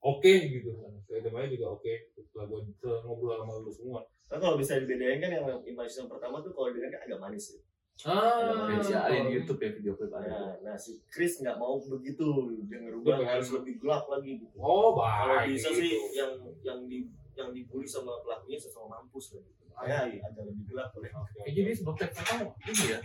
oke 0.00 0.30
gitu. 0.30 0.70
Kayak 1.10 1.28
temanya 1.28 1.48
juga 1.52 1.66
oke. 1.74 1.92
Setelah 2.16 2.46
gua 2.46 2.60
ngobrol 3.04 3.34
sama 3.42 3.52
lu 3.60 3.72
semua. 3.74 4.00
Nah, 4.28 4.36
kalau 4.36 4.60
bisa 4.60 4.76
dibedain 4.78 5.18
kan 5.18 5.32
yang 5.32 5.44
yang 5.64 6.08
pertama 6.08 6.38
tuh 6.44 6.52
kalau 6.52 6.68
dengar 6.70 6.92
kan 6.92 7.00
agak 7.08 7.18
manis 7.18 7.56
ya. 7.56 7.60
Ah 8.06 8.70
ada 8.70 9.10
di 9.26 9.34
YouTube 9.34 9.58
ya 9.58 9.70
video 9.74 9.92
klip 9.98 10.14
ada. 10.14 10.30
Nah, 10.30 10.54
nah 10.62 10.76
si 10.78 11.02
Chris 11.10 11.42
nggak 11.42 11.58
mau 11.58 11.82
begitu, 11.82 12.54
dia 12.70 12.78
ngerubah 12.78 13.26
harus 13.26 13.50
lebih 13.58 13.82
gelap 13.82 14.06
lagi 14.06 14.38
gitu. 14.38 14.54
oh 14.54 14.94
Kalau 14.94 15.34
baik 15.34 15.58
bisa 15.58 15.74
gitu. 15.74 15.82
sih 15.82 15.90
yang 16.14 16.32
yang 16.62 16.78
di 16.86 17.10
yang 17.34 17.50
dibully 17.50 17.90
sama 17.90 18.22
pelakunya 18.22 18.54
sama 18.54 19.02
mampus 19.02 19.34
lah 19.34 19.42
gitu. 19.42 19.62
Ya, 19.78 20.06
agak 20.06 20.44
lebih 20.46 20.64
gelap 20.70 20.94
boleh. 20.94 21.10
Oke, 21.10 21.42
Eh, 21.42 21.52
jadi 21.54 21.70
sebab 21.74 21.94
tag 21.98 22.14
kamu 22.14 22.46
ini 22.70 22.84
ya. 22.94 22.98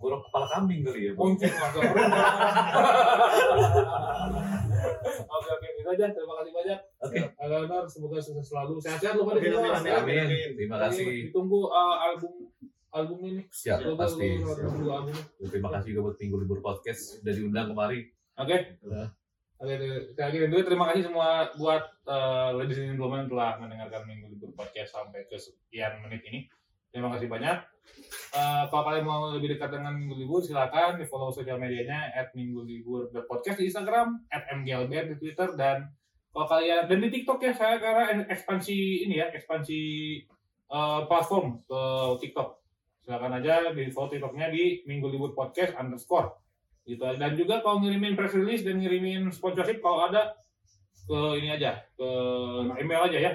Gorok 0.00 0.24
kepala 0.28 0.46
kambing 0.48 0.80
kali 0.80 1.00
ya. 1.08 1.12
Bonceng. 1.12 1.52
Oke 5.30 5.48
oke 5.52 5.68
itu 5.76 5.88
aja. 5.88 6.04
Terima 6.08 6.34
kasih 6.40 6.52
banyak. 6.56 6.78
Oke. 7.04 7.18
Agak 7.36 7.58
benar. 7.68 7.84
Semoga 7.84 8.16
sukses 8.16 8.48
selalu. 8.48 8.80
Sehat-sehat 8.80 9.16
lu 9.16 9.28
pada. 9.28 9.40
Amin. 10.00 10.56
Terima 10.56 10.76
kasih. 10.88 11.28
Ditunggu 11.28 11.68
uh, 11.68 11.96
album 12.00 12.48
album 12.90 13.18
ini. 13.26 13.42
Siap, 13.50 13.78
lu- 13.86 13.98
pasti. 13.98 14.42
album. 14.42 15.14
Terima 15.38 15.70
kasih 15.74 15.88
juga 15.94 16.00
buat 16.10 16.16
Minggu 16.18 16.36
Libur 16.42 16.60
Podcast 16.62 17.22
udah 17.22 17.32
diundang 17.34 17.66
kemari. 17.72 18.00
Oke. 18.38 18.78
Ya. 18.82 19.04
Oke, 19.60 19.76
sekali 20.08 20.24
lagi 20.24 20.38
dan 20.40 20.48
juga 20.56 20.64
terima 20.72 20.84
kasih 20.88 21.02
semua 21.04 21.52
buat 21.60 21.84
uh, 22.08 22.56
ladies 22.56 22.80
and 22.80 22.96
gentlemen 22.96 23.28
telah 23.28 23.60
mendengarkan 23.60 24.08
Minggu 24.08 24.32
Libur 24.32 24.56
Podcast 24.56 24.96
sampai 24.96 25.28
ke 25.28 25.36
sekian 25.36 26.00
menit 26.00 26.24
ini. 26.32 26.48
Terima 26.88 27.12
kasih 27.12 27.28
banyak. 27.28 27.60
Uh, 28.32 28.64
kalau 28.72 28.82
kalian 28.88 29.04
mau 29.04 29.28
lebih 29.36 29.52
dekat 29.52 29.68
dengan 29.68 29.92
Minggu 29.92 30.16
Libur, 30.16 30.40
silakan 30.40 30.96
di 30.96 31.04
follow 31.04 31.28
sosial 31.28 31.60
medianya 31.60 32.08
at 32.16 32.32
Minggu 32.32 32.64
Libur 32.64 33.12
Podcast 33.28 33.60
di 33.60 33.68
Instagram, 33.68 34.24
at 34.32 34.48
mglbr 34.48 35.12
di 35.12 35.16
Twitter, 35.20 35.52
dan 35.60 35.92
kalau 36.32 36.46
kalian 36.46 36.88
dan 36.88 36.98
di 37.02 37.10
TikTok 37.10 37.42
ya 37.42 37.52
saya 37.52 37.76
karena 37.82 38.24
ekspansi 38.32 39.04
ini 39.04 39.18
ya 39.18 39.28
ekspansi 39.34 39.80
uh, 40.72 41.04
platform 41.04 41.60
ke 41.68 41.80
TikTok. 42.22 42.59
Silakan 43.10 43.42
aja 43.42 43.74
di 43.74 43.90
follow 43.90 44.14
TikToknya 44.14 44.54
di 44.54 44.86
Minggu 44.86 45.10
Libur 45.10 45.34
Podcast 45.34 45.74
underscore. 45.74 46.30
Gitu. 46.86 47.02
Dan 47.02 47.34
juga 47.34 47.58
kalau 47.58 47.82
ngirimin 47.82 48.14
press 48.14 48.38
release 48.38 48.62
dan 48.62 48.78
ngirimin 48.78 49.34
sponsorship 49.34 49.82
kalau 49.82 50.06
ada 50.06 50.38
ke 51.10 51.18
ini 51.42 51.50
aja 51.50 51.82
ke 51.98 52.08
email 52.78 53.10
aja 53.10 53.18
ya. 53.18 53.32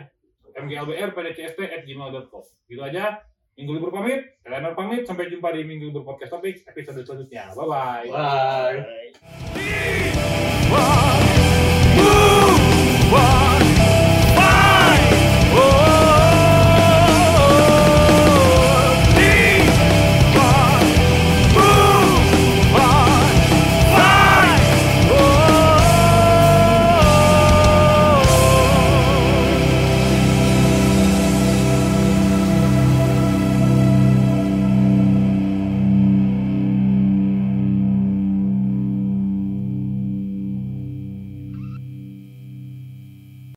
mglbr 0.55 1.11
pdcst 1.11 1.59
at 1.59 1.83
gmail.com 1.83 2.43
gitu 2.71 2.79
aja. 2.79 3.19
Minggu 3.59 3.75
libur 3.75 3.91
pamit 3.91 4.39
kalian 4.47 4.71
pamit 4.79 5.03
sampai 5.03 5.27
jumpa 5.27 5.51
di 5.51 5.67
minggu 5.67 5.91
libur 5.91 6.07
podcast 6.07 6.39
topik 6.39 6.63
episode 6.71 7.03
selanjutnya. 7.03 7.51
Bye 7.51 7.67
bye 7.67 8.07
Bye. 8.15 8.79
Bye. 10.71 11.34